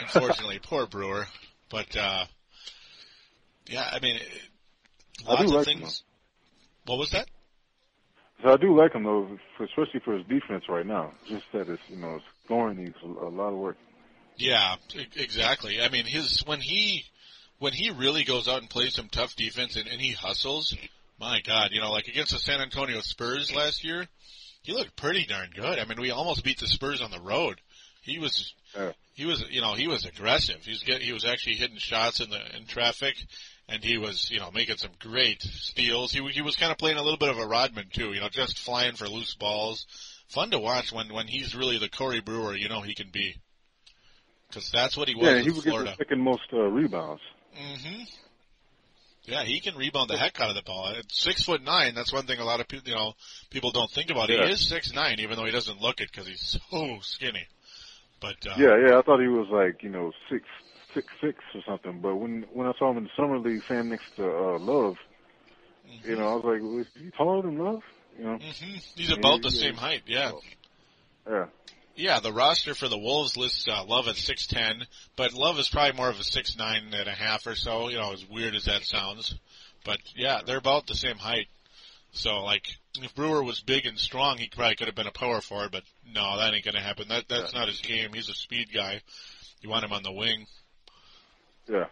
Unfortunately, 0.01 0.59
poor 0.63 0.87
Brewer. 0.87 1.27
But 1.69 1.95
uh 1.95 2.25
yeah, 3.67 3.87
I 3.91 3.99
mean, 3.99 4.15
it- 4.15 4.27
I 5.27 5.29
lots 5.29 5.41
of 5.41 5.49
like 5.53 5.67
him, 5.73 5.83
things. 5.83 6.03
What 6.85 6.97
was 6.97 7.11
that? 7.11 7.27
So 8.43 8.53
I 8.53 8.57
do 8.57 8.75
like 8.77 8.93
him 8.93 9.03
though, 9.03 9.37
especially 9.63 9.99
for 10.03 10.17
his 10.17 10.25
defense 10.27 10.63
right 10.69 10.85
now. 10.85 11.11
Just 11.29 11.43
that 11.53 11.69
it's, 11.69 11.81
you 11.89 11.97
know, 11.97 12.19
scoring 12.45 12.77
needs 12.83 12.95
a 13.03 13.07
lot 13.07 13.49
of 13.49 13.57
work. 13.57 13.77
Yeah, 14.39 14.75
exactly. 15.15 15.81
I 15.81 15.89
mean, 15.89 16.05
his 16.05 16.43
when 16.45 16.61
he 16.61 17.05
when 17.59 17.73
he 17.73 17.91
really 17.91 18.23
goes 18.23 18.47
out 18.47 18.61
and 18.61 18.69
plays 18.69 18.95
some 18.95 19.09
tough 19.09 19.35
defense 19.35 19.75
and, 19.75 19.87
and 19.87 19.99
he 19.99 20.13
hustles, 20.13 20.75
my 21.19 21.41
God, 21.41 21.69
you 21.71 21.81
know, 21.81 21.91
like 21.91 22.07
against 22.07 22.31
the 22.31 22.39
San 22.39 22.61
Antonio 22.61 23.01
Spurs 23.01 23.53
last 23.53 23.83
year, 23.83 24.07
he 24.63 24.73
looked 24.73 24.95
pretty 24.95 25.25
darn 25.25 25.49
good. 25.53 25.77
I 25.79 25.85
mean, 25.85 25.99
we 25.99 26.11
almost 26.11 26.43
beat 26.43 26.59
the 26.59 26.67
Spurs 26.67 27.01
on 27.01 27.11
the 27.11 27.19
road. 27.19 27.59
He 28.01 28.17
was 28.19 28.53
he 29.13 29.25
was 29.25 29.43
you 29.49 29.61
know 29.61 29.73
he 29.73 29.87
was 29.87 30.05
aggressive. 30.05 30.63
He's 30.63 30.83
get 30.83 31.01
he 31.01 31.11
was 31.11 31.25
actually 31.25 31.55
hitting 31.55 31.77
shots 31.77 32.21
in 32.21 32.29
the 32.29 32.39
in 32.55 32.65
traffic, 32.65 33.15
and 33.67 33.83
he 33.83 33.97
was 33.97 34.31
you 34.31 34.39
know 34.39 34.51
making 34.51 34.77
some 34.77 34.91
great 34.99 35.41
steals. 35.41 36.11
He 36.13 36.25
he 36.29 36.41
was 36.41 36.55
kind 36.55 36.71
of 36.71 36.77
playing 36.77 36.97
a 36.97 37.03
little 37.03 37.17
bit 37.17 37.29
of 37.29 37.37
a 37.37 37.45
Rodman 37.45 37.87
too. 37.91 38.13
You 38.13 38.21
know, 38.21 38.29
just 38.29 38.57
flying 38.57 38.95
for 38.95 39.09
loose 39.09 39.35
balls. 39.35 39.85
Fun 40.29 40.51
to 40.51 40.59
watch 40.59 40.93
when 40.93 41.13
when 41.13 41.27
he's 41.27 41.55
really 41.55 41.77
the 41.77 41.89
Corey 41.89 42.21
Brewer 42.21 42.55
you 42.55 42.69
know 42.69 42.81
he 42.81 42.95
can 42.95 43.09
be. 43.09 43.35
Because 44.49 44.69
that's 44.73 44.97
what 44.97 45.07
he 45.07 45.15
was 45.15 45.25
yeah, 45.27 45.43
he 45.43 45.51
would 45.51 45.63
get 45.63 45.77
the 45.77 45.95
second 45.97 46.21
most 46.21 46.41
uh, 46.53 46.57
rebounds. 46.61 47.21
hmm 47.53 48.01
Yeah, 49.25 49.43
he 49.43 49.59
can 49.59 49.75
rebound 49.75 50.09
the 50.09 50.17
heck 50.17 50.39
out 50.41 50.49
of 50.49 50.55
the 50.55 50.63
ball. 50.63 50.93
At 50.97 51.05
six 51.11 51.43
foot 51.43 51.61
nine, 51.61 51.93
that's 51.93 52.11
one 52.11 52.25
thing 52.25 52.39
a 52.39 52.45
lot 52.45 52.59
of 52.59 52.67
people, 52.67 52.89
you 52.89 52.95
know, 52.95 53.13
people 53.51 53.71
don't 53.71 53.91
think 53.91 54.09
about. 54.09 54.29
Yeah. 54.29 54.47
He 54.47 54.53
is 54.53 54.67
six 54.67 54.91
nine, 54.93 55.19
even 55.19 55.37
though 55.37 55.45
he 55.45 55.51
doesn't 55.51 55.79
look 55.81 56.01
it 56.01 56.09
because 56.11 56.27
he's 56.27 56.57
so 56.71 56.97
skinny. 57.01 57.45
But 58.19 58.37
uh, 58.49 58.55
Yeah, 58.57 58.75
yeah, 58.87 58.97
I 58.97 59.01
thought 59.03 59.21
he 59.21 59.27
was 59.27 59.47
like, 59.51 59.83
you 59.83 59.89
know, 59.89 60.11
six, 60.31 60.43
six, 60.93 61.07
six 61.21 61.37
or 61.53 61.61
something. 61.67 62.01
But 62.01 62.15
when 62.15 62.45
when 62.53 62.67
I 62.67 62.73
saw 62.79 62.91
him 62.91 62.97
in 62.97 63.03
the 63.03 63.09
summer 63.15 63.37
league 63.39 63.61
standing 63.65 63.89
next 63.89 64.05
to 64.17 64.23
uh, 64.23 64.59
Love, 64.59 64.95
you 66.03 66.15
know, 66.15 66.27
I 66.27 66.35
was 66.35 66.43
like, 66.45 66.61
was 66.61 66.85
he 66.95 67.11
taller 67.11 67.43
than 67.43 67.57
Love? 67.57 67.81
You 68.17 68.25
know, 68.25 68.37
hmm 68.37 68.75
he's 68.95 69.11
about 69.11 69.41
the 69.41 69.51
Yeah. 69.51 69.59
same 69.61 69.75
height. 69.75 70.01
Yeah, 70.07 70.31
yeah. 71.29 71.45
Yeah, 71.99 72.21
the 72.21 72.31
roster 72.31 72.73
for 72.75 72.87
the 72.87 72.97
Wolves 72.97 73.35
lists 73.35 73.67
uh, 73.67 73.83
Love 73.83 74.07
at 74.07 74.15
six 74.15 74.47
ten, 74.47 74.87
but 75.17 75.33
Love 75.33 75.59
is 75.59 75.67
probably 75.69 75.97
more 75.97 76.09
of 76.09 76.17
a 76.19 76.23
six 76.23 76.55
nine 76.57 76.93
and 76.93 77.07
a 77.09 77.11
half 77.13 77.45
or 77.45 77.55
so. 77.55 77.89
You 77.89 77.97
know, 77.97 78.13
as 78.13 78.25
weird 78.27 78.55
as 78.55 78.65
that 78.65 78.83
sounds, 78.83 79.35
but 79.83 79.97
yeah, 80.15 80.39
they're 80.45 80.57
about 80.57 80.87
the 80.87 80.95
same 80.95 81.17
height. 81.17 81.47
So 82.11 82.41
like, 82.43 82.65
if 83.01 83.13
Brewer 83.15 83.43
was 83.43 83.59
big 83.59 83.85
and 83.85 83.99
strong, 83.99 84.37
he 84.37 84.47
probably 84.47 84.75
could 84.75 84.87
have 84.87 84.95
been 84.95 85.07
a 85.07 85.11
power 85.11 85.41
forward. 85.41 85.71
But 85.71 85.83
no, 86.13 86.37
that 86.37 86.53
ain't 86.53 86.63
gonna 86.63 86.79
happen. 86.79 87.09
That 87.09 87.25
that's 87.27 87.51
Yeah. 87.53 87.59
not 87.59 87.67
his 87.67 87.81
game. 87.81 88.13
He's 88.13 88.29
a 88.29 88.33
speed 88.33 88.69
guy. 88.73 89.01
You 89.61 89.69
want 89.69 89.83
him 89.83 89.91
on 89.91 90.03
the 90.03 90.13
wing, 90.13 90.47
Yeah, 91.67 91.85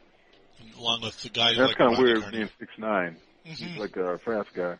along 0.77 1.01
with 1.01 1.21
the 1.21 1.29
guys 1.29 1.57
that's 1.57 1.67
like 1.69 1.77
kind 1.77 1.91
of 1.93 1.99
weird 1.99 2.31
being 2.31 2.49
six 2.59 2.71
nine, 2.77 3.17
Mhm. 3.45 3.77
like 3.77 3.97
a 3.97 4.17
fast 4.19 4.53
guy. 4.55 4.77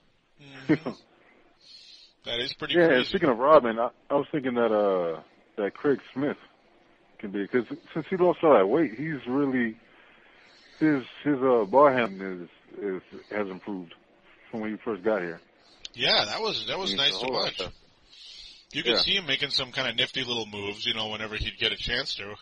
Mhm. 0.70 0.98
That 2.28 2.40
is 2.42 2.54
pretty 2.54 2.76
yeah, 2.76 2.82
and 2.84 2.90
crazy. 2.90 3.10
speaking 3.10 3.30
of 3.30 3.38
Rodman, 3.38 3.80
I, 3.80 3.90
I 4.10 4.16
was 4.16 4.28
thinking 4.32 4.54
that 4.56 4.72
uh 4.72 5.22
that 5.56 5.74
Craig 5.74 6.00
Smith 6.14 6.38
can 7.20 7.32
be 7.32 7.44
because 7.44 7.66
since 7.94 8.06
he 8.10 8.18
lost 8.18 8.40
all 8.44 8.54
that 8.54 8.68
weight, 8.68 8.92
he's 8.96 9.26
really 9.28 9.78
his 10.80 11.04
his 11.24 11.38
uh 11.42 11.64
ball 11.66 11.90
handling 11.90 12.44
is 12.44 12.50
is 12.84 13.02
has 13.32 13.48
improved 13.48 13.94
from 14.52 14.60
when 14.62 14.72
he 14.72 14.78
first 14.84 15.04
got 15.04 15.22
here. 15.22 15.40
Yeah, 15.94 16.26
that 16.26 16.42
was 16.42 16.68
that 16.68 16.78
was 16.78 16.96
nice 16.96 17.18
to 17.18 17.28
watch. 17.28 17.62
You 18.74 18.84
could 18.84 18.94
Yeah. 18.94 19.00
see 19.00 19.16
him 19.16 19.26
making 19.26 19.52
some 19.52 19.72
kind 19.72 19.88
of 19.88 19.96
nifty 19.96 20.26
little 20.26 20.46
moves, 20.46 20.86
you 20.86 20.94
know, 20.94 21.08
whenever 21.08 21.36
he'd 21.36 21.58
get 21.58 21.72
a 21.72 21.78
chance 21.78 22.16
to. 22.16 22.36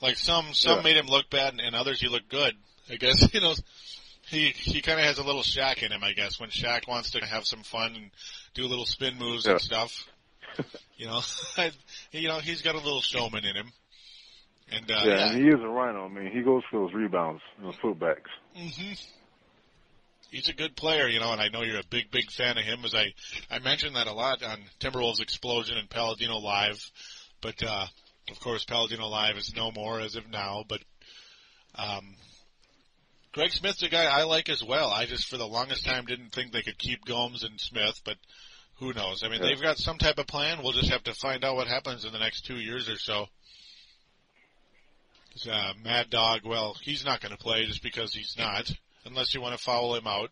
Like 0.00 0.16
some 0.16 0.54
some 0.54 0.78
Yeah. 0.78 0.82
made 0.82 0.96
him 0.96 1.06
look 1.06 1.28
bad, 1.28 1.60
and 1.60 1.74
others 1.74 2.00
he 2.00 2.08
looked 2.08 2.28
good. 2.28 2.54
I 2.88 2.94
guess 2.96 3.34
you 3.34 3.40
know 3.40 3.54
he 4.32 4.50
he 4.50 4.80
kind 4.80 4.98
of 4.98 5.06
has 5.06 5.18
a 5.18 5.22
little 5.22 5.42
Shaq 5.42 5.82
in 5.82 5.92
him. 5.92 6.02
I 6.02 6.12
guess 6.12 6.40
when 6.40 6.50
Shaq 6.50 6.88
wants 6.88 7.12
to 7.12 7.24
have 7.24 7.44
some 7.46 7.62
fun 7.62 7.94
and 7.94 8.10
do 8.54 8.66
little 8.66 8.86
spin 8.86 9.18
moves 9.18 9.46
and 9.46 9.60
stuff, 9.60 10.04
you 10.96 11.06
know, 11.06 11.20
I, 11.58 11.70
you 12.10 12.28
know 12.28 12.38
he's 12.38 12.62
got 12.62 12.74
a 12.74 12.78
little 12.78 13.02
showman 13.02 13.44
in 13.44 13.56
him. 13.56 13.72
And 14.72 14.90
uh, 14.90 15.02
yeah, 15.04 15.28
and 15.28 15.38
he 15.42 15.48
is 15.48 15.60
a 15.60 15.68
rhino. 15.68 16.06
I 16.06 16.08
mean, 16.08 16.32
he 16.32 16.40
goes 16.40 16.62
for 16.70 16.80
those 16.80 16.94
rebounds, 16.94 17.42
you 17.58 17.64
know, 17.64 17.72
putbacks. 17.82 18.30
hmm 18.56 18.92
He's 20.30 20.48
a 20.48 20.54
good 20.54 20.74
player, 20.76 21.08
you 21.08 21.20
know, 21.20 21.30
and 21.30 21.42
I 21.42 21.48
know 21.48 21.62
you're 21.62 21.80
a 21.80 21.86
big, 21.90 22.10
big 22.10 22.30
fan 22.30 22.56
of 22.56 22.64
him. 22.64 22.86
As 22.86 22.94
I, 22.94 23.12
I 23.50 23.58
mentioned 23.58 23.96
that 23.96 24.06
a 24.06 24.14
lot 24.14 24.42
on 24.42 24.60
Timberwolves 24.80 25.20
Explosion 25.20 25.76
and 25.76 25.90
Paladino 25.90 26.38
Live, 26.38 26.90
but 27.42 27.62
uh, 27.62 27.84
of 28.30 28.40
course 28.40 28.64
Paladino 28.64 29.08
Live 29.08 29.36
is 29.36 29.52
no 29.54 29.70
more 29.70 30.00
as 30.00 30.16
of 30.16 30.30
now. 30.30 30.64
But 30.66 30.80
um, 31.74 32.14
Craig 33.32 33.50
Smith's 33.52 33.82
a 33.82 33.88
guy 33.88 34.04
I 34.04 34.24
like 34.24 34.48
as 34.48 34.62
well. 34.62 34.90
I 34.90 35.06
just 35.06 35.28
for 35.28 35.36
the 35.38 35.46
longest 35.46 35.84
time 35.86 36.04
didn't 36.04 36.30
think 36.32 36.52
they 36.52 36.62
could 36.62 36.78
keep 36.78 37.04
Gomes 37.04 37.44
and 37.44 37.58
Smith, 37.58 38.00
but 38.04 38.16
who 38.78 38.92
knows? 38.92 39.22
I 39.24 39.28
mean, 39.28 39.40
Yeah. 39.40 39.48
they've 39.48 39.62
got 39.62 39.78
some 39.78 39.98
type 39.98 40.18
of 40.18 40.26
plan. 40.26 40.62
We'll 40.62 40.72
just 40.72 40.90
have 40.90 41.02
to 41.04 41.14
find 41.14 41.44
out 41.44 41.56
what 41.56 41.66
happens 41.66 42.04
in 42.04 42.12
the 42.12 42.18
next 42.18 42.44
two 42.44 42.56
years 42.58 42.88
or 42.88 42.96
so. 42.98 43.26
Uh, 45.50 45.72
Mad 45.82 46.10
Dog, 46.10 46.40
well, 46.44 46.76
he's 46.82 47.04
not 47.04 47.20
going 47.20 47.32
to 47.32 47.38
play 47.38 47.64
just 47.64 47.82
because 47.82 48.12
he's 48.12 48.34
not, 48.38 48.70
unless 49.06 49.34
you 49.34 49.40
want 49.40 49.56
to 49.56 49.62
foul 49.64 49.94
him 49.94 50.06
out. 50.06 50.30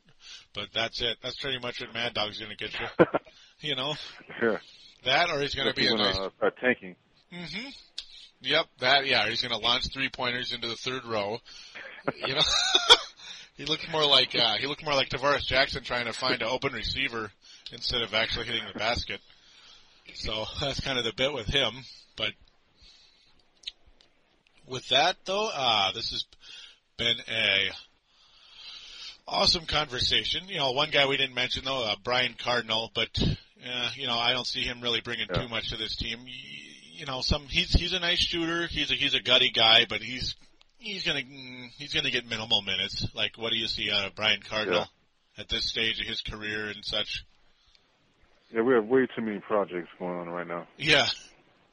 But 0.55 0.69
that's 0.75 1.01
it. 1.01 1.17
That's 1.23 1.41
pretty 1.41 1.59
much 1.59 1.81
what 1.81 1.95
Mad 1.95 2.13
Dog's 2.13 2.39
going 2.39 2.51
to 2.51 2.57
get 2.57 2.73
you. 2.79 3.07
You 3.63 3.77
know 3.77 3.95
sure. 4.39 4.59
that, 5.05 5.29
or 5.29 5.39
he's 5.43 5.55
going 5.55 5.69
to 5.69 5.75
be 5.75 5.87
a 5.87 5.95
nice. 5.95 6.17
uh, 6.19 6.31
start 6.39 6.57
tanking. 6.63 6.97
hmm 7.31 7.69
Yep, 8.43 8.67
that. 8.81 9.07
Yeah, 9.07 9.29
he's 9.29 9.43
going 9.43 9.53
to 9.53 9.59
launch 9.59 9.93
three 9.93 10.09
pointers 10.09 10.53
into 10.53 10.67
the 10.69 10.77
third 10.77 11.05
row. 11.05 11.39
You 12.27 12.35
know, 12.35 12.41
he 13.57 13.67
looked 13.67 13.91
more 13.91 14.07
like 14.07 14.35
uh, 14.35 14.57
he 14.57 14.67
looked 14.67 14.85
more 14.85 14.95
like 14.95 15.11
Tarvaris 15.11 15.45
Jackson 15.47 15.83
trying 15.83 16.07
to 16.07 16.13
find 16.13 16.41
an 16.41 16.49
open 16.49 16.73
receiver 16.73 17.31
instead 17.73 18.01
of 18.03 18.15
actually 18.15 18.47
hitting 18.47 18.63
the 18.73 18.79
basket. 18.79 19.21
So 20.15 20.45
that's 20.61 20.81
kind 20.81 20.99
of 20.99 21.05
the 21.05 21.13
bit 21.13 21.33
with 21.33 21.47
him. 21.47 21.73
But 22.17 22.33
with 24.67 24.89
that 24.89 25.17
though, 25.27 25.51
uh, 25.53 25.93
this 25.93 26.11
has 26.11 26.25
been 26.97 27.17
a 27.29 27.71
awesome 29.29 29.67
conversation. 29.67 30.49
You 30.49 30.59
know, 30.59 30.73
one 30.73 30.91
guy 30.91 31.07
we 31.07 31.17
didn't 31.17 31.35
mention 31.35 31.65
though, 31.65 31.85
uh, 31.85 31.97
Brian 32.03 32.35
Cardinal, 32.43 32.91
but 32.95 33.09
uh, 33.23 33.91
you 33.95 34.07
know, 34.07 34.17
I 34.19 34.33
don't 34.33 34.47
see 34.47 34.63
him 34.63 34.81
really 34.81 35.01
bringing 35.03 35.27
Yeah. 35.31 35.43
too 35.43 35.49
much 35.49 35.71
to 35.71 35.77
this 35.77 35.97
team. 35.97 36.21
You 37.01 37.07
know, 37.07 37.23
some 37.23 37.47
he's 37.49 37.73
he's 37.73 37.95
a 37.95 37.99
nice 37.99 38.19
shooter. 38.19 38.67
He's 38.67 38.91
a 38.91 38.95
he's 38.95 39.15
a 39.15 39.23
gutty 39.23 39.51
guy, 39.51 39.87
but 39.89 40.03
he's 40.03 40.37
he's 40.77 41.03
gonna 41.03 41.23
he's 41.79 41.95
gonna 41.95 42.11
get 42.11 42.29
minimal 42.29 42.61
minutes. 42.61 43.07
Like, 43.15 43.39
what 43.39 43.53
do 43.53 43.59
you 43.59 43.69
see 43.69 43.91
out 43.91 44.05
of 44.05 44.15
Brian 44.15 44.41
Cardinal 44.43 44.87
at 45.39 45.49
this 45.49 45.67
stage 45.67 45.99
of 45.99 46.07
his 46.07 46.21
career 46.21 46.67
and 46.67 46.85
such? 46.85 47.25
Yeah, 48.53 48.61
we 48.61 48.75
have 48.75 48.85
way 48.85 49.07
too 49.17 49.23
many 49.23 49.39
projects 49.39 49.89
going 49.99 50.19
on 50.19 50.29
right 50.29 50.47
now. 50.47 50.67
Yeah. 50.77 51.07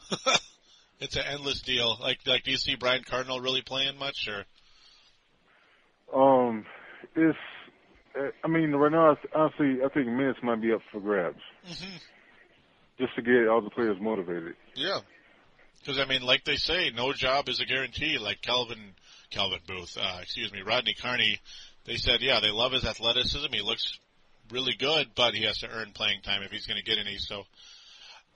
it's 1.01 1.17
an 1.17 1.23
endless 1.29 1.61
deal. 1.61 1.97
Like, 1.99 2.19
like, 2.25 2.43
do 2.43 2.51
you 2.51 2.57
see 2.57 2.75
Brian 2.75 3.03
Cardinal 3.03 3.41
really 3.41 3.61
playing 3.61 3.99
much, 3.99 4.29
or? 4.29 4.45
Um, 6.17 6.65
it's. 7.17 7.37
I 8.45 8.47
mean, 8.47 8.71
right 8.71 8.93
now, 8.93 9.17
honestly, 9.35 9.79
I 9.83 9.89
think 9.89 10.07
minutes 10.07 10.39
might 10.41 10.61
be 10.61 10.71
up 10.71 10.79
for 10.89 11.01
grabs 11.01 11.41
hmm 11.65 11.97
just 12.99 13.15
to 13.15 13.21
get 13.21 13.47
all 13.47 13.61
the 13.61 13.69
players 13.69 13.97
motivated. 14.01 14.55
Yeah. 14.75 14.99
Because 15.87 16.01
I 16.01 16.05
mean, 16.05 16.21
like 16.21 16.43
they 16.43 16.57
say, 16.57 16.91
no 16.93 17.13
job 17.13 17.47
is 17.47 17.61
a 17.61 17.65
guarantee. 17.65 18.17
Like 18.17 18.41
Calvin, 18.41 18.93
Calvin 19.29 19.59
Booth, 19.65 19.97
uh, 19.97 20.17
excuse 20.21 20.51
me, 20.51 20.61
Rodney 20.61 20.93
Carney, 20.93 21.39
they 21.85 21.95
said, 21.95 22.19
yeah, 22.19 22.41
they 22.41 22.51
love 22.51 22.73
his 22.73 22.83
athleticism. 22.83 23.47
He 23.53 23.61
looks 23.61 23.97
really 24.51 24.73
good, 24.77 25.07
but 25.15 25.33
he 25.33 25.45
has 25.45 25.59
to 25.59 25.69
earn 25.69 25.91
playing 25.93 26.23
time 26.23 26.43
if 26.43 26.51
he's 26.51 26.67
going 26.67 26.75
to 26.77 26.83
get 26.83 26.97
any. 26.99 27.15
So, 27.19 27.43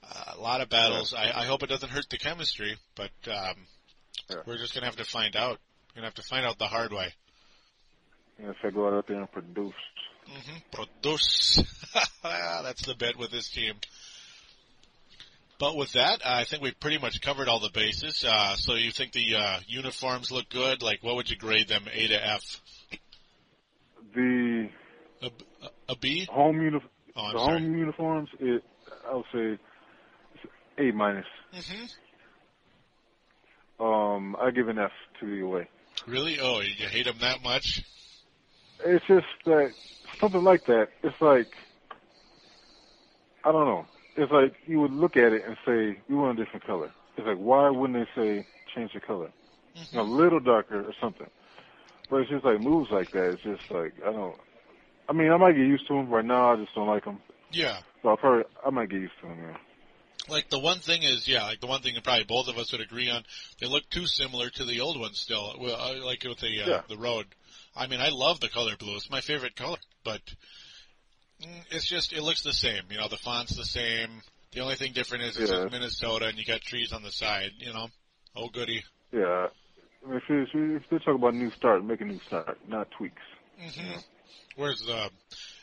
uh, 0.02 0.32
a 0.34 0.40
lot 0.40 0.62
of 0.62 0.70
battles. 0.70 1.12
I, 1.14 1.42
I 1.42 1.44
hope 1.44 1.62
it 1.62 1.68
doesn't 1.68 1.90
hurt 1.90 2.06
the 2.10 2.16
chemistry, 2.16 2.74
but 2.96 3.10
um, 3.26 3.56
Yeah. 4.30 4.36
we're 4.46 4.56
just 4.56 4.72
going 4.72 4.80
to 4.82 4.86
have 4.86 4.96
to 4.96 5.04
find 5.04 5.36
out. 5.36 5.58
We're 5.94 6.00
going 6.00 6.10
to 6.10 6.16
have 6.16 6.24
to 6.24 6.28
find 6.30 6.46
out 6.46 6.58
the 6.58 6.68
hard 6.68 6.90
way. 6.90 7.12
You 8.38 8.46
know, 8.46 8.52
if 8.52 8.56
I 8.64 8.70
go 8.70 8.96
out 8.96 9.06
there 9.06 9.18
and 9.20 9.30
produce. 9.30 9.74
Mm-hmm. 10.26 10.56
Produce. 10.72 11.62
That's 12.22 12.86
the 12.86 12.94
bet 12.94 13.18
with 13.18 13.30
this 13.30 13.50
team. 13.50 13.74
But 15.58 15.76
with 15.76 15.92
that, 15.92 16.20
I 16.24 16.44
think 16.44 16.62
we've 16.62 16.78
pretty 16.80 16.98
much 16.98 17.20
covered 17.20 17.48
all 17.48 17.60
the 17.60 17.70
bases. 17.72 18.24
Uh, 18.28 18.56
so 18.56 18.74
you 18.74 18.90
think 18.90 19.12
the 19.12 19.36
uh, 19.36 19.60
uniforms 19.68 20.30
look 20.32 20.48
good? 20.48 20.82
Like, 20.82 21.02
what 21.02 21.14
would 21.16 21.30
you 21.30 21.36
grade 21.36 21.68
them? 21.68 21.84
A 21.92 22.08
to 22.08 22.26
F? 22.26 22.60
The 24.14 24.68
A, 25.22 25.30
a 25.88 25.96
B? 25.96 26.26
home 26.30 26.60
uni- 26.60 26.80
Oh, 27.14 27.32
the 27.32 27.38
sorry. 27.38 27.60
home 27.60 27.76
uniforms, 27.78 28.30
it 28.40 28.64
I 29.08 29.14
would 29.14 29.24
say 29.32 29.58
A 30.78 30.92
minus. 30.92 31.26
hmm 31.52 31.84
Um, 33.84 34.36
I 34.40 34.50
give 34.50 34.68
an 34.68 34.78
F 34.78 34.90
to 35.20 35.26
the 35.26 35.40
away. 35.42 35.68
Really? 36.06 36.38
Oh, 36.40 36.60
you 36.60 36.88
hate 36.88 37.04
them 37.04 37.18
that 37.20 37.42
much? 37.42 37.82
It's 38.84 39.04
just 39.06 39.26
that 39.44 39.72
something 40.20 40.42
like 40.42 40.64
that. 40.66 40.88
It's 41.02 41.20
like 41.20 41.52
I 43.44 43.52
don't 43.52 43.66
know. 43.66 43.86
It's 44.16 44.30
like 44.30 44.54
you 44.66 44.80
would 44.80 44.92
look 44.92 45.16
at 45.16 45.32
it 45.32 45.42
and 45.46 45.56
say 45.64 45.98
we 46.08 46.16
want 46.16 46.38
a 46.38 46.44
different 46.44 46.66
color. 46.66 46.90
It's 47.16 47.26
like 47.26 47.38
why 47.38 47.70
wouldn't 47.70 47.98
they 47.98 48.20
say 48.20 48.46
change 48.74 48.92
the 48.92 49.00
color? 49.00 49.30
Mm-hmm. 49.76 49.98
A 49.98 50.02
little 50.02 50.40
darker 50.40 50.80
or 50.80 50.92
something. 51.00 51.28
But 52.10 52.16
it's 52.22 52.30
just 52.30 52.44
like 52.44 52.60
moves 52.60 52.90
like 52.90 53.10
that. 53.12 53.32
It's 53.32 53.42
just 53.42 53.70
like 53.70 53.94
I 54.06 54.12
don't. 54.12 54.36
I 55.08 55.12
mean, 55.12 55.30
I 55.32 55.36
might 55.36 55.52
get 55.52 55.66
used 55.66 55.86
to 55.88 55.94
them. 55.94 56.10
Right 56.10 56.24
now, 56.24 56.52
I 56.52 56.56
just 56.56 56.74
don't 56.74 56.86
like 56.86 57.04
them. 57.04 57.20
Yeah. 57.50 57.78
So 58.02 58.10
I'll 58.10 58.16
probably 58.16 58.44
I 58.64 58.70
might 58.70 58.90
get 58.90 59.00
used 59.00 59.14
to 59.22 59.28
them. 59.28 59.38
Yeah. 59.40 59.56
Like 60.28 60.50
the 60.50 60.58
one 60.58 60.78
thing 60.78 61.02
is, 61.02 61.26
yeah, 61.26 61.44
like 61.44 61.60
the 61.60 61.66
one 61.66 61.82
thing 61.82 61.94
that 61.94 62.04
probably 62.04 62.24
both 62.24 62.48
of 62.48 62.56
us 62.56 62.70
would 62.70 62.80
agree 62.80 63.10
on, 63.10 63.24
they 63.60 63.66
look 63.66 63.88
too 63.90 64.06
similar 64.06 64.50
to 64.50 64.64
the 64.64 64.80
old 64.80 65.00
ones 65.00 65.18
still. 65.18 65.54
Well, 65.58 65.74
uh, 65.74 66.04
like 66.04 66.22
with 66.22 66.38
the 66.38 66.62
uh, 66.62 66.68
Yeah. 66.68 66.82
the 66.88 66.96
road. 66.96 67.26
I 67.74 67.86
mean, 67.86 68.00
I 68.00 68.10
love 68.10 68.40
the 68.40 68.48
color 68.48 68.76
blue. 68.76 68.96
It's 68.96 69.10
my 69.10 69.20
favorite 69.20 69.56
color, 69.56 69.78
but 70.04 70.20
it's 71.70 71.86
just 71.86 72.12
it 72.12 72.22
looks 72.22 72.42
the 72.42 72.52
same. 72.52 72.82
You 72.90 72.98
know, 72.98 73.08
the 73.08 73.16
font's 73.18 73.56
the 73.56 73.64
same. 73.64 74.08
The 74.52 74.60
only 74.60 74.74
thing 74.74 74.92
different 74.92 75.24
is 75.24 75.36
it's 75.38 75.50
Yeah. 75.50 75.62
in 75.62 75.70
Minnesota 75.70 76.26
and 76.26 76.38
you 76.38 76.44
got 76.44 76.60
trees 76.60 76.92
on 76.92 77.02
the 77.02 77.10
side. 77.12 77.52
You 77.58 77.72
know, 77.72 77.88
oh 78.36 78.48
goody. 78.48 78.84
Yeah. 79.12 79.48
I 80.04 80.08
mean, 80.08 80.16
if, 80.18 80.22
it's, 80.28 80.50
if 80.54 80.82
they 80.90 80.98
talk 81.04 81.14
about 81.14 81.34
new 81.34 81.50
start, 81.52 81.84
make 81.84 82.00
a 82.00 82.04
new 82.04 82.20
start, 82.26 82.58
not 82.68 82.90
tweaks. 82.90 83.22
hmm 83.58 83.98
Where's 84.56 84.80
the? 84.80 85.10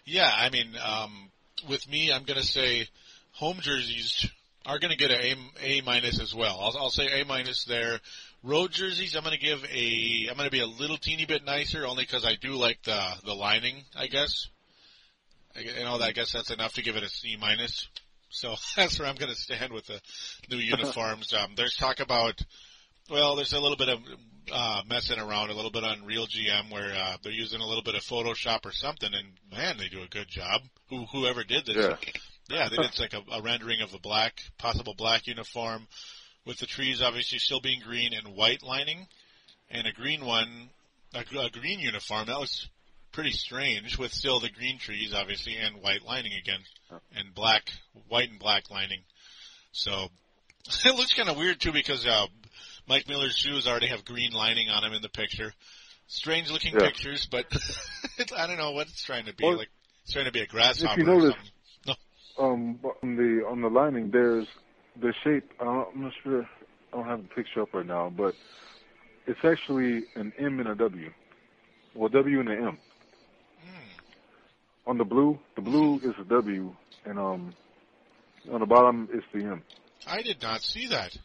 Yeah, 0.05 0.29
I 0.33 0.49
mean, 0.49 0.75
um, 0.83 1.29
with 1.67 1.87
me, 1.89 2.11
I'm 2.11 2.23
gonna 2.23 2.41
say 2.43 2.87
home 3.33 3.57
jerseys 3.61 4.29
are 4.65 4.79
gonna 4.79 4.95
get 4.95 5.11
a 5.11 5.35
A 5.61 5.81
minus 5.81 6.19
as 6.19 6.33
well. 6.33 6.57
I'll, 6.59 6.75
I'll 6.77 6.89
say 6.89 7.21
A 7.21 7.25
minus 7.25 7.65
there. 7.65 7.99
Road 8.43 8.71
jerseys, 8.71 9.15
I'm 9.15 9.23
gonna 9.23 9.37
give 9.37 9.63
a. 9.65 10.27
I'm 10.31 10.37
gonna 10.37 10.49
be 10.49 10.61
a 10.61 10.65
little 10.67 10.97
teeny 10.97 11.25
bit 11.25 11.43
nicer, 11.45 11.85
only 11.85 12.03
because 12.03 12.25
I 12.25 12.35
do 12.35 12.53
like 12.53 12.81
the 12.83 12.99
the 13.25 13.33
lining. 13.35 13.83
I 13.95 14.07
guess. 14.07 14.47
I, 15.55 15.59
you 15.61 15.83
know, 15.83 15.97
I 15.99 16.11
guess 16.11 16.33
that's 16.33 16.51
enough 16.51 16.73
to 16.73 16.81
give 16.81 16.95
it 16.95 17.03
a 17.03 17.09
C 17.09 17.37
minus. 17.39 17.87
So 18.29 18.55
that's 18.75 18.99
where 18.99 19.07
I'm 19.07 19.15
gonna 19.15 19.35
stand 19.35 19.73
with 19.73 19.87
the 19.87 19.99
new 20.49 20.57
uniforms. 20.57 21.33
Um, 21.33 21.53
there's 21.55 21.75
talk 21.75 21.99
about. 21.99 22.39
Well, 23.09 23.35
there's 23.35 23.53
a 23.53 23.59
little 23.59 23.77
bit 23.77 23.89
of 23.89 23.99
uh, 24.51 24.81
messing 24.87 25.17
around, 25.17 25.49
a 25.49 25.55
little 25.55 25.71
bit 25.71 25.83
on 25.83 26.05
Real 26.05 26.27
GM 26.27 26.71
where 26.71 26.93
uh, 26.93 27.17
they're 27.23 27.31
using 27.31 27.59
a 27.59 27.65
little 27.65 27.81
bit 27.81 27.95
of 27.95 28.01
Photoshop 28.01 28.65
or 28.65 28.71
something, 28.71 29.09
and 29.11 29.27
man, 29.51 29.77
they 29.77 29.87
do 29.89 30.03
a 30.03 30.07
good 30.07 30.27
job. 30.27 30.61
Who 30.89 31.05
whoever 31.07 31.43
did 31.43 31.65
this, 31.65 31.75
Yeah. 31.75 31.95
yeah, 32.49 32.69
they 32.69 32.77
did 32.77 32.99
like 32.99 33.13
a, 33.13 33.23
a 33.31 33.41
rendering 33.41 33.81
of 33.81 33.95
a 33.95 33.99
black, 33.99 34.39
possible 34.59 34.93
black 34.95 35.25
uniform 35.25 35.87
with 36.45 36.57
the 36.59 36.65
trees 36.67 37.01
obviously 37.01 37.39
still 37.39 37.59
being 37.61 37.81
green 37.81 38.13
and 38.13 38.35
white 38.35 38.61
lining, 38.63 39.07
and 39.71 39.87
a 39.87 39.91
green 39.91 40.23
one, 40.23 40.69
a, 41.15 41.19
a 41.39 41.49
green 41.49 41.79
uniform. 41.79 42.27
That 42.27 42.39
was 42.39 42.67
pretty 43.19 43.35
strange 43.35 43.97
with 43.97 44.13
still 44.13 44.39
the 44.39 44.49
green 44.49 44.77
trees 44.79 45.13
obviously 45.13 45.57
and 45.57 45.81
white 45.83 46.05
lining 46.05 46.31
again, 46.41 46.59
and 47.17 47.35
black, 47.35 47.69
white 48.07 48.29
and 48.29 48.39
black 48.39 48.71
lining. 48.71 48.99
So 49.73 50.07
it 50.85 50.95
looks 50.95 51.13
kind 51.13 51.27
of 51.27 51.35
weird 51.35 51.59
too 51.59 51.73
because 51.73 52.07
uh, 52.07 52.27
Mike 52.87 53.09
Miller's 53.09 53.35
shoes 53.35 53.67
already 53.67 53.87
have 53.87 54.05
green 54.05 54.31
lining 54.31 54.69
on 54.69 54.83
them 54.83 54.93
in 54.93 55.01
the 55.01 55.09
picture. 55.09 55.51
Strange 56.07 56.49
looking 56.49 56.73
Yeah. 56.73 56.85
pictures, 56.85 57.27
but 57.29 57.45
I 58.37 58.47
don't 58.47 58.57
know 58.57 58.71
what 58.71 58.87
it's 58.87 59.03
trying 59.03 59.25
to 59.25 59.35
be. 59.35 59.43
Well, 59.43 59.57
like 59.57 59.69
it's 60.03 60.13
trying 60.13 60.25
to 60.25 60.31
be 60.31 60.39
a 60.39 60.47
grasshopper 60.47 61.01
you 61.01 61.05
or 61.05 61.15
notice- 61.17 61.35
something. 61.35 61.95
No. 62.37 62.45
Um, 62.45 62.79
on 63.03 63.15
the 63.17 63.45
on 63.45 63.61
the 63.61 63.67
lining, 63.69 64.11
there's 64.11 64.47
the 65.01 65.13
shape. 65.25 65.51
Uh, 65.59 65.83
I'm 65.93 66.03
not 66.03 66.13
sure. 66.23 66.43
I 66.93 66.95
don't 66.95 67.05
have 67.05 67.21
the 67.23 67.27
picture 67.27 67.63
up 67.63 67.73
right 67.73 67.85
now, 67.85 68.09
but 68.15 68.33
it's 69.27 69.43
actually 69.43 70.05
an 70.15 70.31
M 70.39 70.61
and 70.61 70.69
a 70.69 70.75
W. 70.75 71.11
Well, 71.93 72.07
W 72.07 72.39
and 72.39 72.47
an 72.47 72.63
M. 72.65 72.77
On 74.89 74.97
the 74.97 75.03
blue, 75.05 75.37
the 75.55 75.61
blue 75.61 75.97
is 75.97 76.15
a 76.19 76.23
W, 76.27 76.75
and 77.05 77.19
um, 77.19 77.55
on 78.51 78.59
the 78.59 78.65
bottom 78.65 79.07
is 79.13 79.21
the 79.31 79.41
M. 79.41 79.61
I 80.07 80.23
did 80.23 80.41
not 80.41 80.61
see 80.63 80.87
that. 80.87 81.15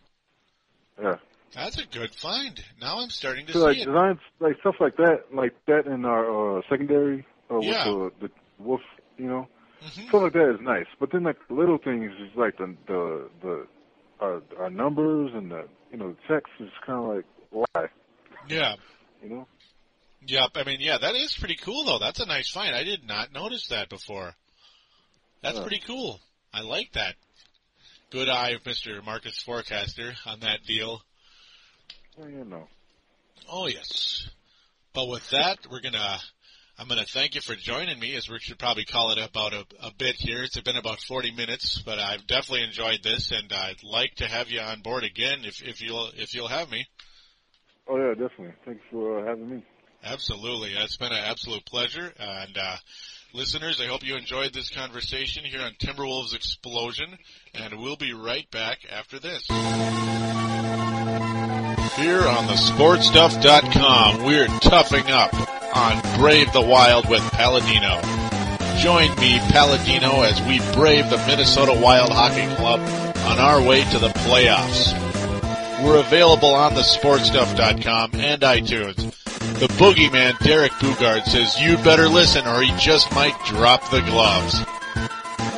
Yeah. 1.02 1.14
That's 1.54 1.78
a 1.78 1.86
good 1.86 2.10
find. 2.14 2.60
Now 2.78 2.98
I'm 2.98 3.08
starting 3.08 3.46
to 3.46 3.54
So 3.54 3.60
like 3.60 3.76
see 3.76 3.80
it. 3.82 3.86
designs, 3.86 4.18
like 4.38 4.56
stuff 4.60 4.74
like 4.80 4.96
that, 4.98 5.20
like 5.32 5.54
that 5.66 5.86
in 5.86 6.04
our 6.04 6.58
uh, 6.58 6.62
secondary, 6.68 7.24
uh, 7.50 7.58
Yeah. 7.58 7.90
with 7.90 8.12
the 8.20 8.28
the 8.28 8.62
wolf, 8.62 8.82
you 9.16 9.28
know, 9.28 9.48
Mhm. 9.82 10.08
stuff 10.08 10.20
like 10.24 10.32
that 10.34 10.50
is 10.56 10.60
nice. 10.60 10.86
But 11.00 11.10
then 11.12 11.22
like 11.22 11.38
little 11.48 11.78
things 11.78 12.12
is 12.20 12.36
like 12.36 12.58
the 12.58 12.76
the 12.86 13.30
the 13.40 13.66
our 14.20 14.42
our 14.58 14.68
numbers 14.68 15.30
and 15.32 15.50
the 15.50 15.66
you 15.90 15.96
know 15.96 16.12
the 16.12 16.34
text 16.34 16.52
is 16.60 16.68
kind 16.84 16.98
of 17.02 17.16
like 17.16 17.24
why, 17.50 17.86
Yeah. 18.46 18.74
you 19.22 19.30
know. 19.30 19.46
Yep. 20.27 20.51
I 20.55 20.64
mean, 20.64 20.81
yeah, 20.81 20.99
that 20.99 21.14
is 21.14 21.37
pretty 21.37 21.57
cool 21.57 21.85
though. 21.85 21.99
That's 21.99 22.20
a 22.20 22.27
nice 22.27 22.51
find. 22.51 22.75
I 22.75 22.85
did 22.85 23.07
not 23.07 23.33
notice 23.33 23.68
that 23.68 23.89
before. 23.89 24.35
That's 25.43 25.61
pretty 25.61 25.83
cool. 25.87 26.20
I 26.53 26.62
like 26.62 26.93
that. 26.93 27.16
Good 28.11 28.29
eye 28.29 28.51
of 28.51 28.62
Mr. 28.62 29.05
Marcus 29.05 29.43
Forecaster 29.43 30.14
on 30.25 30.41
that 30.41 30.64
deal. 30.66 31.03
Well, 32.16 32.31
you 32.31 32.45
know. 32.45 32.68
Oh 33.51 33.66
yes. 33.66 34.29
But 34.95 35.09
with 35.09 35.29
that, 35.31 35.59
we're 35.70 35.81
gonna. 35.81 36.18
I'm 36.79 36.89
gonna 36.89 37.05
thank 37.05 37.35
you 37.35 37.41
for 37.41 37.55
joining 37.55 38.01
me, 38.01 38.16
as 38.16 38.29
we 38.29 38.39
should 38.41 38.59
probably 38.59 38.85
call 38.85 39.12
it 39.12 39.18
about 39.18 39.53
a, 39.53 39.64
a 39.81 39.93
bit 39.97 40.16
here. 40.16 40.43
It's 40.43 40.61
been 40.61 40.77
about 40.77 41.01
40 41.01 41.33
minutes, 41.33 41.83
but 41.85 41.99
I've 41.99 42.27
definitely 42.27 42.64
enjoyed 42.64 43.01
this, 43.03 43.31
and 43.31 43.53
I'd 43.53 43.83
like 43.85 44.14
to 44.16 44.27
have 44.27 44.49
you 44.49 44.61
on 44.61 44.81
board 44.81 45.05
again 45.05 45.41
if 45.45 45.62
if 45.62 45.81
you'll 45.81 46.11
if 46.16 46.35
you'll 46.35 46.49
have 46.49 46.70
me. 46.70 46.87
Oh 47.87 47.97
yeah, 47.97 48.14
definitely. 48.14 48.55
Thanks 48.64 48.83
for 48.91 49.20
uh, 49.20 49.27
having 49.27 49.51
me. 49.51 49.64
Absolutely. 50.05 50.72
It's 50.74 50.96
been 50.96 51.12
an 51.12 51.24
absolute 51.24 51.64
pleasure. 51.64 52.12
And, 52.18 52.59
uh, 52.59 52.76
listeners, 53.32 53.80
I 53.80 53.86
hope 53.86 54.05
you 54.05 54.16
enjoyed 54.16 54.52
this 54.52 54.68
conversation 54.70 55.44
here 55.44 55.62
on 55.62 55.72
Timberwolves 55.72 56.34
Explosion. 56.34 57.16
And 57.55 57.80
we'll 57.80 57.96
be 57.96 58.12
right 58.12 58.48
back 58.50 58.80
after 58.90 59.18
this. 59.18 59.46
Here 61.96 62.26
on 62.26 62.46
the 62.46 62.55
sportstuff.com, 62.55 64.24
we're 64.24 64.48
toughing 64.61 65.11
up 65.11 65.32
on 65.74 66.18
Brave 66.18 66.52
the 66.52 66.61
Wild 66.61 67.09
with 67.09 67.22
Palladino. 67.32 68.00
Join 68.78 69.09
me, 69.20 69.38
Palladino, 69.50 70.22
as 70.22 70.42
we 70.42 70.59
brave 70.74 71.09
the 71.09 71.16
Minnesota 71.26 71.72
Wild 71.80 72.11
Hockey 72.11 72.52
Club 72.57 72.80
on 72.80 73.38
our 73.38 73.62
way 73.62 73.84
to 73.84 73.98
the 73.98 74.09
playoffs. 74.09 74.92
We're 75.82 76.00
available 76.00 76.55
on 76.55 76.74
the 76.74 76.82
sportstuff.com 76.82 78.11
and 78.14 78.42
iTunes. 78.42 79.24
The 79.53 79.68
boogeyman 79.78 80.38
Derek 80.38 80.72
Boogaard 80.72 81.24
says 81.24 81.61
you'd 81.61 81.84
better 81.84 82.09
listen 82.09 82.47
or 82.47 82.62
he 82.62 82.72
just 82.78 83.12
might 83.14 83.38
drop 83.45 83.88
the 83.90 84.01
gloves. 84.01 84.64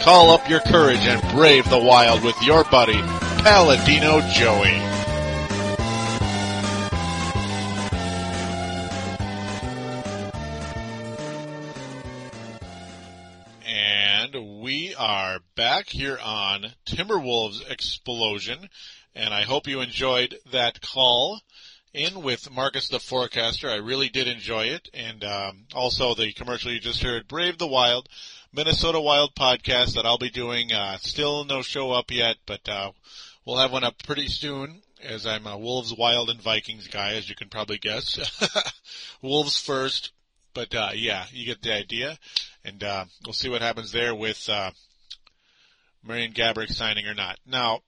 Call 0.02 0.30
up 0.30 0.48
your 0.48 0.60
courage 0.60 1.06
and 1.06 1.20
brave 1.34 1.68
the 1.70 1.78
wild 1.78 2.22
with 2.22 2.40
your 2.42 2.64
buddy, 2.64 3.00
Paladino 3.42 4.20
Joey. 4.32 4.74
And 13.66 14.60
we 14.62 14.94
are 14.96 15.38
back 15.54 15.88
here 15.88 16.18
on 16.22 16.66
Timberwolves 16.86 17.70
Explosion, 17.70 18.68
and 19.14 19.32
I 19.32 19.42
hope 19.42 19.66
you 19.68 19.80
enjoyed 19.80 20.36
that 20.50 20.80
call 20.80 21.40
in 21.96 22.22
with 22.22 22.50
Marcus 22.50 22.88
the 22.88 23.00
Forecaster. 23.00 23.70
I 23.70 23.76
really 23.76 24.10
did 24.10 24.28
enjoy 24.28 24.66
it, 24.66 24.88
and 24.92 25.24
um, 25.24 25.64
also 25.74 26.14
the 26.14 26.32
commercial 26.32 26.70
you 26.70 26.78
just 26.78 27.02
heard, 27.02 27.26
Brave 27.26 27.56
the 27.56 27.66
Wild, 27.66 28.08
Minnesota 28.52 29.00
Wild 29.00 29.34
podcast 29.34 29.94
that 29.94 30.04
I'll 30.04 30.18
be 30.18 30.30
doing. 30.30 30.72
Uh, 30.72 30.98
still 30.98 31.44
no 31.44 31.62
show 31.62 31.92
up 31.92 32.10
yet, 32.10 32.36
but 32.44 32.68
uh, 32.68 32.92
we'll 33.44 33.56
have 33.56 33.72
one 33.72 33.84
up 33.84 34.02
pretty 34.04 34.28
soon. 34.28 34.82
As 35.02 35.26
I'm 35.26 35.46
a 35.46 35.58
Wolves, 35.58 35.94
Wild, 35.96 36.30
and 36.30 36.40
Vikings 36.40 36.88
guy, 36.88 37.14
as 37.14 37.28
you 37.28 37.34
can 37.34 37.48
probably 37.48 37.78
guess. 37.78 38.18
Wolves 39.22 39.60
first, 39.60 40.12
but 40.54 40.74
uh, 40.74 40.90
yeah, 40.94 41.24
you 41.32 41.46
get 41.46 41.62
the 41.62 41.74
idea, 41.74 42.18
and 42.64 42.82
uh, 42.82 43.04
we'll 43.24 43.32
see 43.32 43.48
what 43.48 43.62
happens 43.62 43.92
there 43.92 44.14
with 44.14 44.48
uh, 44.48 44.70
Marian 46.02 46.32
Gaborik 46.32 46.72
signing 46.72 47.06
or 47.06 47.14
not. 47.14 47.38
Now, 47.46 47.80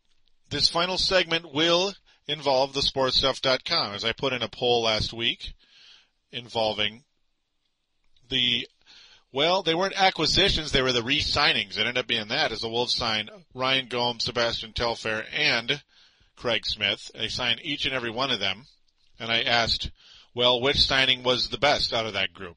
this 0.50 0.68
final 0.68 0.98
segment 0.98 1.52
will 1.52 1.92
involve 2.28 2.74
the 2.74 2.80
sportstuff.com 2.80 3.94
as 3.94 4.04
I 4.04 4.12
put 4.12 4.32
in 4.32 4.42
a 4.42 4.48
poll 4.48 4.82
last 4.82 5.12
week 5.12 5.54
involving 6.30 7.02
the 8.28 8.68
well, 9.30 9.62
they 9.62 9.74
weren't 9.74 10.00
acquisitions, 10.00 10.72
they 10.72 10.80
were 10.80 10.92
the 10.92 11.02
re-signings. 11.02 11.76
It 11.76 11.80
ended 11.80 11.98
up 11.98 12.06
being 12.06 12.28
that 12.28 12.50
as 12.50 12.60
the 12.60 12.68
Wolves 12.68 12.94
signed 12.94 13.30
Ryan 13.52 13.88
Gomes, 13.88 14.24
Sebastian 14.24 14.72
Telfair, 14.72 15.26
and 15.30 15.82
Craig 16.34 16.64
Smith. 16.64 17.10
They 17.14 17.28
signed 17.28 17.60
each 17.62 17.84
and 17.84 17.94
every 17.94 18.10
one 18.10 18.30
of 18.30 18.40
them. 18.40 18.64
And 19.20 19.30
I 19.30 19.42
asked, 19.42 19.90
well, 20.34 20.60
which 20.60 20.80
signing 20.80 21.22
was 21.22 21.48
the 21.48 21.58
best 21.58 21.92
out 21.92 22.06
of 22.06 22.14
that 22.14 22.32
group? 22.32 22.56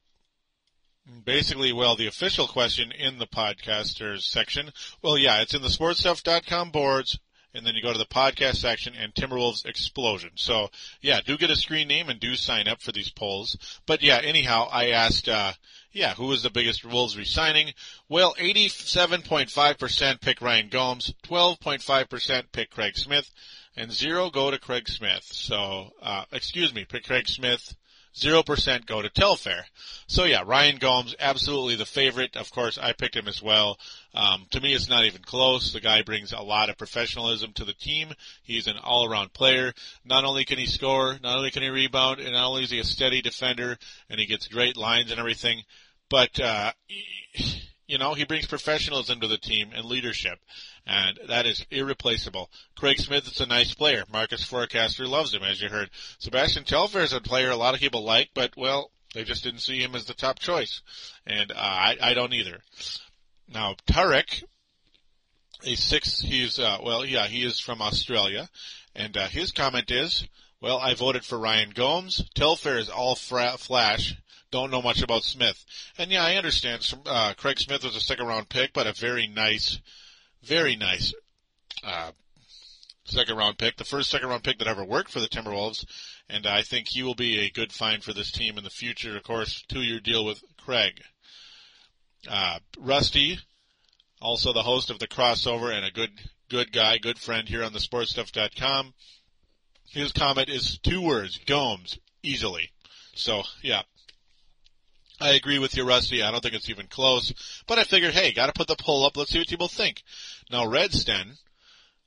Basically, 1.24 1.72
well, 1.72 1.96
the 1.96 2.06
official 2.06 2.46
question 2.46 2.90
in 2.90 3.18
the 3.18 3.26
podcasters 3.26 4.22
section, 4.22 4.70
well, 5.02 5.18
yeah, 5.18 5.42
it's 5.42 5.52
in 5.52 5.60
the 5.60 5.68
sportstuff.com 5.68 6.70
boards, 6.70 7.18
and 7.54 7.66
then 7.66 7.74
you 7.74 7.82
go 7.82 7.92
to 7.92 7.98
the 7.98 8.06
podcast 8.06 8.56
section 8.56 8.94
and 8.94 9.14
Timberwolves 9.14 9.66
Explosion. 9.66 10.30
So, 10.36 10.68
yeah, 11.00 11.20
do 11.24 11.36
get 11.36 11.50
a 11.50 11.56
screen 11.56 11.88
name 11.88 12.08
and 12.08 12.18
do 12.18 12.34
sign 12.34 12.68
up 12.68 12.80
for 12.80 12.92
these 12.92 13.10
polls. 13.10 13.56
But 13.86 14.02
yeah, 14.02 14.20
anyhow, 14.22 14.68
I 14.70 14.90
asked, 14.90 15.28
uh, 15.28 15.52
yeah, 15.92 16.14
who 16.14 16.26
was 16.26 16.42
the 16.42 16.50
biggest 16.50 16.84
Wolves 16.84 17.16
resigning? 17.16 17.74
Well, 18.08 18.34
87.5% 18.38 20.20
pick 20.20 20.40
Ryan 20.40 20.68
Gomes, 20.68 21.12
12.5% 21.24 22.44
pick 22.52 22.70
Craig 22.70 22.96
Smith, 22.96 23.30
and 23.76 23.92
zero 23.92 24.30
go 24.30 24.50
to 24.50 24.58
Craig 24.58 24.88
Smith. 24.88 25.24
So, 25.24 25.90
uh, 26.02 26.24
excuse 26.32 26.74
me, 26.74 26.84
pick 26.84 27.04
Craig 27.04 27.28
Smith, 27.28 27.74
0% 28.14 28.86
go 28.86 29.02
to 29.02 29.08
Telfair. 29.08 29.64
So 30.06 30.24
yeah, 30.24 30.42
Ryan 30.44 30.76
Gomes, 30.76 31.14
absolutely 31.18 31.76
the 31.76 31.86
favorite. 31.86 32.36
Of 32.36 32.50
course, 32.50 32.78
I 32.78 32.92
picked 32.92 33.16
him 33.16 33.28
as 33.28 33.42
well. 33.42 33.78
Um, 34.14 34.46
to 34.50 34.60
me, 34.60 34.74
it's 34.74 34.88
not 34.88 35.04
even 35.04 35.22
close. 35.22 35.72
The 35.72 35.80
guy 35.80 36.02
brings 36.02 36.32
a 36.32 36.40
lot 36.40 36.68
of 36.68 36.76
professionalism 36.76 37.52
to 37.54 37.64
the 37.64 37.72
team. 37.72 38.12
He's 38.42 38.66
an 38.66 38.76
all-around 38.82 39.32
player. 39.32 39.72
Not 40.04 40.24
only 40.24 40.44
can 40.44 40.58
he 40.58 40.66
score, 40.66 41.18
not 41.22 41.38
only 41.38 41.50
can 41.50 41.62
he 41.62 41.70
rebound, 41.70 42.20
and 42.20 42.32
not 42.32 42.48
only 42.48 42.64
is 42.64 42.70
he 42.70 42.80
a 42.80 42.84
steady 42.84 43.22
defender, 43.22 43.78
and 44.10 44.20
he 44.20 44.26
gets 44.26 44.48
great 44.48 44.76
lines 44.76 45.10
and 45.10 45.18
everything, 45.18 45.62
but, 46.10 46.38
uh, 46.38 46.72
you 47.92 47.98
know, 47.98 48.14
he 48.14 48.24
brings 48.24 48.46
professionalism 48.46 49.20
to 49.20 49.28
the 49.28 49.36
team 49.36 49.70
and 49.74 49.84
leadership. 49.84 50.38
And 50.86 51.20
that 51.28 51.44
is 51.44 51.66
irreplaceable. 51.70 52.48
Craig 52.74 52.98
Smith 52.98 53.26
is 53.26 53.38
a 53.42 53.46
nice 53.46 53.74
player. 53.74 54.04
Marcus 54.10 54.42
Forecaster 54.42 55.06
loves 55.06 55.34
him, 55.34 55.42
as 55.42 55.60
you 55.60 55.68
heard. 55.68 55.90
Sebastian 56.18 56.64
Telfair 56.64 57.02
is 57.02 57.12
a 57.12 57.20
player 57.20 57.50
a 57.50 57.56
lot 57.56 57.74
of 57.74 57.80
people 57.80 58.02
like, 58.02 58.30
but, 58.32 58.56
well, 58.56 58.90
they 59.12 59.24
just 59.24 59.44
didn't 59.44 59.60
see 59.60 59.78
him 59.78 59.94
as 59.94 60.06
the 60.06 60.14
top 60.14 60.38
choice. 60.38 60.80
And 61.26 61.52
uh, 61.52 61.56
I, 61.58 61.96
I 62.00 62.14
don't 62.14 62.32
either. 62.32 62.60
Now, 63.52 63.76
Tarek, 63.86 64.42
a 65.66 65.74
six, 65.74 66.18
he's, 66.18 66.58
uh, 66.58 66.78
well, 66.82 67.04
yeah, 67.04 67.26
he 67.26 67.44
is 67.44 67.60
from 67.60 67.82
Australia. 67.82 68.48
And 68.96 69.14
uh, 69.18 69.28
his 69.28 69.52
comment 69.52 69.90
is, 69.90 70.26
well, 70.62 70.78
I 70.78 70.94
voted 70.94 71.26
for 71.26 71.38
Ryan 71.38 71.72
Gomes. 71.74 72.24
Telfair 72.34 72.78
is 72.78 72.88
all 72.88 73.16
fra- 73.16 73.58
flash. 73.58 74.14
Don't 74.52 74.70
know 74.70 74.82
much 74.82 75.00
about 75.00 75.24
Smith. 75.24 75.64
And 75.96 76.10
yeah, 76.10 76.22
I 76.22 76.36
understand. 76.36 76.86
Uh, 77.06 77.32
Craig 77.38 77.58
Smith 77.58 77.84
was 77.84 77.96
a 77.96 78.00
second 78.00 78.26
round 78.26 78.50
pick, 78.50 78.74
but 78.74 78.86
a 78.86 78.92
very 78.92 79.26
nice, 79.26 79.80
very 80.42 80.76
nice, 80.76 81.14
uh, 81.82 82.12
second 83.04 83.38
round 83.38 83.56
pick. 83.56 83.78
The 83.78 83.84
first 83.84 84.10
second 84.10 84.28
round 84.28 84.44
pick 84.44 84.58
that 84.58 84.68
ever 84.68 84.84
worked 84.84 85.10
for 85.10 85.20
the 85.20 85.28
Timberwolves. 85.28 85.86
And 86.28 86.46
I 86.46 86.60
think 86.60 86.88
he 86.88 87.02
will 87.02 87.14
be 87.14 87.38
a 87.40 87.50
good 87.50 87.72
find 87.72 88.04
for 88.04 88.12
this 88.12 88.30
team 88.30 88.58
in 88.58 88.64
the 88.64 88.70
future. 88.70 89.16
Of 89.16 89.22
course, 89.22 89.64
two 89.68 89.80
year 89.80 90.00
deal 90.00 90.22
with 90.22 90.44
Craig. 90.58 91.00
Uh, 92.28 92.58
Rusty, 92.78 93.38
also 94.20 94.52
the 94.52 94.62
host 94.62 94.90
of 94.90 94.98
the 94.98 95.08
crossover 95.08 95.74
and 95.74 95.86
a 95.86 95.90
good, 95.90 96.10
good 96.50 96.72
guy, 96.72 96.98
good 96.98 97.18
friend 97.18 97.48
here 97.48 97.64
on 97.64 97.72
the 97.72 97.78
sportstuff.com. 97.78 98.92
His 99.88 100.12
comment 100.12 100.50
is 100.50 100.78
two 100.78 101.00
words, 101.00 101.38
Gomes, 101.46 101.98
easily. 102.22 102.70
So, 103.14 103.42
yeah. 103.62 103.82
I 105.22 105.34
agree 105.34 105.60
with 105.60 105.76
you, 105.76 105.86
Rusty. 105.86 106.20
I 106.20 106.32
don't 106.32 106.40
think 106.40 106.54
it's 106.54 106.68
even 106.68 106.88
close. 106.88 107.32
But 107.68 107.78
I 107.78 107.84
figured, 107.84 108.12
hey, 108.12 108.32
gotta 108.32 108.52
put 108.52 108.66
the 108.66 108.74
poll 108.74 109.06
up. 109.06 109.16
Let's 109.16 109.30
see 109.30 109.38
what 109.38 109.46
people 109.46 109.68
think. 109.68 110.02
Now, 110.50 110.66
Redsten, 110.66 111.38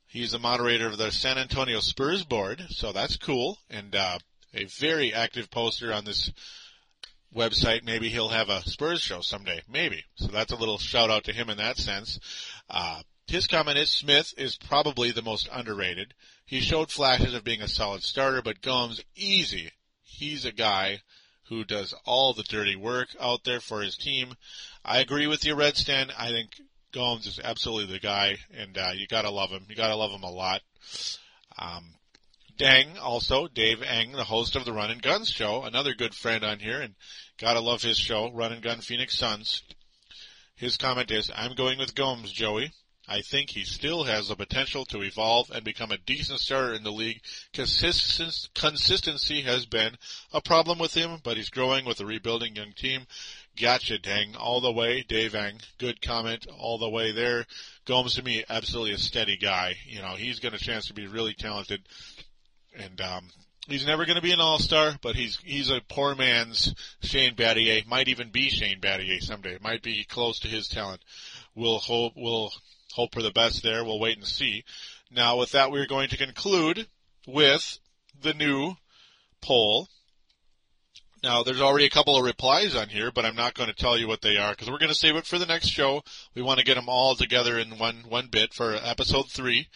he's 0.06 0.34
a 0.34 0.38
moderator 0.38 0.86
of 0.86 0.98
the 0.98 1.10
San 1.10 1.38
Antonio 1.38 1.80
Spurs 1.80 2.24
board, 2.24 2.62
so 2.68 2.92
that's 2.92 3.16
cool. 3.16 3.58
And, 3.70 3.96
uh, 3.96 4.18
a 4.52 4.64
very 4.64 5.14
active 5.14 5.50
poster 5.50 5.94
on 5.94 6.04
this 6.04 6.30
website. 7.34 7.84
Maybe 7.84 8.10
he'll 8.10 8.28
have 8.28 8.50
a 8.50 8.60
Spurs 8.68 9.00
show 9.00 9.22
someday. 9.22 9.62
Maybe. 9.66 10.04
So 10.16 10.26
that's 10.26 10.52
a 10.52 10.56
little 10.56 10.78
shout 10.78 11.10
out 11.10 11.24
to 11.24 11.32
him 11.32 11.48
in 11.48 11.56
that 11.56 11.78
sense. 11.78 12.20
Uh, 12.68 13.00
his 13.26 13.46
comment 13.46 13.78
is 13.78 13.90
Smith 13.90 14.34
is 14.36 14.56
probably 14.56 15.10
the 15.10 15.22
most 15.22 15.48
underrated. 15.50 16.12
He 16.44 16.60
showed 16.60 16.90
flashes 16.90 17.32
of 17.32 17.44
being 17.44 17.62
a 17.62 17.68
solid 17.68 18.02
starter, 18.02 18.42
but 18.42 18.60
Gomes, 18.60 19.00
easy. 19.14 19.72
He's 20.02 20.44
a 20.44 20.52
guy 20.52 21.00
who 21.48 21.64
does 21.64 21.94
all 22.04 22.32
the 22.32 22.42
dirty 22.42 22.76
work 22.76 23.08
out 23.20 23.44
there 23.44 23.60
for 23.60 23.82
his 23.82 23.96
team. 23.96 24.34
I 24.84 24.98
agree 24.98 25.26
with 25.26 25.44
you, 25.44 25.54
Redsten. 25.54 26.10
I 26.16 26.30
think 26.30 26.50
Gomes 26.92 27.26
is 27.26 27.40
absolutely 27.42 27.92
the 27.92 28.00
guy, 28.00 28.38
and 28.56 28.76
uh, 28.76 28.92
you 28.94 29.06
gotta 29.06 29.30
love 29.30 29.50
him. 29.50 29.66
You 29.68 29.76
gotta 29.76 29.96
love 29.96 30.10
him 30.10 30.22
a 30.22 30.30
lot. 30.30 30.62
Um, 31.58 31.94
Dang, 32.58 32.96
also 32.98 33.48
Dave 33.48 33.82
Eng, 33.82 34.12
the 34.12 34.24
host 34.24 34.56
of 34.56 34.64
the 34.64 34.72
Run 34.72 34.90
and 34.90 35.02
Guns 35.02 35.28
show, 35.28 35.64
another 35.64 35.94
good 35.94 36.14
friend 36.14 36.42
on 36.42 36.58
here, 36.58 36.80
and 36.80 36.94
gotta 37.38 37.60
love 37.60 37.82
his 37.82 37.98
show, 37.98 38.30
Run 38.32 38.52
and 38.52 38.62
Gun 38.62 38.80
Phoenix 38.80 39.18
Suns. 39.18 39.62
His 40.54 40.78
comment 40.78 41.10
is, 41.10 41.30
"I'm 41.34 41.54
going 41.54 41.78
with 41.78 41.94
Gomes, 41.94 42.32
Joey. 42.32 42.72
I 43.08 43.20
think 43.20 43.50
he 43.50 43.64
still 43.64 44.04
has 44.04 44.28
the 44.28 44.36
potential 44.36 44.84
to 44.86 45.02
evolve 45.02 45.50
and 45.50 45.64
become 45.64 45.92
a 45.92 45.98
decent 45.98 46.40
starter 46.40 46.74
in 46.74 46.82
the 46.82 46.90
league. 46.90 47.20
Consistency 47.52 49.42
has 49.42 49.66
been 49.66 49.96
a 50.32 50.40
problem 50.40 50.78
with 50.78 50.94
him, 50.94 51.20
but 51.22 51.36
he's 51.36 51.50
growing 51.50 51.84
with 51.84 52.00
a 52.00 52.06
rebuilding 52.06 52.56
young 52.56 52.72
team. 52.72 53.06
Gotcha, 53.60 53.98
dang. 53.98 54.36
All 54.36 54.60
the 54.60 54.72
way, 54.72 55.02
Dave 55.02 55.34
Eng. 55.34 55.60
Good 55.78 56.02
comment 56.02 56.46
all 56.58 56.78
the 56.78 56.90
way 56.90 57.12
there. 57.12 57.46
Gomes 57.86 58.16
to 58.16 58.22
me, 58.22 58.44
absolutely 58.48 58.92
a 58.92 58.98
steady 58.98 59.36
guy. 59.36 59.76
You 59.86 60.02
know, 60.02 60.14
he's 60.16 60.40
got 60.40 60.54
a 60.54 60.58
chance 60.58 60.86
to 60.88 60.94
be 60.94 61.06
really 61.06 61.34
talented. 61.34 61.82
And, 62.76 63.00
um, 63.00 63.30
he's 63.68 63.86
never 63.86 64.04
going 64.04 64.16
to 64.16 64.22
be 64.22 64.32
an 64.32 64.40
all-star, 64.40 64.96
but 65.00 65.16
he's, 65.16 65.38
he's 65.42 65.70
a 65.70 65.80
poor 65.88 66.14
man's 66.14 66.74
Shane 67.02 67.34
Battier. 67.34 67.86
Might 67.86 68.08
even 68.08 68.30
be 68.30 68.50
Shane 68.50 68.80
Battier 68.80 69.22
someday. 69.22 69.58
Might 69.62 69.82
be 69.82 70.04
close 70.04 70.40
to 70.40 70.48
his 70.48 70.68
talent. 70.68 71.00
We'll 71.54 71.78
hope, 71.78 72.12
we'll 72.16 72.52
hope 72.96 73.12
for 73.12 73.22
the 73.22 73.30
best 73.30 73.62
there. 73.62 73.84
We'll 73.84 74.00
wait 74.00 74.16
and 74.16 74.26
see. 74.26 74.64
Now, 75.10 75.36
with 75.36 75.52
that, 75.52 75.70
we're 75.70 75.86
going 75.86 76.08
to 76.08 76.16
conclude 76.16 76.88
with 77.26 77.78
the 78.20 78.34
new 78.34 78.74
poll. 79.40 79.88
Now, 81.22 81.42
there's 81.42 81.60
already 81.60 81.84
a 81.84 81.90
couple 81.90 82.16
of 82.16 82.24
replies 82.24 82.74
on 82.74 82.88
here, 82.88 83.12
but 83.12 83.24
I'm 83.24 83.36
not 83.36 83.54
going 83.54 83.68
to 83.68 83.74
tell 83.74 83.98
you 83.98 84.08
what 84.08 84.22
they 84.22 84.38
are 84.38 84.52
because 84.52 84.70
we're 84.70 84.78
going 84.78 84.90
to 84.90 84.94
save 84.94 85.16
it 85.16 85.26
for 85.26 85.38
the 85.38 85.46
next 85.46 85.68
show. 85.68 86.02
We 86.34 86.42
want 86.42 86.58
to 86.58 86.64
get 86.64 86.74
them 86.74 86.88
all 86.88 87.14
together 87.14 87.58
in 87.58 87.78
one 87.78 88.04
one 88.08 88.28
bit 88.28 88.54
for 88.54 88.74
episode 88.74 89.30
three. 89.30 89.68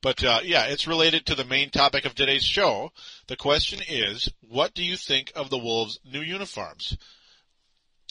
But 0.00 0.22
uh, 0.22 0.40
yeah, 0.44 0.66
it's 0.66 0.86
related 0.86 1.26
to 1.26 1.34
the 1.34 1.44
main 1.44 1.70
topic 1.70 2.04
of 2.04 2.14
today's 2.14 2.44
show. 2.44 2.92
The 3.26 3.36
question 3.36 3.80
is, 3.88 4.30
what 4.48 4.74
do 4.74 4.84
you 4.84 4.96
think 4.96 5.32
of 5.34 5.50
the 5.50 5.58
Wolves' 5.58 5.98
new 6.04 6.20
uniforms? 6.20 6.96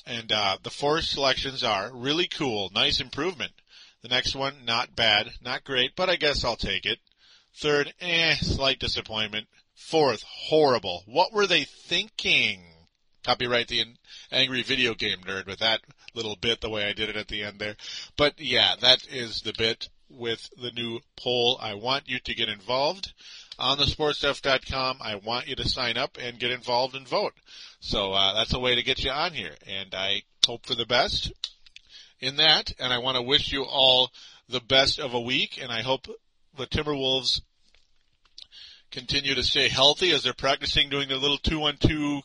And 0.05 0.32
uh, 0.32 0.57
the 0.63 0.70
four 0.70 1.01
selections 1.01 1.63
are 1.63 1.91
really 1.93 2.28
cool, 2.28 2.72
nice 2.74 2.99
improvement. 2.99 3.51
The 4.04 4.10
next 4.10 4.36
one, 4.36 4.66
not 4.66 4.95
bad, 4.95 5.32
not 5.41 5.64
great, 5.64 5.95
but 5.95 6.10
I 6.10 6.16
guess 6.16 6.43
I'll 6.43 6.56
take 6.56 6.86
it. 6.86 7.00
Third, 7.56 7.93
eh, 8.00 8.36
slight 8.36 8.80
disappointment. 8.80 9.48
Fourth, 9.74 10.24
horrible. 10.24 11.04
What 11.08 11.34
were 11.34 11.48
they 11.48 11.64
thinking? 11.64 12.64
Copyright 13.24 13.68
the 13.68 13.84
angry 14.32 14.62
video 14.62 14.93
game 14.93 15.22
nerd 15.22 15.48
with 15.48 15.60
that 15.60 15.82
little 16.14 16.36
bit 16.36 16.62
the 16.62 16.70
way 16.70 16.86
I 16.86 16.93
did 16.93 17.10
it 17.10 17.18
at 17.18 17.28
the 17.28 17.43
end 17.43 17.60
there. 17.60 17.76
But 18.16 18.39
yeah, 18.39 18.76
that 18.80 19.08
is 19.08 19.41
the 19.41 19.54
bit 19.58 19.89
with 20.10 20.50
the 20.62 20.72
new 20.72 21.02
poll. 21.16 21.58
I 21.60 21.74
want 21.74 22.08
you 22.08 22.20
to 22.20 22.36
get 22.36 22.50
involved 22.50 23.14
on 23.60 23.78
the 23.78 23.86
sportstuff.com. 23.86 25.00
I 25.02 25.16
want 25.16 25.48
you 25.48 25.56
to 25.56 25.68
sign 25.68 25.98
up 25.98 26.18
and 26.22 26.39
get 26.39 26.52
involved 26.52 26.95
and 26.95 27.08
vote. 27.08 27.34
So 27.80 28.14
uh, 28.14 28.34
that's 28.34 28.54
a 28.54 28.60
way 28.60 28.76
to 28.76 28.84
get 28.84 29.04
you 29.04 29.12
on 29.12 29.34
here, 29.34 29.56
and 29.66 29.93
I 29.93 30.24
hope 30.45 30.66
for 30.66 30.76
the 30.76 30.86
best 30.86 31.32
in 32.20 32.38
that, 32.38 32.74
and 32.80 32.91
I 32.91 32.99
want 32.99 33.15
to 33.18 33.22
wish 33.22 33.51
you 33.51 33.63
all 33.63 34.09
the 34.49 34.61
best 34.61 34.99
of 34.99 35.13
a 35.13 35.22
week, 35.22 35.59
and 35.61 35.72
I 35.72 35.82
hope 35.82 36.07
the 36.57 36.65
Timberwolves 36.65 37.41
continue 38.91 39.36
to 39.36 39.43
stay 39.43 39.68
healthy 39.68 40.11
as 40.11 40.24
they're 40.24 40.34
practicing 40.34 40.89
doing 40.89 41.09
their 41.09 41.18
little 41.18 41.38
two-on-two 41.38 42.22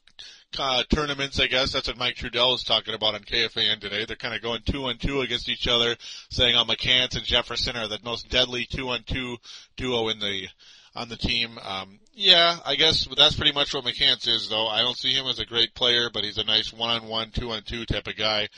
uh, 0.58 0.82
tournaments, 0.94 1.40
I 1.40 1.46
guess. 1.46 1.72
That's 1.72 1.88
what 1.88 1.98
Mike 1.98 2.16
Trudell 2.16 2.52
was 2.52 2.62
talking 2.62 2.94
about 2.94 3.14
on 3.14 3.22
KFAN 3.22 3.80
today. 3.80 4.04
They're 4.04 4.16
kind 4.16 4.34
of 4.34 4.42
going 4.42 4.60
two-on-two 4.64 5.20
against 5.20 5.48
each 5.48 5.66
other, 5.66 5.96
saying, 6.30 6.54
oh, 6.56 6.64
McCants 6.64 7.16
and 7.16 7.24
Jefferson 7.24 7.76
are 7.76 7.88
the 7.88 7.98
most 8.04 8.28
deadly 8.28 8.66
two-on-two 8.70 9.36
duo 9.76 10.08
in 10.08 10.18
the 10.20 10.48
on 10.94 11.08
the 11.08 11.16
team. 11.16 11.58
Um, 11.62 12.00
yeah, 12.12 12.58
I 12.66 12.74
guess 12.74 13.08
that's 13.16 13.34
pretty 13.34 13.52
much 13.52 13.72
what 13.72 13.84
McCants 13.84 14.28
is, 14.28 14.50
though. 14.50 14.66
I 14.66 14.82
don't 14.82 14.96
see 14.96 15.14
him 15.14 15.26
as 15.26 15.38
a 15.38 15.46
great 15.46 15.74
player, 15.74 16.10
but 16.12 16.22
he's 16.22 16.36
a 16.36 16.44
nice 16.44 16.70
one-on-one, 16.70 17.30
two-on-two 17.30 17.86
type 17.86 18.06
of 18.06 18.16
guy 18.16 18.48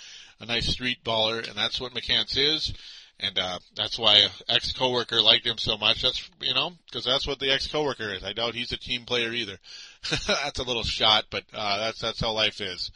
a 0.45 0.53
nice 0.53 0.67
street 0.67 0.99
baller, 1.05 1.47
and 1.47 1.57
that's 1.57 1.81
what 1.81 1.93
McCants 1.93 2.37
is. 2.37 2.73
And, 3.21 3.39
uh, 3.39 3.61
that's 3.77 3.99
why 3.99 4.27
ex 4.49 4.73
coworker 4.73 5.23
liked 5.23 5.47
him 5.47 5.59
so 5.59 5.79
much. 5.79 6.03
That's, 6.03 6.29
you 6.41 6.53
know, 6.53 6.73
cause 6.93 7.05
that's 7.05 7.27
what 7.27 7.39
the 7.39 7.53
ex 7.53 7.69
coworker 7.69 8.13
is. 8.13 8.25
I 8.25 8.33
doubt 8.33 8.55
he's 8.55 8.73
a 8.73 8.77
team 8.77 9.05
player 9.05 9.33
either. 9.33 9.57
that's 10.27 10.59
a 10.59 10.65
little 10.65 10.83
shot, 10.83 11.27
but, 11.31 11.45
uh, 11.55 11.79
that's, 11.79 12.01
that's 12.01 12.21
how 12.21 12.33
life 12.33 12.61
is. 12.61 12.91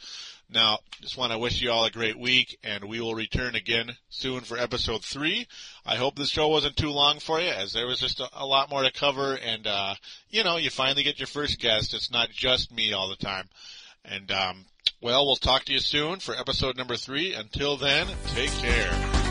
Now, 0.51 0.79
just 1.01 1.15
want 1.15 1.31
to 1.31 1.37
wish 1.37 1.61
you 1.61 1.71
all 1.71 1.85
a 1.85 1.91
great 1.91 2.17
week, 2.17 2.57
and 2.63 2.85
we 2.85 2.99
will 2.99 3.13
return 3.13 3.53
again 3.53 3.95
soon 4.09 4.41
for 4.41 4.57
episode 4.57 5.05
three. 5.05 5.47
I 5.85 5.95
hope 5.95 6.15
this 6.15 6.29
show 6.29 6.47
wasn't 6.47 6.75
too 6.75 6.89
long 6.89 7.19
for 7.19 7.39
you, 7.39 7.49
as 7.49 7.71
there 7.71 7.85
was 7.85 7.99
just 7.99 8.19
a, 8.19 8.27
a 8.33 8.45
lot 8.45 8.71
more 8.71 8.81
to 8.81 8.91
cover, 8.91 9.35
and 9.35 9.67
uh, 9.67 9.93
you 10.29 10.43
know, 10.43 10.57
you 10.57 10.71
finally 10.71 11.03
get 11.03 11.19
your 11.19 11.27
first 11.27 11.59
guest. 11.59 11.93
It's 11.93 12.11
not 12.11 12.31
just 12.31 12.71
me 12.71 12.93
all 12.93 13.09
the 13.09 13.15
time. 13.15 13.47
And 14.03 14.31
um, 14.31 14.65
well, 15.01 15.25
we'll 15.25 15.35
talk 15.35 15.65
to 15.65 15.73
you 15.73 15.79
soon 15.79 16.19
for 16.19 16.35
episode 16.35 16.77
number 16.77 16.95
three. 16.95 17.33
Until 17.33 17.77
then, 17.77 18.07
take 18.33 18.51
care. 18.51 19.28